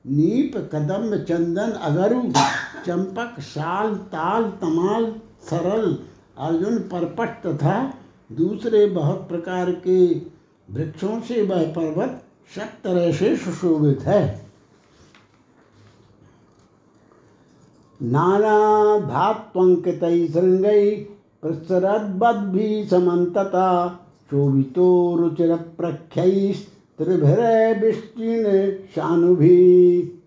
नीप, 0.04 0.56
कदम्ब, 0.72 1.16
चंदन, 1.28 1.70
अगरु, 1.82 2.22
चंपक, 2.86 3.40
साल, 3.40 3.94
ताल, 4.12 4.44
तमाल, 4.60 5.12
सरल, 5.50 5.96
अर्जुन, 6.38 6.78
परपट 6.92 7.46
तथा 7.46 7.94
दूसरे 8.32 8.86
बहुत 8.86 9.28
प्रकार 9.28 9.70
के 9.70 10.31
वृक्षों 10.72 11.20
से 11.20 11.42
वह 11.42 11.64
पर्वत 11.72 12.22
सब 12.56 12.68
तरह 12.84 13.12
से 13.12 13.36
सुशोभित 13.36 14.00
है। 14.00 14.46
नाना 18.02 18.98
धात्वंकित 18.98 20.00
श्रृंगई 20.32 20.90
प्रसरद्बद्भि 21.42 22.88
समन्तता, 22.90 23.88
शोभितो 24.30 25.16
रुचिर 25.16 25.56
प्रख्य 25.56 26.52
त्रिभर 26.98 27.40
विष्टिन 27.80 28.44
शानुभि। 28.94 30.20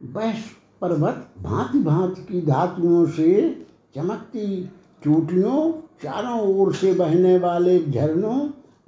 वह 0.00 0.32
पर्वत 0.80 1.28
भांति 1.42 1.78
भांति 1.78 2.22
की 2.22 2.40
धातुओं 2.46 3.06
से 3.06 3.64
चमकती 3.94 4.64
चोटियों 5.04 5.72
चारों 6.02 6.40
ओर 6.40 6.74
से 6.74 6.92
बहने 6.92 7.38
वाले 7.38 7.78
झरनों 7.84 8.38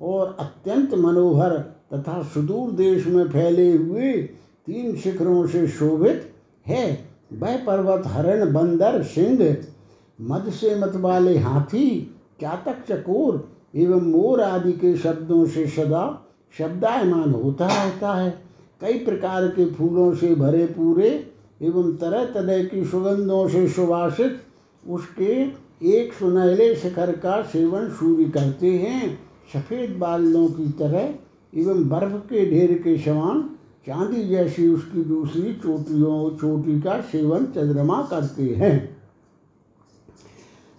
और 0.00 0.36
अत्यंत 0.40 0.94
मनोहर 0.94 1.58
तथा 1.94 2.22
सुदूर 2.22 2.70
देश 2.70 3.06
में 3.06 3.28
फैले 3.28 3.72
हुए 3.72 4.12
तीन 4.66 4.96
शिखरों 4.96 5.46
से 5.46 5.68
शोभित 5.68 6.32
है। 6.66 7.08
वह 7.32 7.64
पर्वत 7.64 8.02
हरण, 8.06 8.52
बंदर, 8.52 9.02
सिंह, 9.02 9.56
मद 10.20 10.50
से 10.50 10.74
मत 10.76 10.92
वाले 10.96 11.38
हाथी, 11.38 12.16
चातक, 12.40 12.76
चकोर 12.88 13.48
एवं 13.74 14.02
मोर 14.02 14.40
आदि 14.40 14.72
के 14.72 14.96
शब्दों 14.96 15.46
से 15.46 15.66
सदा 15.66 16.20
शब्दायमान 16.58 17.30
होता 17.30 17.66
रहता 17.66 18.14
है। 18.14 18.42
कई 18.80 18.92
प्रकार 18.92 19.48
के 19.48 19.66
फूलों 19.66 20.14
से 20.14 20.34
भरे 20.34 20.66
पूरे 20.66 21.30
एवं 21.62 21.96
तरह 21.96 22.24
तरह 22.24 22.64
की 22.64 22.84
सुगंधों 22.84 23.48
से 23.48 23.68
सुवासित 23.68 24.40
उसके 24.88 25.64
एक 25.96 26.12
सुनहले 26.12 26.74
शिखर 26.76 27.12
का 27.16 27.42
सेवन 27.42 27.88
सूर्य 27.88 28.24
करते 28.24 28.70
हैं। 28.78 29.33
सफ़ेद 29.52 29.90
बालों 29.90 30.46
की 30.48 30.68
तरह 30.78 31.14
एवं 31.52 31.88
बर्फ़ 31.88 32.16
के 32.26 32.50
ढेर 32.50 32.72
के 32.78 32.96
समान 32.98 33.42
चांदी 33.86 34.22
जैसी 34.24 34.68
उसकी 34.68 35.04
दूसरी 35.04 35.52
चोटियों, 35.54 36.30
चोटी 36.30 36.80
का 36.80 37.00
सेवन 37.00 37.44
चंद्रमा 37.44 38.00
करते 38.02 38.42
हैं। 38.42 38.96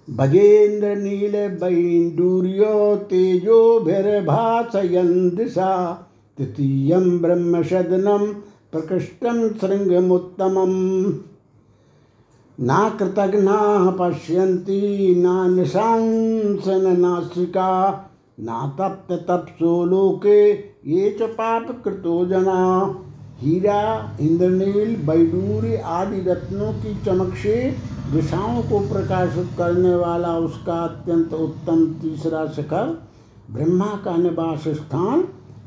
भजेन्द्र 0.07 0.95
नील 0.95 1.31
बैडूर्यो 1.61 2.95
तेजो 2.95 3.79
भाषयन 4.25 5.29
दिशा 5.29 5.93
तृतीय 6.37 6.95
ब्रह्म 7.21 7.63
सदनम 7.63 8.25
प्रकृष्टम 8.71 9.47
श्रृंगमुत्तमम 9.49 10.73
ना 12.59 12.89
कृतघ्ना 12.89 13.59
पश्यन्ति, 13.99 15.15
ना 15.17 15.47
निशांसन 15.47 16.85
नासिका 18.39 18.53
ना 18.53 18.89
तप्त 18.89 19.11
तपसो 19.11 19.85
लोके, 19.85 20.51
ये 20.91 21.17
च 21.21 21.21
पाप 21.21 21.81
कृतो 21.83 22.25
जना। 22.25 23.01
हीरा, 23.39 24.17
इंद्रनील, 24.21 24.95
बैडूर 24.95 25.81
आदि 25.81 26.21
रत्नों 26.21 26.73
की 26.73 27.01
चमक 27.05 27.35
से 27.35 27.75
दिशाओं 28.11 28.63
को 28.63 28.79
प्रकाशित 28.79 29.49
करने 29.57 29.95
वाला 29.95 30.37
उसका 30.37 30.73
अत्यंत 30.73 31.33
उत्तम 31.33 31.93
तीसरा 31.93 32.47
शिखर, 32.47 33.07
ब्रह्मा 33.51 34.01
का 34.05 34.17
निवास 34.17 34.67
स्थान 34.67 35.21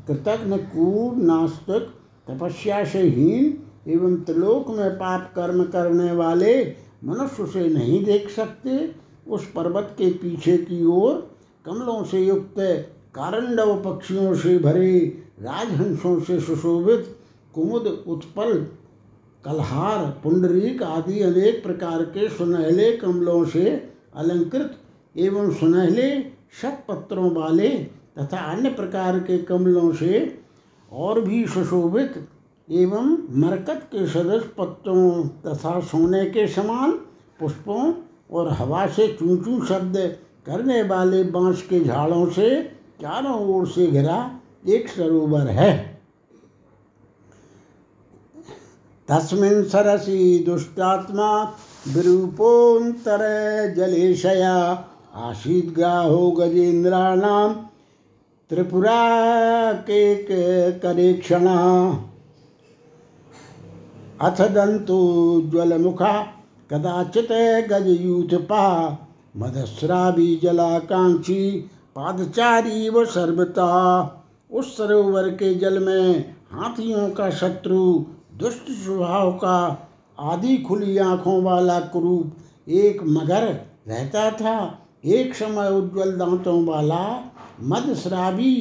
कृतज्ञ 0.07 0.57
कूर 0.57 1.15
नास्तिक 1.15 1.81
तपस्या 2.29 2.85
से 2.85 3.01
हीन 3.01 3.57
एवं 3.87 4.15
त्रिलोक 4.15 4.69
में 4.69 4.91
पाप 4.91 5.33
कर्म 5.35 5.63
करने 5.63 6.11
वाले 6.11 6.75
मनुष्य 7.05 7.45
से 7.45 7.69
नहीं 7.69 8.05
देख 8.05 8.29
सकते। 8.29 8.95
उस 9.27 9.51
पर्वत 9.51 9.95
के 9.97 10.09
पीछे 10.09 10.57
की 10.57 10.85
ओर 10.85 11.28
कमलों 11.69 12.03
से 12.03 12.19
युक्त 12.19 12.55
कारंडव 13.15 13.75
पक्षियों 13.81 14.33
से 14.35 14.57
भरे 14.59 14.99
राजहंसों 15.39 16.19
से 16.19 16.39
सुशोभित 16.39 17.15
कुमुद 17.53 17.87
उत्पल 18.07 18.53
कलहार 19.43 20.05
पुंडरीक 20.23 20.81
आदि 20.83 21.19
अनेक 21.21 21.61
प्रकार 21.63 22.03
के 22.05 22.29
सुनहले 22.29 22.91
कमलों 22.97 23.43
से 23.45 23.65
अलंकृत 24.15 24.79
एवं 25.15 25.51
सुनहले 25.53 26.09
शतपत्रों 26.61 27.31
वाले 27.31 27.69
तथा 28.19 28.37
अन्य 28.51 28.69
प्रकार 28.69 29.19
के 29.19 29.37
कमलों 29.43 29.91
से 29.93 30.21
और 30.91 31.21
भी 31.21 31.45
सुशोभित 31.47 32.15
एवं 32.67 33.17
मरकत 33.41 33.87
के 33.91 34.07
सदस्य 34.07 34.49
पत्तों 34.57 35.27
तथा 35.45 35.79
सोने 35.81 36.25
के 36.25 36.47
समान 36.47 36.91
पुष्पों 37.39 37.93
और 38.31 38.51
हवा 38.53 38.87
से 38.87 39.07
चूं 39.13 39.37
चूं 39.37 39.65
शब्द 39.65 39.97
करने 40.49 40.81
वाले 40.83 41.23
बाँस 41.23 41.61
के 41.61 41.79
झाड़ों 41.79 42.25
से 42.29 42.49
चारों 43.01 43.39
ओर 43.47 43.67
से 43.67 43.87
घिरा 43.87 44.39
एक 44.67 44.89
सरोवर 44.89 45.47
है। 45.47 45.99
तस्मिन 49.07 49.63
सरसी 49.63 50.43
दुष्टात्मा 50.43 51.29
विरूपोत्तर 51.87 53.21
जलेशया। 53.77 54.55
आशीत 55.15 55.73
ग्राहो 55.75 56.31
गजेन्द्राणाम 56.31 57.53
त्रिपुरा 58.51 59.01
के 59.73 60.01
करेक्षणा। 60.71 61.57
अथ 64.21 64.41
दन्तोज्ज्वलमुखा 64.49 66.21
कदाचित 66.71 67.31
गजयूथपा। 67.69 68.65
मदस्रावी 69.37 70.35
जलाकांक्षी 70.35 71.51
पादचारी 71.95 72.89
व 72.89 73.05
सर्वता 73.05 73.67
उस 74.51 74.77
सरोवर 74.77 75.29
के 75.29 75.55
जल 75.55 75.83
में 75.83 76.35
हाथियों 76.51 77.09
का 77.09 77.29
शत्रु, 77.29 78.05
दुष्ट 78.33 78.71
स्वभाव 78.71 79.31
का 79.31 79.87
आदि 80.19 80.57
खुली 80.57 80.97
आँखों 80.97 81.43
वाला 81.43 81.79
कुरूप 81.79 82.35
एक 82.69 83.03
मगर 83.03 83.43
रहता 83.87 84.31
था। 84.31 84.85
एक 85.05 85.35
समय 85.35 85.69
उज्जवल 85.69 86.11
दांतों 86.11 86.65
वाला 86.65 87.31
मदस्रावी 87.61 88.55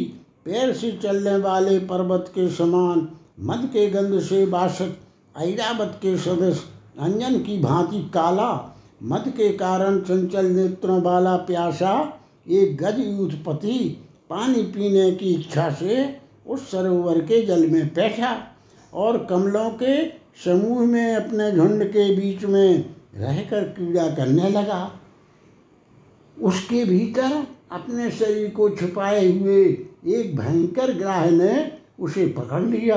पैर 0.44 0.72
से 0.72 0.92
चलने 0.92 1.36
वाले 1.36 1.78
पर्वत 1.78 2.24
के 2.28 2.48
समान 2.48 3.08
मद 3.40 3.70
के 3.72 3.90
गंध 3.90 4.20
से 4.20 4.46
बासत 4.46 4.96
ऐरावत 5.38 5.98
के 6.02 6.16
सदस्य 6.18 6.68
अंजन 7.00 7.38
की 7.38 7.58
भांति 7.58 8.10
काला 8.14 8.74
मद 9.02 9.24
के 9.28 9.48
कारण 9.48 9.98
चंचल 10.00 10.46
नेत्रों 10.46 11.00
वाला 11.02 11.36
प्यासा 11.36 11.92
एक 12.48 12.76
गज 12.76 12.98
युद्धपति 12.98 13.78
पानी 14.30 14.62
पीने 14.62 15.10
की 15.12 15.34
इच्छा 15.34 15.70
से 15.70 16.16
उस 16.46 16.70
सरोवर 16.70 17.18
के 17.20 17.44
जल 17.46 17.66
में 17.66 17.86
बैठा 17.94 18.36
और 18.94 19.18
कमलों 19.24 19.70
के 19.70 20.08
समूह 20.44 20.80
में 20.86 21.14
अपने 21.16 21.50
झुंड 21.52 21.84
के 21.84 22.14
बीच 22.16 22.44
में 22.44 22.94
रहकर 23.14 23.64
क्रीड़ा 23.68 24.06
करने 24.10 24.50
लगा। 24.50 24.80
उसके 26.36 26.84
भीतर 26.84 27.46
अपने 27.72 28.10
शरीर 28.10 28.50
को 28.50 28.68
छुपाए 28.70 29.26
हुए 29.38 29.64
एक 30.06 30.36
भयंकर 30.36 30.92
ग्राह 30.92 31.30
ने 31.30 31.72
उसे 32.00 32.26
पकड़ 32.26 32.62
लिया। 32.62 32.96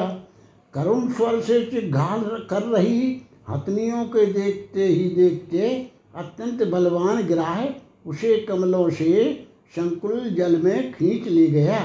करुण 0.74 1.12
स्वर 1.14 1.42
से 1.42 1.64
चिघाल 1.66 2.24
कर 2.50 2.64
रही 2.64 3.22
हथनियों 3.48 4.04
के 4.06 4.26
देखते 4.26 4.86
ही 4.86 5.10
देखते 5.10 5.70
अत्यंत 6.16 6.64
बलवान 6.64 7.22
ग्राह 7.24 7.64
उसे 8.10 8.38
कमलों 8.38 8.90
से 8.90 9.34
संकुल 9.76 10.30
जल 10.30 10.58
में 10.62 10.92
खींच 10.94 11.28
ले 11.28 11.48
गया 11.48 11.80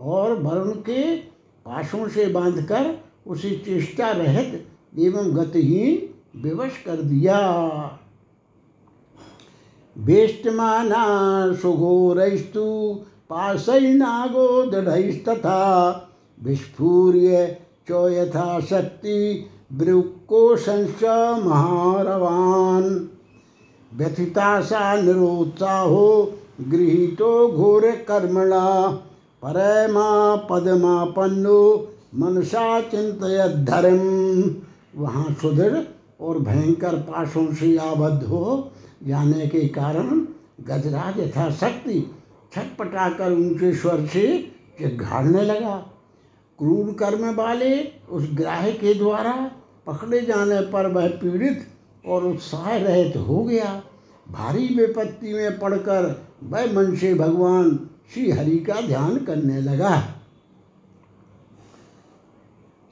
और 0.00 0.34
वरुण 0.42 0.70
के 0.80 1.16
पासों 1.66 2.08
से 2.08 2.26
बांधकर 2.26 2.94
उसे 3.26 3.50
चेष्टा 3.64 4.10
रहित 4.10 4.66
एवं 4.98 5.34
गतिहीन 5.36 6.40
विवश 6.42 6.82
कर 6.86 6.96
दिया। 7.02 7.38
वेष्टमाना 9.96 11.04
सुघोरस्तु 11.54 12.64
पाशैनागो 13.30 14.62
दृढ़स्तथा, 14.66 15.60
विस्फूर्य 16.42 17.46
च 17.90 18.60
शक्ति 18.66 19.46
महारवान। 21.34 23.08
व्यथिता 23.96 24.60
सा 24.60 25.02
निरोत्साहो, 25.02 26.32
गृहीतो 26.68 27.48
घोर 27.48 27.90
कर्मणा 27.90 28.90
परमा 29.44 30.36
पद्मापन्नो, 30.36 31.88
मनसा 32.14 32.80
चिंतय 32.80 33.64
धर्म 33.64 34.54
वहाँ 35.02 35.36
सुदृढ़ 35.42 35.78
और 36.20 36.38
भयंकर 36.38 36.94
पाशों 36.94 37.54
से 37.54 37.76
आबद्ध 37.76 38.24
हो, 38.24 38.70
जाने 39.06 39.46
के 39.46 39.60
कारण 39.60 40.26
गजराज 40.60 41.20
यथा 41.20 41.44
यथाशक्ति 41.44 42.10
छटपटाकर 42.52 43.32
ऊँचे 43.32 43.74
स्वर 43.74 44.06
से 44.06 44.38
चिघाड़ने 44.78 45.42
लगा। 45.42 45.76
क्रूर 46.58 46.92
कर्म 46.92 47.34
वाले 47.34 47.92
उस 48.10 48.28
ग्राह 48.34 48.70
के 48.70 48.94
द्वारा 48.94 49.50
पकड़े 49.88 50.20
जाने 50.20 50.60
पर 50.60 50.86
वह 50.86 51.08
पीड़ित 51.08 51.66
और 52.06 52.24
उत्साह 52.24 52.76
रहित 52.76 53.16
हो 53.16 53.44
गया। 53.44 53.82
भारी 54.30 54.66
विपत्ति 54.74 55.32
में 55.32 55.58
पड़कर 55.58 56.26
वह 56.44 56.72
मन 56.72 56.96
से 56.96 57.14
भगवान 57.14 57.88
श्री 58.14 58.30
हरि 58.30 58.58
का 58.58 58.80
ध्यान 58.80 59.16
करने 59.16 59.60
लगा। 59.60 60.00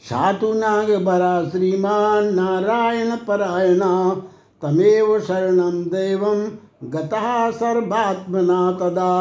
सातु 0.03 0.53
नाग 0.53 1.05
बरा 1.05 1.49
श्रीमान 1.51 2.35
नारायण 2.35 3.17
परायणा, 3.17 4.23
तमेव 4.63 5.21
शरणम 5.21 5.85
देवम 5.85 6.51
गता 6.89 7.51
सर्वात्मना 7.51 8.73
तदा। 8.73 9.13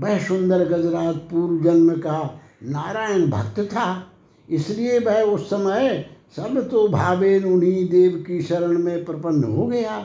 वह 0.00 0.18
सुंदर 0.18 0.68
गजराज 0.68 1.16
पूर्व 1.16 1.64
जन्म 1.64 1.90
का 1.90 2.40
नारायण 2.62 3.30
भक्त 3.30 3.60
था। 3.60 4.12
इसलिए 4.48 4.98
वह 4.98 5.20
उस 5.22 5.48
समय 5.50 6.04
सब 6.36 6.68
तो 6.70 6.86
भावेन 6.88 7.44
उन्हीं 7.44 7.88
देव 7.88 8.24
की 8.26 8.40
शरण 8.42 8.78
में 8.78 9.04
प्रपन्न 9.04 9.44
हो 9.44 9.66
गया। 9.66 9.98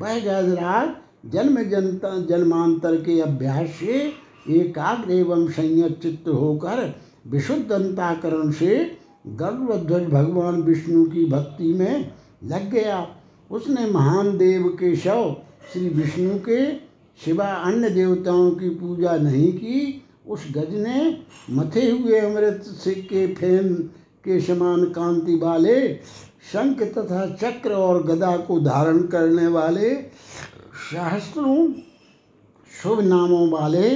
वह 0.00 0.18
गजराज 0.18 0.88
जन्म 1.32 1.62
जनता 1.62 2.18
जन्मांतर 2.26 2.96
के 2.96 3.20
अभ्यास 3.20 3.68
से 3.80 3.98
एकाग्र 4.50 5.12
एवं 5.12 5.46
संयत 5.48 5.98
चित्त 6.02 6.28
होकर 6.28 6.94
विशुद्ध 7.26 7.72
अंताकरण 7.72 8.50
से 8.50 8.76
गर्भध्वज 9.28 10.08
भगवान 10.10 10.62
विष्णु 10.62 11.04
की 11.04 11.24
भक्ति 11.24 11.72
में 11.74 12.10
लग 12.44 12.70
गया। 12.70 13.06
उसने 13.50 13.86
महान 13.90 14.36
देव 14.38 14.68
के 14.80 14.94
शव 14.96 15.36
श्री 15.72 15.88
विष्णु 15.88 16.38
के 16.38 16.66
सिवा 17.18 17.46
अन्य 17.46 17.90
देवताओं 17.90 18.50
की 18.50 18.68
पूजा 18.70 19.16
नहीं 19.16 19.52
की 19.52 20.01
उस 20.26 20.44
गज 20.54 20.74
ने 20.76 20.98
मथे 21.50 21.90
हुए 21.90 22.18
अमृत 22.20 22.62
से 22.74 22.94
के 23.02 23.26
फेन 23.34 23.74
के 24.24 24.40
समान 24.40 24.84
कांति 24.92 25.34
वाले 25.34 25.78
शंख 26.52 26.82
तथा 26.92 27.26
चक्र 27.34 27.72
और 27.74 28.02
गदा 28.02 28.36
को 28.38 28.58
धारण 28.60 29.02
करने 29.06 29.46
वाले 29.48 29.94
सहस्त्रों 30.90 31.56
शुभ 32.70 33.00
नामों 33.00 33.48
वाले 33.50 33.90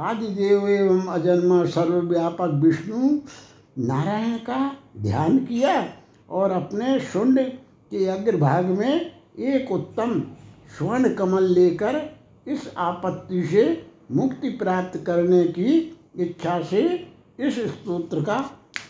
आदि 0.00 0.26
देव 0.34 0.68
एवं 0.68 1.06
अजन्मा 1.12 1.64
सर्वव्यापक 1.68 2.60
विष्णु 2.62 3.08
नारायण 3.80 4.36
का 4.40 4.60
ध्यान 4.98 5.38
किया 5.38 5.74
और 6.30 6.50
अपने 6.50 6.98
शुंड 7.02 7.40
के 7.92 8.06
अग्रभाग 8.08 8.66
में 8.78 8.94
एक 9.40 9.72
उत्तम 9.72 10.20
स्वर्ण 10.78 11.14
कमल 11.14 11.48
लेकर 11.50 12.00
इस 12.46 12.72
आपत्ति 12.78 13.42
से 13.46 13.64
मुक्ति 14.12 14.48
प्राप्त 14.50 14.98
करने 15.04 15.44
की 15.44 15.98
इच्छा 16.18 16.62
से 16.62 16.82
इस 17.40 17.58
स्तोत्र 17.58 18.20
का 18.20 18.38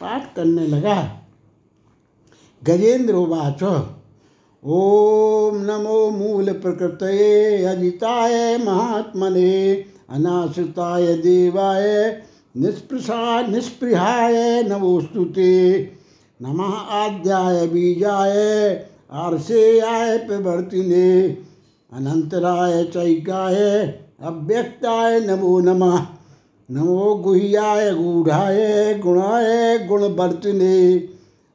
पाठ 0.01 0.35
करने 0.37 0.67
लगा। 0.67 0.97
गजेंद्र 2.63 3.15
उवाच, 3.15 3.63
ओम 4.65 5.57
नमो 5.57 6.11
मूल 6.11 6.53
प्रकृत 6.53 7.03
अजिताय 7.69 8.59
महात्मने, 8.59 9.73
अनाश्रिताय 10.11 11.15
देवाय 11.15 12.23
निष्पृषा 12.57 13.41
निष्पृहाय 13.47 14.63
नमोस्तुते 14.63 15.53
नमः 16.43 16.75
आद्याय 16.95 17.67
बीजाय, 17.67 18.87
आर्षेयाय 19.13 20.19
प्रवर्तिने 20.19 21.23
अनंतराय 21.93 22.85
चैकाय 22.85 23.59
अव्यक्ताय 24.23 25.21
नमो 25.21 25.61
नमः। 25.61 26.07
नमो 26.71 27.15
गुह्याय, 27.15 27.95
गूढ़ाय, 27.95 28.95
गुणाय, 28.95 29.79
गुणवर्तिने, 29.79 30.97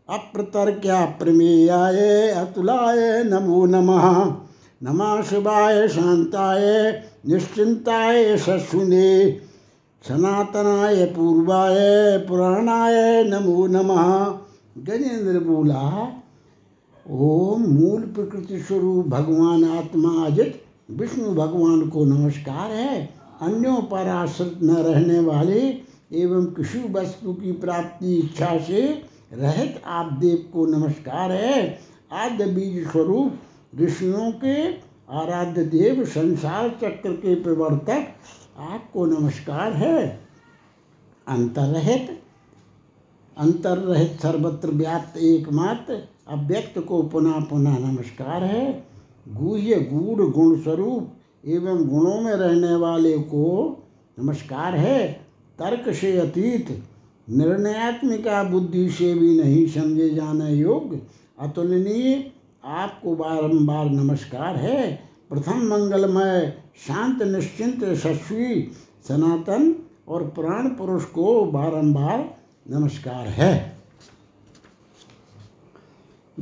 अप्रतर्क्या 0.10 1.06
प्रमेयाय, 1.06 2.30
अतुलाय 2.32 3.24
नमो 3.24 3.66
नमः। 3.66 4.36
नमः 4.84 5.22
शिवाय, 5.22 5.88
शांताय 5.88 6.92
निश्चिंताय 7.28 8.38
शशुने 8.38 9.40
सनातनाय, 10.08 11.06
पूर्वाय, 11.06 11.78
पुराणाय 12.18 13.24
नमो 13.24 13.68
नमः। 13.68 14.26
गजेंद्र 14.78 15.40
बोला, 15.40 16.14
ओम 17.12 17.62
मूल 17.62 18.02
प्रकृति 18.02 18.60
स्वरूप 18.60 19.08
भगवान 19.08 19.64
आत्मा 19.64 20.26
अजित 20.26 20.64
विष्णु 20.90 21.34
भगवान 21.36 21.88
को 21.90 22.04
नमस्कार 22.06 22.72
है। 22.72 23.10
अन्यों 23.42 23.82
पर 23.82 24.08
आश्रित 24.08 24.60
न 24.64 24.76
रहने 24.76 25.20
वाले 25.20 25.60
एवं 26.14 26.46
किसी 26.54 26.80
वस्तु 26.94 27.34
की 27.34 27.52
प्राप्ति 27.52 28.16
इच्छा 28.16 28.58
से 28.60 28.82
रहित 29.34 29.82
आप 29.86 30.14
देव 30.14 30.38
को 30.54 30.66
नमस्कार 30.66 31.32
है। 31.32 31.80
आद्य 32.12 32.46
बीज 32.46 32.88
स्वरूप 32.92 33.40
ऋषियों 33.80 34.32
के 34.44 34.56
आराध्य 35.14 35.64
देव 35.66 36.04
संसार 36.06 36.70
चक्र 36.82 37.12
के 37.14 37.36
प्रवर्तक 37.36 38.08
आपको 38.60 39.06
नमस्कार 39.06 39.74
है। 39.74 40.08
अंतरहित 41.28 42.20
अंतरहित 43.38 44.20
सर्वत्र 44.22 44.70
व्याप्त 44.70 45.18
एकमात्र 45.18 46.04
अव्यक्त 46.28 46.80
को 46.80 47.02
पुनः 47.04 47.40
पुनः 47.40 47.78
नमस्कार 47.80 48.44
है। 48.44 48.97
गुह्य 49.36 49.76
गूढ़ 49.76 50.32
गुण 50.32 50.62
स्वरूप 50.62 51.14
एवं 51.46 51.88
गुणों 51.88 52.22
में 52.22 52.34
रहने 52.34 52.76
वाले 52.76 53.18
को 53.18 53.78
नमस्कार 54.20 54.76
है। 54.76 55.14
तर्क 55.60 55.94
से 55.94 56.18
अतीत, 56.18 56.84
निर्णयात्मिका 57.30 58.44
बुद्धि 58.44 58.90
से 58.90 59.14
भी 59.14 59.42
नहीं 59.42 59.68
समझे 59.68 60.10
जाने 60.10 60.54
योग्य, 60.54 61.02
अतुलनीय, 61.40 62.32
आपको 62.66 63.16
बारंबार 63.16 63.90
नमस्कार 63.90 64.56
है। 64.56 65.00
प्रथम 65.30 65.58
मंगलमय, 65.58 66.54
शांत, 66.88 67.24
निश्चिंत 67.24 67.96
शस्वी 67.96 68.72
सनातन 69.08 69.76
और 70.08 70.24
प्राण 70.24 70.68
पुरुष 70.68 71.04
को 71.04 71.46
बारंबार 71.46 72.38
नमस्कार 72.70 73.28
है। 73.28 73.77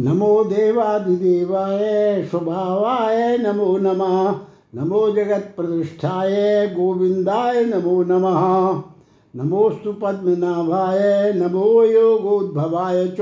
नमो 0.02 0.44
देवादिदेवाय 0.44 2.24
स्वभावाय 2.32 3.38
नमो 3.38 3.78
नमः। 3.78 4.40
नमो 4.82 5.12
जगत 5.12 5.54
प्रतिष्ठाय 5.58 6.68
गोविंदाय 6.68 7.66
नमो 7.66 8.04
नमः। 8.04 8.82
नमोस्तु 9.44 9.94
पद्मनाभाय 9.94 11.34
नमो 11.34 11.84
योगोद्भवाय 11.84 13.08
च। 13.08 13.22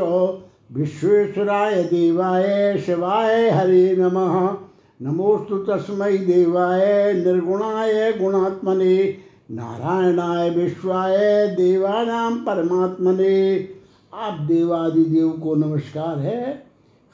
विश्वेश्वराय 0.73 1.83
देवाय 1.83 2.77
शिवाय 2.85 3.49
हरे 3.49 3.95
नमः। 3.99 4.55
नमोस्तु 5.01 5.57
तस्मै 5.57 6.17
देवाय 6.17 7.13
निर्गुणाय 7.13 8.11
गुणात्मने। 8.11 9.15
नारायणाय 9.51 10.49
विश्वाय 10.49 11.47
देवानां 11.47 12.31
परमात्मने। 12.31 13.67
आप 14.13 14.39
देवादिदेव 14.39 15.29
को 15.29 15.55
नमस्कार 15.55 16.19
है, 16.19 16.65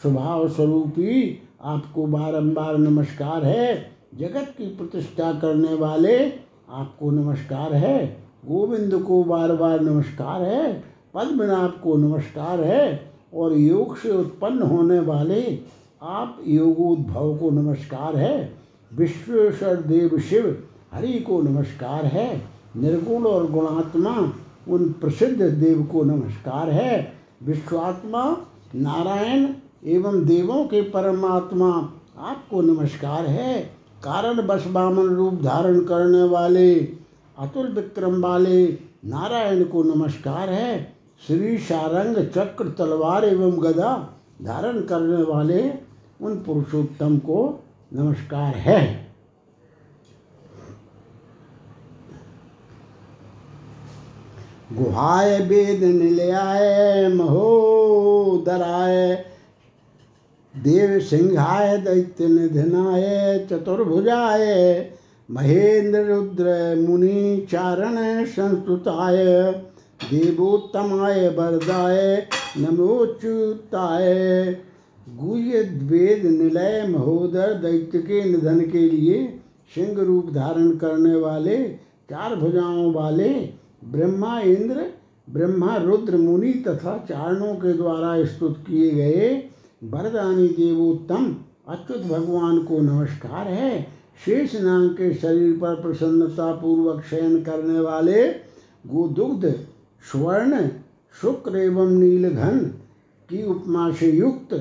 स्वभाव 0.02 0.50
स्वरूपी 0.50 1.42
आपको 1.62 2.06
बारंबार 2.06 2.78
नमस्कार 2.78 3.44
है, 3.44 3.92
जगत 4.16 4.54
की 4.58 4.66
प्रतिष्ठा 4.66 5.34
करने 5.34 5.74
वाले 5.74 6.30
आपको 6.70 7.12
नमस्कार 7.12 7.74
है, 7.74 8.06
गोविंद 8.46 8.96
को 9.04 9.24
बार 9.24 9.56
बार 9.56 9.82
नमस्कार 9.82 10.42
है, 10.42 10.84
पद्मनाभ 11.14 11.80
को 11.84 11.96
नमस्कार 11.98 12.62
है, 12.62 13.12
और 13.34 13.54
योग 13.54 13.98
से 13.98 14.12
उत्पन्न 14.12 14.62
होने 14.62 15.00
वाले 15.00 15.60
आप 16.02 16.38
योगोद्भव 16.48 17.38
को 17.38 17.50
नमस्कार 17.50 18.16
है, 18.16 18.54
विश्वेश्वर 18.94 19.76
देव 19.76 20.20
शिव 20.20 20.64
हरि 20.94 21.14
को 21.14 21.42
नमस्कार 21.42 22.06
है, 22.06 22.42
निर्गुण 22.78 23.24
और 23.24 23.52
गुणात्मा 23.52 24.34
उन 24.70 24.90
प्रसिद्ध 24.90 25.42
देव 25.42 25.84
को 25.92 26.04
नमस्कार 26.04 26.70
है। 26.70 27.14
विश्वात्मा, 27.44 28.38
नारायण 28.76 29.48
एवं 29.86 30.26
देवों 30.26 30.66
के 30.66 30.82
परमात्मा, 30.82 31.94
आपको 32.18 32.62
नमस्कार 32.62 33.26
है। 33.26 33.62
कारण 34.04 34.48
बस 34.48 34.68
बामन 34.68 35.08
रूप 35.08 35.34
धारण 35.34 35.80
करने 35.80 36.24
वाले, 36.24 36.76
अतुल 37.40 37.68
विक्रम 37.68 38.22
वाले, 38.22 38.68
नारायण 39.06 39.64
को 39.64 39.84
नमस्कार 39.84 40.50
है। 40.50 40.96
श्री 41.28 41.58
सारंग 41.58 42.16
चक्र, 42.16 42.70
तलवार 42.70 43.26
एवं 43.26 43.64
गदा 43.64 44.20
धारण 44.44 44.82
करने 44.82 45.24
वाले, 45.24 45.74
उन 46.22 46.36
पुरुषोत्तम 46.36 47.18
को 47.18 47.64
नमस्कार 47.94 48.56
है। 48.56 49.09
गुहाय 54.74 55.40
वेद 55.40 55.84
निलयाय 55.84 57.08
महोदराय 57.08 59.26
देव 60.56 61.00
सिंहाय 61.00 61.78
दैत्य 61.78 62.28
निधनाय 62.28 63.48
चतुर्भुजाय। 63.52 64.92
महेंद्र 65.32 66.00
रुद्र 66.00 66.86
मुनि 66.88 67.48
चारण 67.52 68.26
संस्तुताय। 68.26 69.52
देवोत्तमाय 70.12 71.28
वरदाय, 71.28 72.28
नमोच्युताय। 72.58 74.58
गुह्य 75.16 75.62
वेद 75.62 76.26
निलय 76.26 76.88
महोदर 76.88 77.54
दैत्य 77.54 77.98
के 77.98 78.24
निधन 78.24 78.60
के 78.60 78.90
लिए, 78.90 79.40
सिंह 79.76 80.04
रूप 80.04 80.30
धारण 80.30 80.72
करने 80.72 81.16
वाले, 81.16 81.76
चार 82.10 82.36
भुजाओं 82.36 82.94
वाले 82.94 83.59
ब्रह्मा 83.82 84.40
इंद्र, 84.40 84.86
ब्रह्मा 85.28 85.76
रुद्र 85.76 86.18
मुनि 86.18 86.54
तथा 86.68 86.98
चारणों 87.10 87.54
के 87.56 87.74
द्वारा 87.74 88.24
स्तुत 88.26 88.58
किए 88.68 88.90
गए 88.92 89.30
वरदानी 89.84 90.48
देवोत्तम 90.48 91.26
अच्युत 91.70 92.02
भगवान 92.02 92.58
को 92.60 92.80
नमस्कार 92.80 93.48
है। 93.48 93.82
शेष 94.26 94.56
नाम 94.62 94.88
के 94.90 95.14
शरीर 95.14 95.54
पर 95.54 95.76
प्रसन्नता 95.76 96.52
पूर्वक 96.54 97.04
शयन 97.10 97.42
करने 97.44 97.80
वाले 97.80 98.24
गोदुग्ध, 98.86 99.46
स्वर्ण, 100.04 100.68
शुक्र 101.16 101.58
एवं 101.58 101.90
नीलघन 101.90 102.60
की 103.30 103.44
उपमा 103.46 103.90
से 103.92 104.12
युक्त 104.12 104.54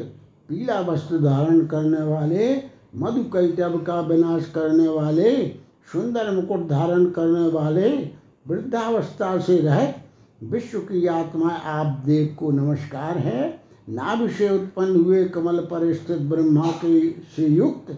पीला 0.49 0.81
वस्त्र 0.81 1.19
धारण 1.19 1.67
करने 1.67 2.03
वाले 2.03 2.55
मधु 2.97 3.23
कैटव 3.33 3.79
का 3.79 4.01
विनाश 4.01 4.51
करने 4.55 4.89
वाले, 4.89 5.33
सुंदर 5.93 6.31
मुकुट 6.31 6.69
धारण 6.69 7.05
करने 7.11 7.49
वाले 7.49 7.91
वृद्धावस्था 8.49 9.39
से 9.39 9.59
रह। 9.59 9.95
विश्व 10.43 10.79
की 10.79 11.07
आत्मा 11.07 11.49
आप 11.51 12.03
देव 12.07 12.37
को 12.39 12.51
नमस्कार 12.51 13.19
है। 13.19 13.49
नाभि 13.89 14.29
से 14.29 14.49
उत्पन्न 14.49 15.05
हुए 15.05 15.25
कमल 15.25 15.59
पर 15.59 15.93
स्थित 15.95 16.19
ब्रह्मा 16.19 16.71
के 16.85 17.11
से 17.11 17.47
युक्त 17.47 17.91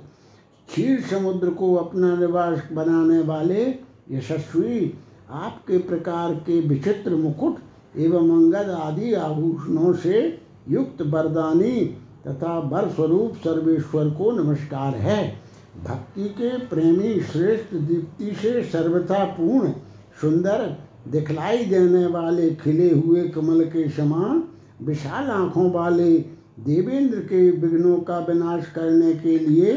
क्षीर 0.68 1.00
समुद्र 1.00 1.50
को 1.50 1.74
अपना 1.74 2.14
निवास 2.16 2.62
बनाने 2.72 3.20
वाले 3.22 3.62
यशस्वी, 4.10 4.94
आपके 5.30 5.78
प्रकार 5.78 6.34
के 6.34 6.60
विचित्र 6.60 7.14
मुकुट 7.14 7.58
एवं 7.96 8.30
अंगद 8.30 8.70
आदि 8.70 9.12
आभूषणों 9.14 9.92
से 9.92 10.40
युक्त 10.68 11.02
वरदानी 11.02 11.84
तथा 12.26 12.58
वर 12.58 12.88
स्वरूप 12.88 13.34
सर्वेश्वर 13.34 14.10
को 14.10 14.30
नमस्कार 14.32 14.94
है। 14.94 15.36
भक्ति 15.84 16.24
के 16.24 16.56
प्रेमी 16.66 17.20
श्रेष्ठ 17.20 17.74
दीप्ति 17.74 18.32
से 18.34 18.62
सर्वथा 18.62 19.24
पूर्ण 19.24 19.72
सुंदर 20.20 20.76
दिखलाई 21.08 21.64
देने 21.64 22.06
वाले 22.06 22.54
खिले 22.54 22.90
हुए 22.90 23.28
कमल 23.28 23.64
के 23.64 23.88
समान, 23.88 24.44
विशाल 24.82 25.30
आँखों 25.30 25.72
वाले 25.72 26.24
देवेंद्र 26.60 27.18
के 27.18 27.50
विघ्नों 27.50 28.00
का 28.00 28.18
विनाश 28.18 28.64
करने 28.74 29.14
के 29.14 29.38
लिए 29.38 29.74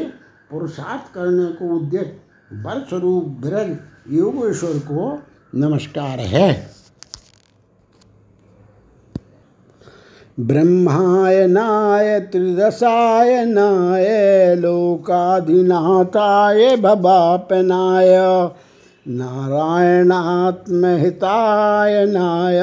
पुरुषार्थ 0.50 1.14
करने 1.14 1.52
को 1.52 1.76
उद्यत 1.76 2.20
वर 2.52 2.86
स्वरूप 2.88 3.40
विरज 3.44 3.76
योगेश्वर 4.12 4.78
को 4.78 5.22
नमस्कार 5.54 6.20
है। 6.20 6.74
ब्रह्माय 10.40 11.46
नाय, 11.46 12.20
त्रिदशाय 12.20 13.44
नाय, 13.44 14.56
लोकाधिनाथाय, 14.56 16.76
भवापनाय 16.76 18.16
नारायणात्महिताय 19.08 22.06
नाय 22.06 22.62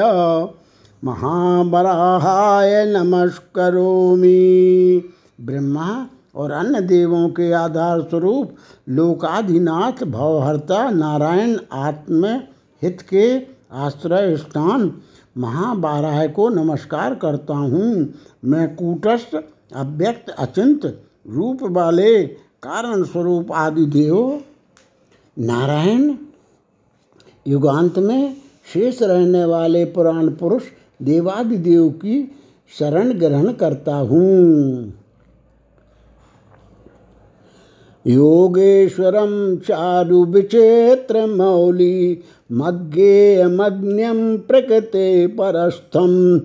महाबराहाय 1.04 2.86
नमस्करोमि। 2.86 4.30
ब्रह्मा 5.40 6.06
और 6.36 6.50
अन्य 6.50 6.80
देवों 6.80 7.28
के 7.28 7.52
आधार 7.52 8.00
स्वरूप 8.00 8.54
लोकाधिनाथ 8.88 10.04
भवहर्ता 10.04 10.90
नारायण 10.90 11.58
आत्म 11.72 12.40
हित 12.82 13.02
के 13.02 13.46
आश्रय 13.72 14.36
स्थान 14.36 14.92
महाबाराह 15.38 16.26
को 16.26 16.48
नमस्कार 16.48 17.14
करता 17.14 17.54
हूँ। 17.54 18.14
मैं 18.44 18.76
कूटस्थ, 18.76 19.42
अव्यक्त, 19.76 20.30
अचिंत, 20.30 21.02
रूप 21.28 21.58
वाले, 21.62 22.26
कारण 22.62 23.02
स्वरूप 23.02 23.52
आदि 23.52 23.86
देव 23.86 24.40
नारायण 25.38 26.16
युगांत 27.46 27.98
में 27.98 28.36
शेष 28.74 29.02
रहने 29.02 29.44
वाले 29.44 29.84
पुराण 29.84 30.28
पुरुष 30.28 30.62
देवादिदेव 31.02 31.88
की 31.88 32.32
शरण 32.78 33.12
ग्रहण 33.12 33.52
करता 33.52 33.94
हूँ। 33.94 34.92
योगेश्वरं 38.06 39.56
चारु 39.56 40.24
विचित्र 40.24 41.26
मौली 41.26 42.22
मज्ञेयमग्न्यं 42.52 44.38
प्रकृते 44.38 45.26
परस्थं, 45.26 46.40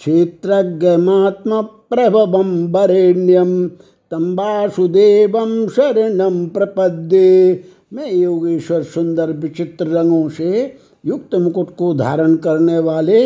क्षेत्रज्ञमात्मप्रभवं 0.00 2.72
वरेण्यं 2.72 3.68
तं 4.10 4.34
वासुदेवं 4.34 5.68
शरणं 5.68 6.48
प्रपद्ये। 6.48 7.64
मैं 7.92 8.10
योगेश्वर 8.12 8.82
सुंदर 8.82 9.32
विचित्र 9.32 9.86
रंगों 9.86 10.28
से 10.28 10.76
युक्त 11.06 11.34
मुकुट 11.34 11.74
को 11.76 11.92
धारण 11.94 12.34
करने 12.36 12.78
वाले 12.78 13.22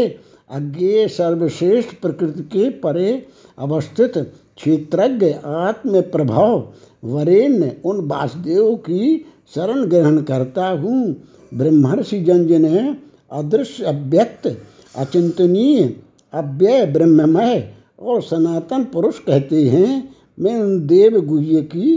अज्ञेय 0.50 1.08
सर्वश्रेष्ठ 1.08 1.94
प्रकृति 2.02 2.42
के 2.42 2.68
परे 2.80 3.10
अवस्थित 3.58 4.18
क्षेत्रज्ञ 4.56 5.30
आत्म 5.44 6.00
प्रभाव 6.00 6.72
वरेण्य 7.04 7.76
उन 7.84 8.00
वासुदेव 8.06 8.74
की 8.76 9.24
शरण 9.54 9.84
ग्रहण 9.84 10.20
करता 10.22 10.68
हूँ। 10.68 11.16
ब्रह्मर्षि 11.52 12.20
जंज 12.20 12.52
ने 12.52 12.96
अदृश्य 13.32 13.84
अव्यक्त, 13.84 14.46
अचिंतनीय, 14.94 15.84
अव्यय 16.32 16.84
ब्रह्ममय 16.86 17.68
और 18.00 18.22
सनातन 18.22 18.84
पुरुष 18.84 19.18
कहते 19.18 19.62
हैं, 19.62 20.14
मैं 20.38 20.54
उन 20.60 20.86
देव 20.86 21.20
गुह्य 21.20 21.62
की 21.62 21.96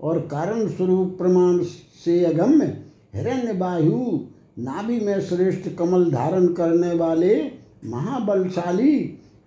और 0.00 0.18
कारण 0.26 0.68
स्वरूप 0.68 1.14
प्रमाण 1.18 1.62
से 2.04 2.24
अगम्य 2.24 2.66
हिरण्य 3.14 3.52
वायु 3.52 4.18
नाभि 4.58 4.98
में 5.00 5.20
श्रेष्ठ 5.20 5.68
कमल 5.78 6.10
धारण 6.10 6.46
करने 6.54 6.92
वाले 6.94 7.34
महाबलशाली, 7.84 8.96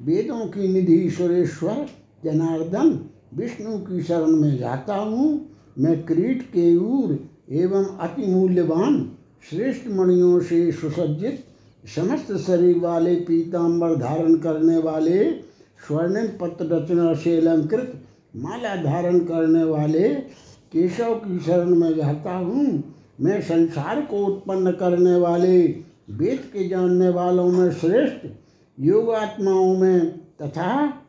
वेदों 0.01 0.45
की 0.47 0.68
निधि 0.68 1.09
सुरेश्वर 1.11 1.86
जनार्दन, 2.26 3.00
विष्णु 3.34 3.78
की 3.78 4.02
शरण 4.04 4.28
में 4.28 4.58
जाता 4.58 4.96
हूँ। 4.96 5.50
मैं 5.80 6.06
क्रीट 6.06 6.42
केयूर 6.52 7.20
एवं 7.52 7.86
अति 7.98 8.26
मूल्यवान 8.28 9.12
श्रेष्ठ 9.50 9.88
मणियों 9.88 10.40
से 10.40 10.72
सुसज्जित, 10.72 11.44
समस्त 11.96 12.32
शरीर 12.38 12.78
वाले 12.78 13.16
पीताम्बर 13.16 13.96
धारण 13.96 14.36
करने 14.36 14.78
वाले, 14.78 15.32
स्वर्णिम 15.88 16.28
पत्र 16.42 16.66
रचना 16.66 17.14
से 17.14 17.38
अलंकृत, 17.38 17.94
माला 18.36 18.76
धारण 18.84 19.20
करने 19.20 19.64
वाले 19.64 20.10
केशव 20.72 21.14
की 21.16 21.40
शरण 21.40 21.76
में 21.76 21.96
जाता 21.96 22.36
हूँ। 22.36 22.84
मैं 23.22 23.42
संसार 23.42 24.02
को 24.02 24.26
उत्पन्न 24.26 24.72
करने 24.72 25.16
वाले, 25.16 25.62
वेद 26.10 26.40
के 26.54 26.68
जानने 26.68 27.10
वालों 27.10 27.52
में 27.52 27.72
श्रेष्ठ, 27.72 28.28
योगात्माओं 28.80 29.78
में 29.78 30.18
तथा 30.42 31.02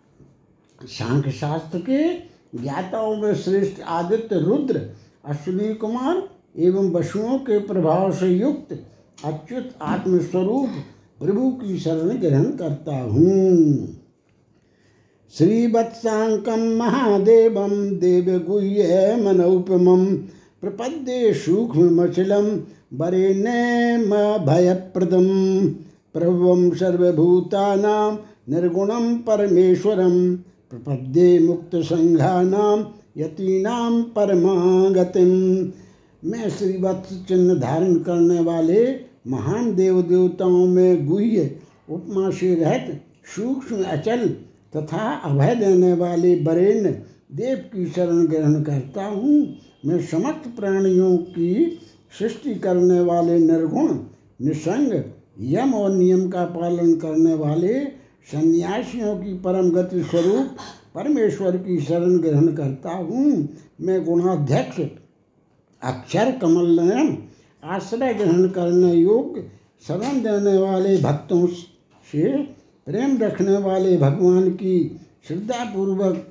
सांख्य 0.83 1.31
शास्त्र 1.31 1.79
के 1.79 2.15
ज्ञाताओं 2.63 3.17
में 3.17 3.35
श्रेष्ठ 3.35 3.81
आदित्य 3.81 4.39
रुद्र, 4.39 4.81
अश्विनी 5.25 5.75
कुमार 5.75 6.29
एवं 6.59 6.91
वसुओं 6.91 7.39
के 7.39 7.59
प्रभाव 7.59 8.13
से 8.13 8.27
युक्त, 8.27 8.85
अच्युत 9.25 9.71
आत्मस्वरूप 9.83 10.69
प्रभु 11.21 11.51
की 11.51 11.79
शरण 11.79 12.19
ग्रहण 12.19 12.45
करता 12.45 13.01
हूँ। 13.01 13.89
श्रीवत्साङ्कं 15.33 16.77
महादेवं 16.77 17.99
देवगुह्य 17.99 19.17
मनौपमं 19.25 20.17
प्रपद्ये 20.61 21.35
सूक्ष्ममचलं 21.35 22.61
वरेण्यमभयप्रदं 22.95 24.07
प्रभुवं 26.15 26.71
सर्वभूतानां 26.71 28.17
निर्गुणं 28.49 29.19
परमेश्वरं 29.19 30.37
प्रपद्ये 30.73 31.39
मुक्तसङ्घानां 31.39 32.79
यतीनां 33.17 34.03
परमागतिं। 34.03 35.33
मैं 36.23 36.49
श्रीवत्स 36.51 37.25
चिन्ह 37.29 37.55
धारण 37.55 37.95
करने 37.99 38.41
वाले 38.41 38.81
महान 39.27 39.75
देव 39.75 40.03
देवताओं 40.03 40.67
में 40.67 41.07
गुह्य 41.07 41.51
उपमा 41.91 42.31
से 42.31 42.55
रहत 42.55 43.01
सूक्ष्म 43.37 43.83
अचल 43.85 44.27
तथा 44.77 45.11
अभय 45.25 45.55
देने 45.55 45.93
वाले 45.93 46.35
बरेण्य 46.37 46.91
देव 47.33 47.57
की 47.75 47.87
शरण 47.87 48.27
ग्रहण 48.27 48.63
करता 48.63 49.05
हूँ। 49.05 49.39
मैं 49.87 50.01
समस्त 50.03 50.49
प्राणियों 50.57 51.17
की 51.17 51.79
सृष्टि 52.19 52.55
करने 52.55 53.01
वाले 53.01 53.39
निर्गुण, 53.39 53.89
निसंग, 54.43 54.93
यम 55.41 55.75
और 55.75 55.91
नियम 55.93 56.29
का 56.31 56.45
पालन 56.45 56.95
करने 56.97 57.35
वाले 57.35 57.75
सन्यासियों 58.29 59.17
की 59.17 59.33
परम 59.39 59.71
गति 59.71 60.03
स्वरूप 60.03 60.57
परमेश्वर 60.95 61.57
की 61.57 61.81
शरण 61.81 62.19
ग्रहण 62.19 62.47
करता 62.55 62.91
हूँ। 62.91 63.49
मैं 63.81 64.05
गुणाध्यक्ष, 64.05 64.81
अक्षर 65.83 66.31
कमल 66.33 66.81
नयन 66.81 67.17
आश्रय 67.65 68.15
ग्रहण 68.15 68.49
करने 68.49 68.93
योग्य, 68.95 69.43
शरण 69.89 70.23
देने 70.23 70.57
वाले 70.59 70.97
भक्तों 70.99 71.47
से 71.47 72.37
प्रेम 72.87 73.17
रखने 73.19 73.57
वाले 73.59 73.97
भगवान 73.97 74.51
की 74.51 74.99
श्रद्धापूर्वक 75.29 76.27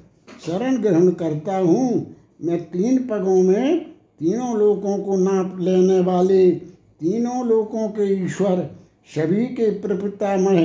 शरण 0.45 0.77
ग्रहण 0.77 1.09
करता 1.11 1.57
हूँ। 1.57 2.15
मैं 2.41 2.61
तीन 2.63 2.97
पगों 3.07 3.41
में 3.43 3.79
तीनों 4.19 4.57
लोकों 4.59 4.97
को 4.97 5.15
नाप 5.17 5.57
लेने 5.59 5.99
वाले 5.99 6.51
तीनों 6.51 7.45
लोकों 7.47 7.87
के 7.89 8.03
ईश्वर, 8.25 8.69
सभी 9.15 9.45
के 9.45 9.69
प्रपितामह 9.81 10.61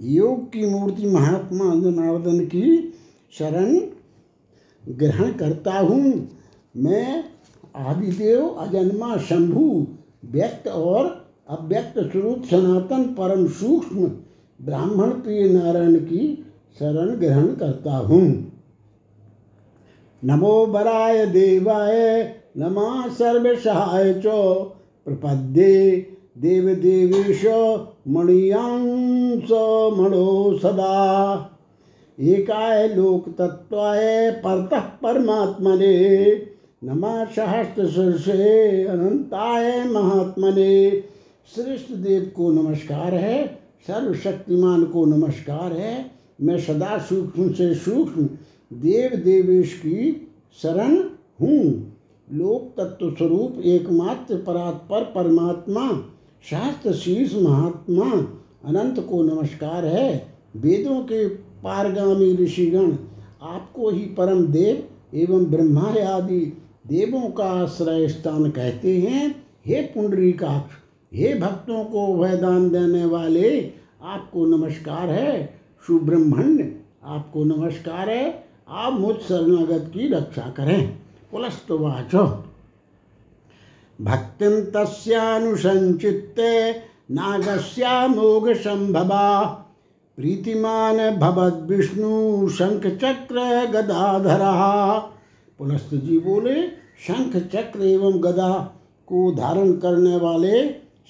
योग 0.00 0.52
की 0.52 0.66
मूर्ति 0.66 1.06
महात्मा 1.06 1.64
जनार्दन 1.64 2.44
की 2.44 2.94
शरण 3.38 3.78
ग्रहण 4.88 5.32
करता 5.32 5.78
हूँ। 5.78 6.28
मैं 6.76 7.24
आदिदेव 7.76 8.48
अजन्मा 8.48 9.16
शंभु, 9.16 9.86
व्यक्त 10.24 10.68
और 10.68 11.28
अव्यक्त 11.48 11.98
स्वरूप 11.98 12.44
सनातन 12.44 13.02
परम 13.04 13.46
सूक्ष्म 13.46 14.06
ब्राह्मण 14.62 15.10
प्रिय 15.10 15.48
नारायण 15.48 15.94
की 15.94 16.46
शरण 16.78 17.16
ग्रहण 17.16 17.46
करता 17.46 17.96
हूँ। 17.96 18.52
नमो 20.24 20.66
बराय 20.66 21.26
देवाय, 21.26 22.34
नमा 22.56 23.08
सर्वसहाय 23.08 24.14
च, 24.14 24.26
प्रपद्ये 25.06 26.13
देव 26.36 26.68
देवेश 26.74 27.44
मणियांश 28.08 29.50
मणो 29.98 30.58
सदा। 30.58 31.50
एकाय 32.20 32.88
लोक 32.88 33.28
तत्वाय 33.28 34.30
परतः 34.30 34.80
परमात्मने। 34.80 36.34
नमा 36.84 37.24
सहस्त्र 37.24 37.82
अनंताय 38.90 39.84
महात्मने। 39.84 41.00
श्रेष्ठ 41.54 41.92
देव 41.92 42.30
को 42.36 42.50
नमस्कार 42.52 43.14
है, 43.14 43.46
सर्वशक्तिमान 43.86 44.84
को 44.84 45.04
नमस्कार 45.04 45.72
है। 45.72 46.10
मैं 46.40 46.58
सदा 46.58 46.98
सूक्ष्म 46.98 47.52
से 47.52 47.74
सूक्ष्म 47.74 48.24
देव 48.72 49.16
देवेश 49.16 49.74
की 49.74 50.28
शरण 50.62 50.96
हूँ। 51.40 51.64
लोक 52.32 52.74
तत्व 52.80 53.10
स्वरूप 53.10 53.62
एकमात्र 53.64 54.36
परात्पर 54.36 55.04
परमात्मा 55.04 56.10
शास्त्र 56.50 56.92
शीर्ष 56.92 57.34
महात्मा 57.34 58.10
अनंत 58.64 59.06
को 59.10 59.22
नमस्कार 59.22 59.84
है। 59.84 60.28
वेदों 60.56 61.00
के 61.00 61.28
पारगामी 61.28 62.36
ऋषिगण, 62.36 62.92
आपको 63.42 63.90
ही 63.90 64.00
परम 64.00 64.46
देव 64.46 64.88
एवं 65.16 65.44
ब्रह्मा 65.44 65.88
आदि 65.90 66.62
देवों 66.86 67.30
का 67.30 67.44
आश्रय 67.44 68.08
स्थान 68.08 68.50
कहते 68.50 68.98
हैं। 68.98 69.44
हे 69.66 69.82
पुंडरीकाक्ष 69.82 70.74
हे 71.16 71.34
भक्तों 71.34 71.84
को 71.84 72.16
वैदान 72.16 72.70
देने 72.70 73.04
वाले, 73.04 73.72
आपको 74.02 74.46
नमस्कार 74.46 75.10
है। 75.10 75.60
सुब्रह्मण्य, 75.86 76.80
आपको 77.04 77.44
नमस्कार 77.44 78.10
है। 78.10 78.44
आप 78.68 78.92
मुझ 78.92 79.16
शरणागत 79.16 79.90
की 79.94 80.08
रक्षा 80.08 80.54
करें। 80.56 80.98
पुलस्तवाच 81.32 82.43
भक्ति 84.00 84.48
तस्यानुसंचित्ते 84.76 86.72
नागस्यामोघ 87.10 88.48
संभवा 88.52 89.42
प्रीतिमान 90.18 90.98
भवद 91.16 91.66
विष्णु 91.70 92.48
शंख 92.48 92.86
चक्र 92.86 93.40
गदाधरा। 93.72 94.52
पुलस्त 95.58 95.94
जी 95.94 96.18
बोले 96.18 96.62
शंख 97.06 97.36
चक्र 97.36 97.82
एवं 97.82 98.22
गदा 98.24 98.52
को 99.08 99.30
धारण 99.32 99.72
करने 99.72 100.16
वाले 100.16 100.62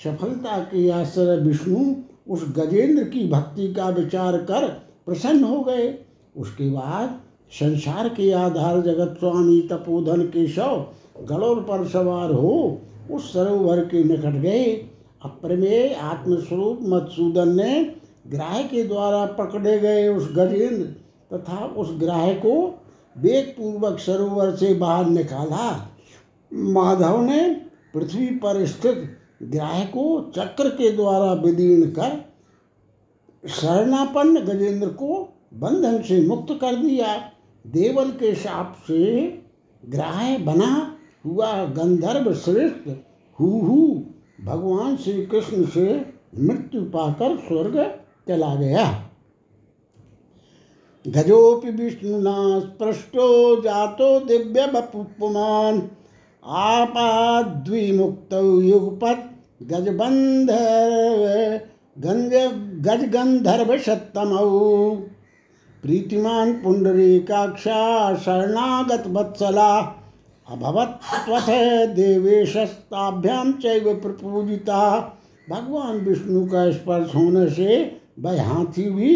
सफलता 0.04 0.58
के 0.58 0.88
आश्रय 0.90 1.36
विष्णु 1.36 1.94
उस 2.28 2.44
गजेंद्र 2.58 3.04
की 3.04 3.28
भक्ति 3.28 3.72
का 3.74 3.88
विचार 3.88 4.36
कर 4.36 4.68
प्रसन्न 5.06 5.44
हो 5.44 5.60
गए। 5.60 5.94
उसके 6.36 6.70
बाद 6.70 7.20
संसार 7.52 8.08
के 8.08 8.30
आधार 8.32 8.80
जगत 8.80 9.16
स्वामी 9.18 9.60
तपोधन 9.72 10.22
के 10.22 10.46
शव 11.16 11.60
पर 11.60 11.86
सवार 11.88 12.32
हो, 12.32 12.80
उस 13.10 13.32
सरोवर 13.32 13.80
के 13.80 14.04
निकट 14.04 14.40
गए। 14.40 14.64
अप्रमेय 15.24 15.94
आत्मस्वरूप 15.94 16.78
मधुसूदन 16.82 17.56
ने 17.56 17.94
ग्राह 18.26 18.62
के 18.62 18.84
द्वारा 18.84 19.26
पकड़े 19.26 19.78
गए 19.78 20.08
उस 20.08 20.28
गजेंद्र 20.36 20.84
तथा 21.36 21.64
उस 21.66 21.90
ग्राह 22.00 22.32
को 22.32 22.80
वेग 23.18 23.44
पूर्वक 23.46 23.98
सरोवर 23.98 24.56
से 24.56 24.74
बाहर 24.74 25.06
निकाला। 25.06 25.90
माधव 26.52 27.22
ने 27.22 27.60
पृथ्वी 27.94 28.26
पर 28.26 28.66
स्थित 28.66 29.18
ग्राह 29.42 29.84
को 29.84 30.32
चक्र 30.36 30.68
के 30.68 30.90
द्वारा 30.90 31.32
विदीर्ण 31.32 31.90
कर 31.90 32.24
शरणापन्न 33.48 34.40
गजेंद्र 34.40 34.88
को 34.88 35.28
बंधन 35.54 36.02
से 36.02 36.26
मुक्त 36.26 36.58
कर 36.60 36.76
दिया। 36.76 37.30
देवल 37.66 38.10
के 38.10 38.34
शाप 38.34 38.76
से 38.86 39.24
ग्राह 39.88 40.38
बना 40.38 40.93
हुआ 41.24 41.64
गंधर्व 41.64 42.32
श्रेष्ठ 42.34 42.88
हु 43.38 43.46
हु 43.60 43.76
भगवान 44.44 44.96
श्री 44.96 45.26
कृष्ण 45.26 45.64
से 45.64 45.86
मृत्यु 46.38 46.82
पाकर 46.82 47.36
स्वर्ग 47.36 47.76
चला 48.28 48.54
गया। 48.54 48.84
गजोपि 51.06 51.70
विष्णुना 51.70 52.60
स्पृष्टो 52.60 53.26
जातो 53.60 54.18
दिव्य 54.20 54.66
बपुमान 54.66 55.82
आपाद्विमुक्त 56.44 58.32
युगपत 58.64 59.30
गजबंधर्व 59.62 61.24
गंज 61.98 62.34
गजगंधर्व 62.86 63.76
सत्तमऊ 63.78 64.94
प्रीतिमान 65.82 66.52
पुंडरीकाक्षा 66.52 67.82
शरणागत 68.16 69.06
वत्सला 69.06 69.70
अभवत 70.48 71.00
त्वथ 71.26 71.46
देवेशस्ताभ्याम 71.94 73.52
चैव 73.52 73.94
प्रपूजिता। 73.94 74.80
भगवान 75.48 75.98
विष्णु 75.98 76.44
का 76.46 76.70
स्पर्श 76.70 77.14
होने 77.14 77.48
से 77.50 77.76
वह 78.18 78.42
हाथी 78.42 78.88
भी 78.90 79.14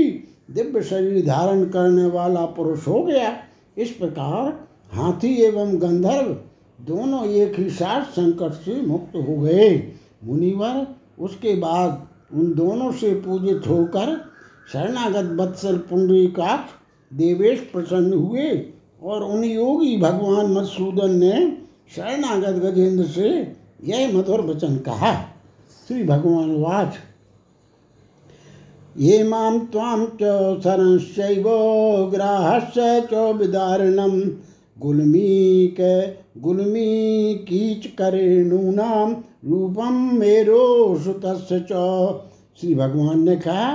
दिव्य 0.51 0.83
शरीर 0.83 1.27
धारण 1.27 1.65
करने 1.65 2.07
वाला 2.07 2.45
पुरुष 2.47 2.87
हो 2.89 3.03
गया। 3.03 3.33
इस 3.79 3.91
प्रकार 3.91 4.49
हाथी 4.93 5.35
एवं 5.43 5.81
गंधर्व 5.83 6.37
दोनों 6.79 7.25
एक 7.27 7.59
ही 7.59 7.69
साथ 7.71 8.05
संकट 8.13 8.53
से 8.55 8.81
मुक्त 8.81 9.17
हो 9.19 9.37
गए। 9.37 9.69
मुनिवर 10.25 10.87
उसके 11.19 11.55
बाद 11.57 12.07
उन 12.35 12.53
दोनों 12.55 12.91
से 12.93 13.15
पूजित 13.21 13.69
होकर 13.69 14.17
शरणागत 14.73 15.37
वत्सल 15.41 15.77
पुंडरीकाक्ष 15.79 16.73
देवेश 17.13 17.61
प्रसन्न 17.73 18.13
हुए। 18.13 18.51
और 19.03 19.23
उन 19.23 19.45
योगी 19.45 19.97
भगवान 19.97 20.47
मधुसूदन 20.53 21.15
ने 21.17 21.33
शरणागत 21.97 22.63
गजेंद्र 22.63 23.05
से 23.07 23.29
यह 23.85 24.17
मधुर 24.17 24.41
वचन 24.41 24.77
कहा, 24.77 25.13
श्री 25.87 26.03
भगवान 26.05 26.55
वाच। 26.57 26.95
ये 28.97 29.23
माँ 29.25 29.59
त्वां 29.73 30.07
च 30.23 30.61
शरणश्चैव 30.63 31.45
ग्राहस्य 32.11 33.01
च 33.13 33.15
विदारणं। 33.37 34.21
गुल्मीक 34.77 35.77
गुल्मी 36.39 37.35
कीचकरेणूनां 37.49 39.11
रूपम 39.45 39.95
मेरो 40.15 40.65
सुतस्य 40.99 41.61
च। 41.61 41.73
श्री 42.61 42.75
भगवान 42.75 43.23
ने 43.23 43.37
कहा, 43.37 43.71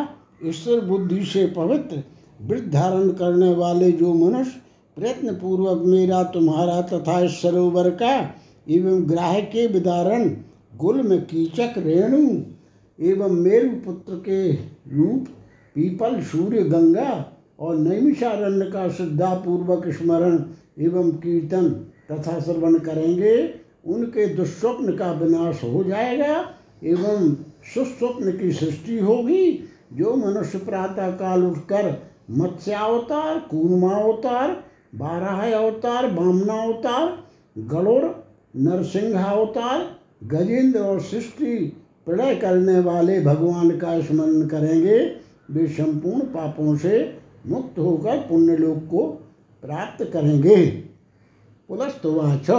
ईश्वर 0.45 0.80
बुद्धि 0.82 1.24
से 1.26 1.45
पवित्र 1.48 2.04
वृद्ध 2.41 2.72
धारण 2.74 3.10
करने 3.10 3.54
वाले 3.54 3.91
जो 3.91 4.14
मनुष्य 4.14 4.62
प्रयत्न 4.98 5.34
पूर्वक 5.34 5.82
मेरा 5.86 6.24
तुम्हारा 6.24 6.82
तथा 6.82 7.20
इस 7.20 7.41
सरोवर 7.41 7.90
का 7.90 8.15
एवं 8.70 9.10
ग्राह 9.10 9.40
के 9.40 9.65
विदारण 9.68 10.30
गुल्म 10.78 11.18
कीचक 11.20 11.74
रेणु 11.78 12.20
एवं 12.99 13.30
मेरु 13.30 13.70
पुत्र 13.70 14.15
के 14.15 14.52
रूप, 14.98 15.28
पीपल, 15.76 16.22
सूर्य, 16.22 16.64
गंगा 16.64 17.34
और 17.60 17.76
नैमिषारण्य 17.76 18.65
का 18.65 18.88
श्रद्धा 18.90 19.34
पूर्वक 19.36 19.88
स्मरण 19.88 20.44
एवं 20.80 21.11
कीर्तन 21.11 21.70
तथा 22.11 22.40
श्रवण 22.40 22.78
करेंगे, 22.80 23.53
उनके 23.86 24.26
दुस्वप्न 24.36 24.95
का 24.98 25.11
विनाश 25.11 25.64
हो 25.64 25.84
जाएगा 25.84 26.36
एवं 26.84 27.34
सुस्वप्न 27.74 28.32
की 28.32 28.52
सृष्टि 28.52 28.99
होगी, 28.99 29.52
जो 29.94 30.15
मनुष्य 30.15 30.57
प्रातः 30.57 31.10
काल 31.11 31.44
उठकर 31.44 31.91
मत्स्यावतार, 32.32 33.40
कूर्मावतार 33.40 34.64
बारह 34.94 35.56
अवतार, 35.57 36.07
बामना 36.07 36.61
अवतार 36.64 37.24
गणोर 37.57 38.03
नरसिंह 38.56 39.24
अवतार, 39.24 39.95
गजेंद्र 40.24 40.80
और 40.80 40.99
सृष्टि 41.02 41.56
प्रलय 42.06 42.36
करने 42.36 42.80
वाले 42.80 43.20
भगवान 43.22 43.70
का 43.78 43.99
स्मरण 44.02 44.48
करेंगे। 44.48 44.98
वे 45.52 45.68
संपूर्ण 45.68 46.20
पापों 46.20 46.76
से 46.78 47.18
मुक्त 47.48 47.80
होकर 47.80 48.18
पुण्यलोक 48.18 48.78
को 48.91 49.06
प्राप्त 49.64 50.03
करेंगे। 50.14 50.65
पुलस्तवाच 51.70 52.49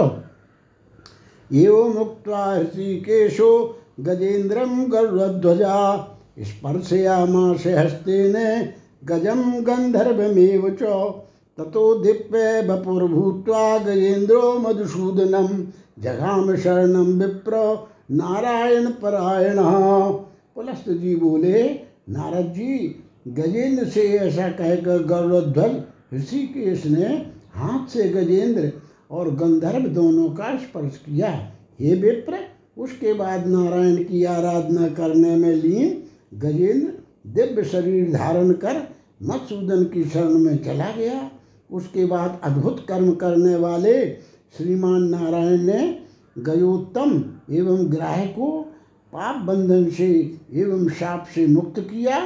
एवं 1.51 1.93
मुक्त 1.93 2.29
ऋषिकेशो 2.61 3.49
गजेन्द्रम 3.99 4.85
गर्वध्वजा 4.85 5.75
हस्ते 6.39 7.73
हस्तेन 7.73 8.35
गजम 9.05 9.41
गंधर्वमेव 9.61 10.69
च। 10.81 11.23
ततो 11.57 11.83
दिव्य 11.95 12.61
बपुर्भूत्वा 12.61 13.77
गजेन्द्रो 13.77 14.41
मधुसूदनम 14.59 15.47
जघाम 15.99 16.55
शरणम 16.55 17.11
विप्र 17.21 17.59
नारायण 18.11 18.89
परायण। 18.91 19.59
पुलस्त 20.55 20.89
जी 20.89 21.15
बोले, 21.15 21.63
नारद 22.09 22.45
जी 22.45 22.95
गजेंद्र 23.27 23.85
से 23.85 24.01
ऐसा 24.17 24.47
कहकर 24.49 25.03
गौरध्वज 25.03 25.81
ऋषिकेश 26.13 26.85
ने 26.85 27.07
हाथ 27.55 27.87
से 27.87 28.09
गजेंद्र 28.09 28.71
और 29.11 29.29
गंधर्व 29.35 29.87
दोनों 29.89 30.29
का 30.29 30.55
स्पर्श 30.57 30.97
किया। 30.97 31.29
हे 31.79 31.95
विप्र, 31.95 32.39
उसके 32.77 33.13
बाद 33.13 33.47
नारायण 33.47 33.95
की 34.03 34.23
आराधना 34.23 34.87
करने 34.89 35.35
में 35.35 35.53
लीन 35.55 36.03
गजेंद्र 36.39 36.91
दिव्य 37.31 37.63
शरीर 37.63 38.11
धारण 38.13 38.51
कर 38.51 38.81
मत्सूदन 39.23 39.83
की 39.83 40.03
शरण 40.03 40.37
में 40.39 40.57
चला 40.57 40.91
गया। 40.97 41.29
उसके 41.71 42.05
बाद 42.05 42.39
अद्भुत 42.43 42.85
कर्म 42.89 43.11
करने 43.11 43.55
वाले 43.55 44.05
श्रीमान 44.57 45.03
नारायण 45.03 45.61
ने 45.61 46.05
गयोत्तम 46.37 47.11
एवं 47.51 47.91
ग्राह 47.91 48.25
को 48.25 48.61
पाप 49.13 49.41
बंधन 49.41 49.89
से 49.89 50.37
एवं 50.53 50.89
शाप 50.89 51.27
से 51.35 51.47
मुक्त 51.47 51.79
किया। 51.79 52.19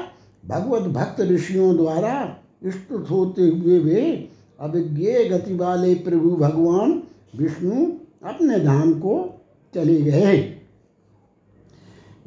भगवत 0.47 0.81
भक्त 0.81 1.21
ऋषियों 1.21 1.75
द्वारा 1.77 2.37
स्तुत 2.65 3.09
होते 3.11 3.41
हुए 3.41 3.79
वे 3.79 4.29
अभिज्ञ 4.59 5.23
गति 5.29 5.55
वाले 5.55 5.95
प्रभु 5.95 6.29
भगवान 6.35 7.03
विष्णु 7.35 7.85
अपने 8.23 8.59
धाम 8.59 8.93
को 8.93 9.17
चले 9.75 10.01
गए 10.01 10.37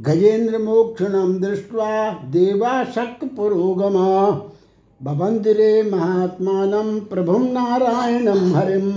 गजेंद्र 0.00 0.58
मोक्षणम 0.58 1.38
दृष्ट्वा 1.40 2.10
देवा 2.10 2.84
शक 2.84 3.24
पुरोगमा 3.24 4.06
भवंदिरे 5.04 5.82
महात्मान 5.82 7.00
प्रभुम 7.00 7.42
नारायणम 7.42 8.54
हरिम 8.56 8.90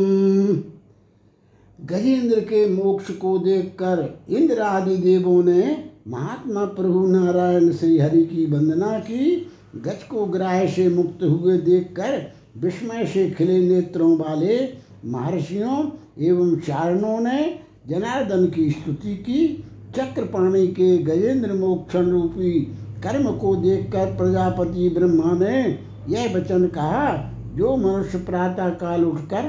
गजेंद्र 1.80 2.40
के 2.40 2.68
मोक्ष 2.70 3.10
को 3.12 3.38
देखकर 3.40 4.20
इंद्र 4.30 4.62
आदि 4.62 4.98
देवों 4.98 5.44
ने 5.44 5.86
महात्मा 6.08 6.66
प्रभु 6.66 7.08
नारायण 7.08 7.72
श्री 7.72 7.98
हरि 8.00 8.24
की 8.24 8.46
वंदना 8.46 9.00
की, 9.00 9.48
गज 9.76 10.04
को 10.04 10.26
ग्राह 10.26 10.66
से 10.66 10.88
मुक्त 10.90 11.24
हुए 11.24 11.58
देखकर 11.58 12.34
विस्मय 12.58 13.06
से 13.06 13.30
खिले 13.32 13.60
नेत्रों 13.60 14.18
वाले 14.18 14.60
महर्षियों 15.06 15.90
एवं 16.24 16.56
चारणों 16.56 17.20
ने 17.20 17.60
जनार्दन 17.88 18.46
की 18.46 18.70
स्तुति 18.70 19.16
की, 19.16 19.48
चक्रपाणी 19.96 20.68
के 20.68 20.98
गजेंद्र 20.98 21.54
मोक्षण 21.54 22.10
रूपी 22.10 22.60
कर्म 23.04 23.32
को 23.32 23.56
देखकर 23.56 24.06
प्रजापति 24.06 24.90
ब्रह्मा 24.90 25.32
ने 25.34 25.95
यह 26.10 26.36
वचन 26.36 26.68
कहा, 26.68 27.16
जो 27.56 27.76
मनुष्य 27.76 28.18
प्रातः 28.18 28.70
काल 28.70 29.06
उठकर 29.06 29.42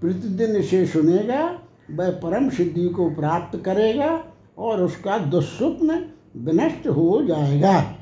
प्रतिदिन 0.00 0.56
इसे 0.56 0.86
सुनेगा, 0.86 1.58
वह 1.90 2.10
परम 2.10 2.48
सिद्धि 2.50 2.88
को 2.88 3.10
प्राप्त 3.10 3.58
करेगा 3.64 4.24
और 4.58 4.82
उसका 4.82 5.18
दुस्वप्न 5.18 6.04
विनष्ट 6.36 6.88
हो 6.88 7.22
जाएगा। 7.22 7.94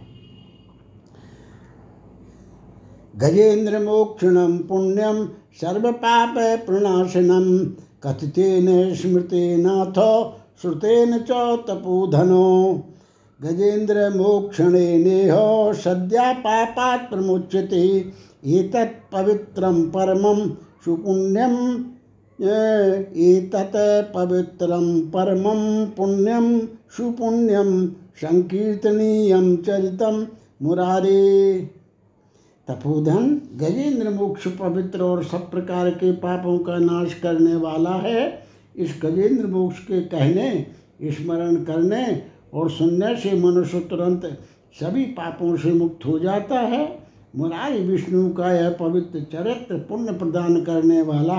गजेंद्र 3.16 3.78
मोक्षणम 3.78 4.58
पुण्यम 4.58 5.26
सर्व 5.60 5.92
पाप 5.92 6.34
प्रणाशनम 6.66 7.58
कथितेन 8.02 8.94
स्मृतेनाथ, 8.94 9.98
श्रुतेन 10.62 11.18
च 11.18 11.30
तपोधनो। 11.68 12.84
गजेंद्र 13.42 14.10
मोक्षणे 14.10 14.98
नेह, 14.98 15.34
सद्या 15.72 16.32
पापात् 16.32 17.10
प्रमुच्यते। 17.10 17.80
एतत् 18.46 19.12
पवित्रं 19.12 19.82
परमं 19.90 20.48
सुपुण्यं 20.84 21.54
एतत् 23.24 24.14
पवित्रं 24.14 25.00
परमं 25.10 25.86
पुण्यं 25.86 26.46
सुपुण्यं 26.90 27.80
चरितं 29.56 30.26
मुरारे। 30.62 31.58
तपोधन 32.68 33.40
गजेंद्र 33.56 34.10
मोक्ष 34.10 34.48
पवित्र 34.48 35.02
और 35.02 35.24
सब 35.24 35.50
प्रकार 35.50 35.90
के 35.90 36.12
पापों 36.12 36.58
का 36.58 36.78
नाश 36.78 37.14
करने 37.14 37.56
वाला 37.56 37.94
है। 37.96 38.42
इस 38.76 39.00
गजेंद्र 39.02 39.46
मोक्ष 39.46 39.78
के 39.78 40.00
कहने, 40.00 40.66
स्मरण 41.04 41.56
करने 41.56 42.35
और 42.56 42.70
सुनने 42.70 43.14
से 43.16 43.32
मनुष्य 43.40 43.80
तुरंत 43.80 44.24
सभी 44.80 45.04
पापों 45.12 45.56
से 45.56 45.72
मुक्त 45.72 46.04
हो 46.06 46.18
जाता 46.18 46.60
है। 46.60 46.84
मुरारी 47.36 47.78
विष्णु 47.78 48.28
का 48.30 48.52
यह 48.52 48.70
पवित्र 48.70 49.20
चरित्र 49.32 49.78
पुण्य 49.78 50.12
प्रदान 50.12 50.62
करने 50.64 51.02
वाला 51.02 51.38